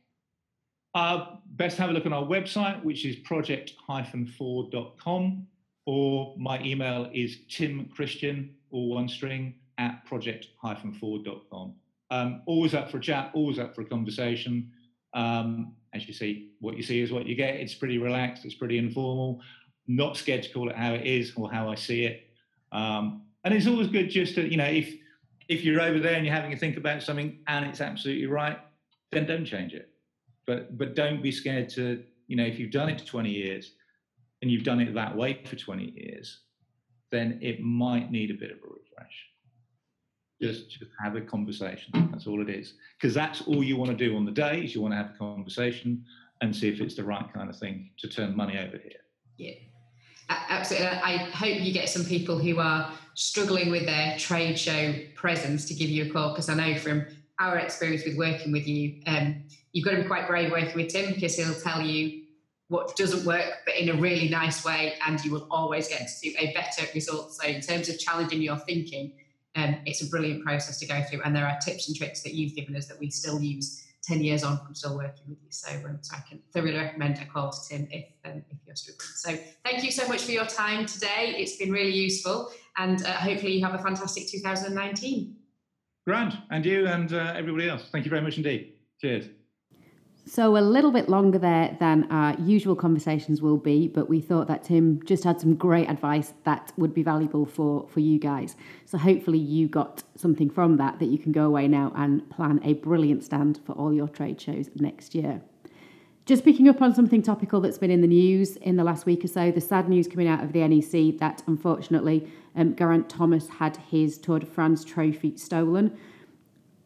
Uh, 0.94 1.38
best 1.48 1.78
have 1.78 1.90
a 1.90 1.94
look 1.94 2.06
on 2.06 2.14
our 2.14 2.24
website, 2.24 2.84
which 2.84 3.04
is 3.06 3.16
project-4.com, 3.18 5.48
or 5.86 6.36
my 6.38 6.62
email 6.64 7.10
is 7.14 7.38
timchristian, 7.50 8.56
all 8.72 8.90
one 8.90 9.08
string, 9.08 9.56
at 9.78 10.06
project-4.com. 10.06 11.74
Um, 12.12 12.42
always 12.46 12.74
up 12.74 12.90
for 12.90 12.98
a 12.98 13.02
chat, 13.02 13.32
always 13.34 13.60
up 13.60 13.76
for 13.76 13.82
a 13.82 13.86
conversation. 13.86 14.72
Um, 15.14 15.74
as 15.94 16.08
you 16.08 16.14
see, 16.14 16.52
what 16.60 16.78
you 16.78 16.84
see 16.84 17.02
is 17.02 17.12
what 17.12 17.26
you 17.26 17.36
get. 17.36 17.56
It's 17.56 17.74
pretty 17.74 17.98
relaxed, 17.98 18.46
it's 18.46 18.56
pretty 18.56 18.78
informal. 18.78 19.42
Not 19.88 20.18
scared 20.18 20.44
to 20.44 20.50
call 20.52 20.70
it 20.70 20.76
how 20.76 20.94
it 20.94 21.06
is 21.06 21.34
or 21.36 21.52
how 21.52 21.70
I 21.70 21.76
see 21.76 22.06
it. 22.06 22.28
Um, 22.72 23.24
and 23.44 23.54
it's 23.54 23.68
always 23.68 23.88
good 23.88 24.10
just 24.10 24.36
to, 24.36 24.50
you 24.50 24.58
know, 24.58 24.66
if 24.66 24.94
if 25.48 25.64
you're 25.64 25.80
over 25.80 26.00
there 26.00 26.16
and 26.16 26.26
you're 26.26 26.34
having 26.34 26.52
to 26.52 26.58
think 26.58 26.76
about 26.76 27.04
something 27.04 27.38
and 27.48 27.66
it's 27.68 27.80
absolutely 27.80 28.26
right, 28.26 28.58
then 29.12 29.28
don't 29.28 29.46
change 29.46 29.74
it. 29.74 29.90
But 30.48 30.78
but 30.78 30.96
don't 30.96 31.22
be 31.22 31.32
scared 31.32 31.70
to, 31.70 32.04
you 32.28 32.36
know, 32.36 32.46
if 32.46 32.58
you've 32.58 32.72
done 32.72 32.90
it 32.90 33.02
for 33.02 33.06
20 33.06 33.30
years 33.30 33.74
and 34.46 34.52
you've 34.52 34.64
done 34.64 34.80
it 34.80 34.94
that 34.94 35.18
way 35.18 35.42
for 35.44 35.56
20 35.56 35.92
years, 35.96 36.42
then 37.12 37.40
it 37.42 37.62
might 37.62 38.12
need 38.12 38.30
a 38.30 38.36
bit 38.36 38.52
of 38.52 38.58
a 38.58 38.68
refresh. 38.68 39.26
Just 40.40 40.70
just 40.70 40.92
have 41.04 41.16
a 41.16 41.22
conversation. 41.22 42.10
That's 42.12 42.28
all 42.28 42.44
it 42.44 42.50
is. 42.50 42.74
Because 42.96 43.16
that's 43.16 43.42
all 43.48 43.64
you 43.64 43.76
want 43.76 43.90
to 43.90 43.98
do 43.98 44.16
on 44.16 44.24
the 44.24 44.32
day 44.32 44.64
is 44.64 44.76
you 44.76 44.82
want 44.82 44.92
to 44.92 44.98
have 44.98 45.16
a 45.16 45.18
conversation 45.18 46.06
and 46.42 46.56
see 46.56 46.70
if 46.70 46.80
it's 46.80 46.94
the 46.94 47.04
right 47.04 47.26
kind 47.34 47.50
of 47.50 47.58
thing 47.58 47.90
to 47.98 48.08
turn 48.08 48.36
money 48.36 48.60
over 48.60 48.78
here. 48.78 49.02
Yeah. 49.38 49.56
Absolutely. 50.30 50.90
I 50.90 51.18
hope 51.18 51.62
you 51.62 51.74
get 51.74 51.90
some 51.90 52.06
people 52.06 52.38
who 52.38 52.60
are 52.60 52.92
struggling 53.16 53.72
with 53.72 53.88
their 53.88 54.16
trade 54.20 54.60
show 54.60 54.94
presence 55.16 55.66
to 55.66 55.74
give 55.74 55.90
you 55.90 56.06
a 56.06 56.10
call 56.10 56.32
because 56.32 56.50
i 56.50 56.54
know 56.54 56.78
from 56.78 57.06
our 57.40 57.58
experience 57.58 58.04
with 58.06 58.18
working 58.18 58.52
with 58.52 58.68
you 58.68 59.02
um, 59.08 59.42
you've 59.72 59.86
got 59.86 59.92
to 59.92 60.02
be 60.02 60.08
quite 60.08 60.28
brave 60.28 60.52
working 60.52 60.76
with 60.76 60.90
tim 60.90 61.14
because 61.14 61.38
he'll 61.38 61.56
tell 61.56 61.82
you 61.82 62.25
what 62.68 62.96
doesn't 62.96 63.26
work, 63.26 63.46
but 63.66 63.76
in 63.76 63.90
a 63.90 63.94
really 63.94 64.28
nice 64.28 64.66
way, 64.66 64.94
and 65.06 65.24
you 65.24 65.32
will 65.32 65.48
always 65.52 65.88
get 65.88 66.08
to 66.22 66.30
a 66.38 66.54
better 66.54 66.88
result. 66.94 67.34
So, 67.34 67.48
in 67.48 67.62
terms 67.62 67.90
of 67.90 68.00
challenging 68.00 68.42
your 68.42 68.58
thinking, 68.58 69.14
um, 69.56 69.78
it's 69.86 70.02
a 70.02 70.10
brilliant 70.10 70.44
process 70.44 70.80
to 70.80 70.88
go 70.88 71.02
through, 71.04 71.22
and 71.24 71.36
there 71.36 71.46
are 71.46 71.58
tips 71.60 71.88
and 71.88 71.96
tricks 71.96 72.22
that 72.24 72.34
you've 72.34 72.56
given 72.56 72.76
us 72.76 72.88
that 72.88 73.00
we 73.00 73.10
still 73.10 73.40
use 73.40 73.84
10 74.04 74.24
years 74.24 74.44
on 74.44 74.58
from 74.64 74.76
still 74.76 74.96
working 74.96 75.24
with 75.28 75.38
you. 75.42 75.50
So, 75.50 75.72
um, 75.86 76.00
so 76.02 76.16
I 76.16 76.22
can 76.28 76.40
thoroughly 76.54 76.76
recommend 76.76 77.18
a 77.20 77.26
call 77.26 77.52
to 77.52 77.58
Tim 77.70 77.88
if, 77.92 78.06
um, 78.24 78.44
if 78.50 78.58
you're 78.66 78.76
struggling. 78.76 79.08
So 79.16 79.36
thank 79.64 79.84
you 79.84 79.92
so 79.92 80.08
much 80.08 80.24
for 80.24 80.32
your 80.32 80.46
time 80.46 80.86
today. 80.86 81.36
It's 81.38 81.58
been 81.58 81.72
really 81.72 81.94
useful, 81.94 82.52
and 82.78 83.04
uh, 83.04 83.14
hopefully 83.14 83.54
you 83.54 83.66
have 83.66 83.76
a 83.76 83.84
fantastic 83.84 84.30
2019. 84.30 85.36
Grand, 86.06 86.38
and 86.52 86.66
you 86.66 86.88
and 86.88 87.14
uh, 87.14 87.34
everybody 87.36 87.70
else. 87.70 87.90
Thank 87.92 88.06
you 88.06 88.10
very 88.10 88.22
much 88.22 88.38
indeed. 88.38 88.74
Cheers. 89.02 89.26
So, 90.28 90.58
a 90.58 90.60
little 90.60 90.92
bit 90.92 91.08
longer 91.08 91.38
there 91.38 91.78
than 91.80 92.12
our 92.12 92.34
usual 92.40 92.76
conversations 92.76 93.44
will 93.44 93.58
be, 93.58 93.88
but 93.88 94.10
we 94.10 94.20
thought 94.20 94.48
that 94.48 94.64
Tim 94.64 95.00
just 95.06 95.24
had 95.24 95.40
some 95.40 95.54
great 95.54 95.88
advice 95.88 96.34
that 96.46 96.74
would 96.78 96.96
be 96.96 97.04
valuable 97.04 97.46
for, 97.46 97.88
for 97.90 98.00
you 98.00 98.18
guys. 98.18 98.56
So, 98.86 98.98
hopefully, 98.98 99.38
you 99.38 99.68
got 99.68 100.02
something 100.16 100.50
from 100.50 100.78
that 100.78 100.98
that 100.98 101.06
you 101.06 101.20
can 101.20 101.32
go 101.32 101.46
away 101.46 101.68
now 101.68 101.94
and 101.96 102.28
plan 102.32 102.60
a 102.64 102.74
brilliant 102.74 103.24
stand 103.24 103.60
for 103.68 103.74
all 103.74 103.94
your 103.94 104.08
trade 104.08 104.42
shows 104.42 104.68
next 104.76 105.14
year. 105.14 105.42
Just 106.26 106.44
picking 106.44 106.68
up 106.68 106.82
on 106.82 106.96
something 106.96 107.22
topical 107.22 107.62
that's 107.62 107.78
been 107.78 107.92
in 107.92 108.02
the 108.02 108.08
news 108.08 108.56
in 108.56 108.78
the 108.78 108.84
last 108.84 109.06
week 109.06 109.24
or 109.24 109.28
so, 109.28 109.52
the 109.52 109.62
sad 109.62 109.88
news 109.88 110.08
coming 110.08 110.28
out 110.28 110.44
of 110.44 110.54
the 110.54 110.68
NEC 110.68 111.20
that 111.20 111.44
unfortunately 111.46 112.28
um, 112.56 112.76
Geraint 112.76 113.08
Thomas 113.10 113.48
had 113.48 113.78
his 113.78 114.18
Tour 114.18 114.40
de 114.40 114.48
France 114.48 114.84
trophy 114.84 115.38
stolen 115.38 115.96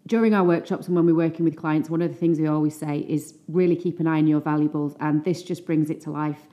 during 0.10 0.34
our 0.34 0.44
workshops 0.44 0.88
and 0.88 0.96
when 0.96 1.06
we're 1.06 1.14
working 1.14 1.46
with 1.46 1.56
clients, 1.56 1.88
one 1.88 2.02
of 2.02 2.12
the 2.12 2.18
things 2.18 2.40
we 2.40 2.48
always 2.48 2.76
say 2.76 3.06
is 3.08 3.38
really 3.48 3.76
keep 3.76 4.00
an 4.00 4.08
eye 4.08 4.18
on 4.18 4.26
your 4.26 4.42
valuables, 4.42 4.96
and 5.00 5.24
this 5.24 5.44
just 5.44 5.68
brings 5.68 5.92
it 5.92 6.02
to 6.02 6.10
life. 6.10 6.48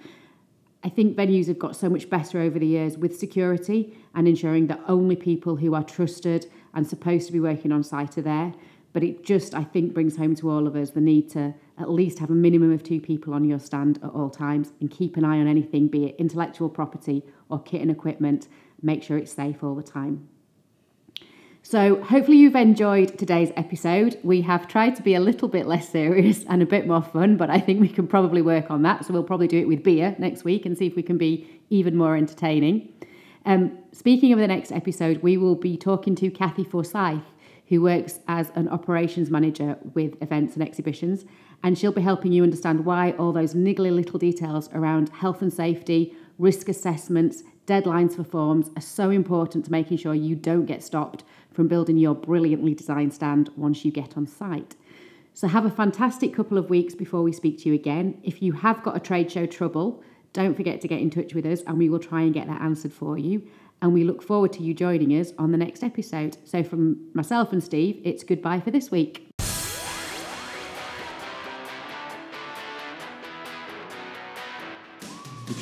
I 0.84 0.90
think 0.90 1.16
venues 1.16 1.48
have 1.48 1.58
got 1.58 1.74
so 1.74 1.88
much 1.88 2.10
better 2.10 2.38
over 2.38 2.58
the 2.58 2.66
years 2.66 2.98
with 2.98 3.18
security 3.18 3.96
and 4.14 4.28
ensuring 4.28 4.66
that 4.66 4.80
only 4.86 5.16
people 5.16 5.56
who 5.56 5.74
are 5.74 5.82
trusted 5.82 6.46
and 6.74 6.86
supposed 6.86 7.26
to 7.28 7.32
be 7.32 7.40
working 7.40 7.72
on 7.72 7.82
site 7.82 8.18
are 8.18 8.22
there. 8.22 8.52
But 8.92 9.02
it 9.02 9.24
just, 9.24 9.54
I 9.54 9.64
think, 9.64 9.94
brings 9.94 10.16
home 10.16 10.36
to 10.36 10.50
all 10.50 10.66
of 10.66 10.76
us 10.76 10.90
the 10.90 11.00
need 11.00 11.30
to 11.30 11.54
at 11.78 11.90
least 11.90 12.18
have 12.18 12.30
a 12.30 12.34
minimum 12.34 12.72
of 12.72 12.82
two 12.82 13.00
people 13.00 13.32
on 13.32 13.44
your 13.44 13.58
stand 13.58 13.98
at 14.02 14.10
all 14.10 14.30
times 14.30 14.74
and 14.80 14.90
keep 14.90 15.16
an 15.16 15.24
eye 15.24 15.40
on 15.40 15.48
anything, 15.48 15.88
be 15.88 16.04
it 16.04 16.16
intellectual 16.18 16.68
property 16.68 17.24
or 17.48 17.60
kit 17.62 17.80
and 17.80 17.90
equipment. 17.90 18.48
Make 18.82 19.02
sure 19.02 19.16
it's 19.16 19.32
safe 19.32 19.64
all 19.64 19.74
the 19.74 19.82
time. 19.82 20.28
So, 21.68 22.00
hopefully, 22.00 22.36
you've 22.36 22.54
enjoyed 22.54 23.18
today's 23.18 23.50
episode. 23.56 24.20
We 24.22 24.42
have 24.42 24.68
tried 24.68 24.94
to 24.94 25.02
be 25.02 25.16
a 25.16 25.20
little 25.20 25.48
bit 25.48 25.66
less 25.66 25.88
serious 25.88 26.44
and 26.48 26.62
a 26.62 26.64
bit 26.64 26.86
more 26.86 27.02
fun, 27.02 27.36
but 27.36 27.50
I 27.50 27.58
think 27.58 27.80
we 27.80 27.88
can 27.88 28.06
probably 28.06 28.40
work 28.40 28.70
on 28.70 28.82
that. 28.82 29.04
So, 29.04 29.12
we'll 29.12 29.24
probably 29.24 29.48
do 29.48 29.58
it 29.58 29.66
with 29.66 29.82
beer 29.82 30.14
next 30.20 30.44
week 30.44 30.64
and 30.64 30.78
see 30.78 30.86
if 30.86 30.94
we 30.94 31.02
can 31.02 31.18
be 31.18 31.60
even 31.68 31.96
more 31.96 32.14
entertaining. 32.14 32.92
Um, 33.46 33.78
speaking 33.90 34.32
of 34.32 34.38
the 34.38 34.46
next 34.46 34.70
episode, 34.70 35.24
we 35.24 35.36
will 35.36 35.56
be 35.56 35.76
talking 35.76 36.14
to 36.14 36.30
Kathy 36.30 36.62
Forsyth, 36.62 37.24
who 37.66 37.82
works 37.82 38.20
as 38.28 38.52
an 38.54 38.68
operations 38.68 39.28
manager 39.28 39.76
with 39.92 40.22
events 40.22 40.54
and 40.54 40.62
exhibitions, 40.62 41.24
and 41.64 41.76
she'll 41.76 41.90
be 41.90 42.00
helping 42.00 42.30
you 42.30 42.44
understand 42.44 42.84
why 42.84 43.10
all 43.18 43.32
those 43.32 43.54
niggly 43.54 43.92
little 43.92 44.20
details 44.20 44.70
around 44.72 45.08
health 45.08 45.42
and 45.42 45.52
safety, 45.52 46.14
risk 46.38 46.68
assessments, 46.68 47.42
deadlines 47.66 48.16
for 48.16 48.24
forms 48.24 48.70
are 48.76 48.82
so 48.82 49.10
important 49.10 49.64
to 49.64 49.72
making 49.72 49.98
sure 49.98 50.14
you 50.14 50.34
don't 50.34 50.66
get 50.66 50.82
stopped 50.82 51.24
from 51.52 51.68
building 51.68 51.96
your 51.96 52.14
brilliantly 52.14 52.74
designed 52.74 53.12
stand 53.12 53.50
once 53.56 53.84
you 53.84 53.90
get 53.90 54.16
on 54.16 54.26
site. 54.26 54.76
So, 55.34 55.48
have 55.48 55.66
a 55.66 55.70
fantastic 55.70 56.32
couple 56.34 56.56
of 56.56 56.70
weeks 56.70 56.94
before 56.94 57.22
we 57.22 57.32
speak 57.32 57.58
to 57.58 57.68
you 57.68 57.74
again. 57.74 58.18
If 58.22 58.40
you 58.40 58.52
have 58.52 58.82
got 58.82 58.96
a 58.96 59.00
trade 59.00 59.30
show 59.30 59.44
trouble, 59.44 60.02
don't 60.32 60.54
forget 60.54 60.80
to 60.80 60.88
get 60.88 61.00
in 61.00 61.10
touch 61.10 61.34
with 61.34 61.44
us 61.44 61.60
and 61.66 61.78
we 61.78 61.90
will 61.90 61.98
try 61.98 62.22
and 62.22 62.32
get 62.32 62.46
that 62.46 62.60
answered 62.60 62.92
for 62.92 63.18
you. 63.18 63.46
And 63.82 63.92
we 63.92 64.04
look 64.04 64.22
forward 64.22 64.52
to 64.54 64.62
you 64.62 64.72
joining 64.72 65.10
us 65.10 65.32
on 65.38 65.52
the 65.52 65.58
next 65.58 65.82
episode. 65.82 66.38
So, 66.44 66.62
from 66.62 67.10
myself 67.12 67.52
and 67.52 67.62
Steve, 67.62 68.00
it's 68.04 68.24
goodbye 68.24 68.60
for 68.60 68.70
this 68.70 68.90
week. 68.90 69.25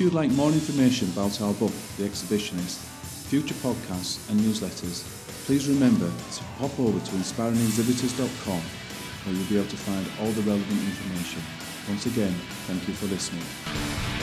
You'd 0.05 0.13
like 0.13 0.31
more 0.33 0.51
information 0.51 1.09
about 1.09 1.41
our 1.41 1.55
book, 1.55 1.73
The 1.97 2.05
Exhibitionist, 2.05 2.77
future 3.25 3.55
podcasts 3.55 4.29
and 4.29 4.39
newsletters, 4.39 5.03
please 5.47 5.67
remember 5.67 6.05
to 6.33 6.45
pop 6.59 6.79
over 6.79 7.01
to 7.01 7.13
inspiringexhibitors.com 7.13 8.61
where 8.61 9.35
you'll 9.35 9.49
be 9.49 9.57
able 9.57 9.71
to 9.71 9.77
find 9.79 10.07
all 10.21 10.31
the 10.33 10.43
relevant 10.43 10.79
information. 10.83 11.41
Once 11.89 12.05
again, 12.05 12.35
thank 12.67 12.87
you 12.87 12.93
for 12.93 13.07
listening. 13.07 14.14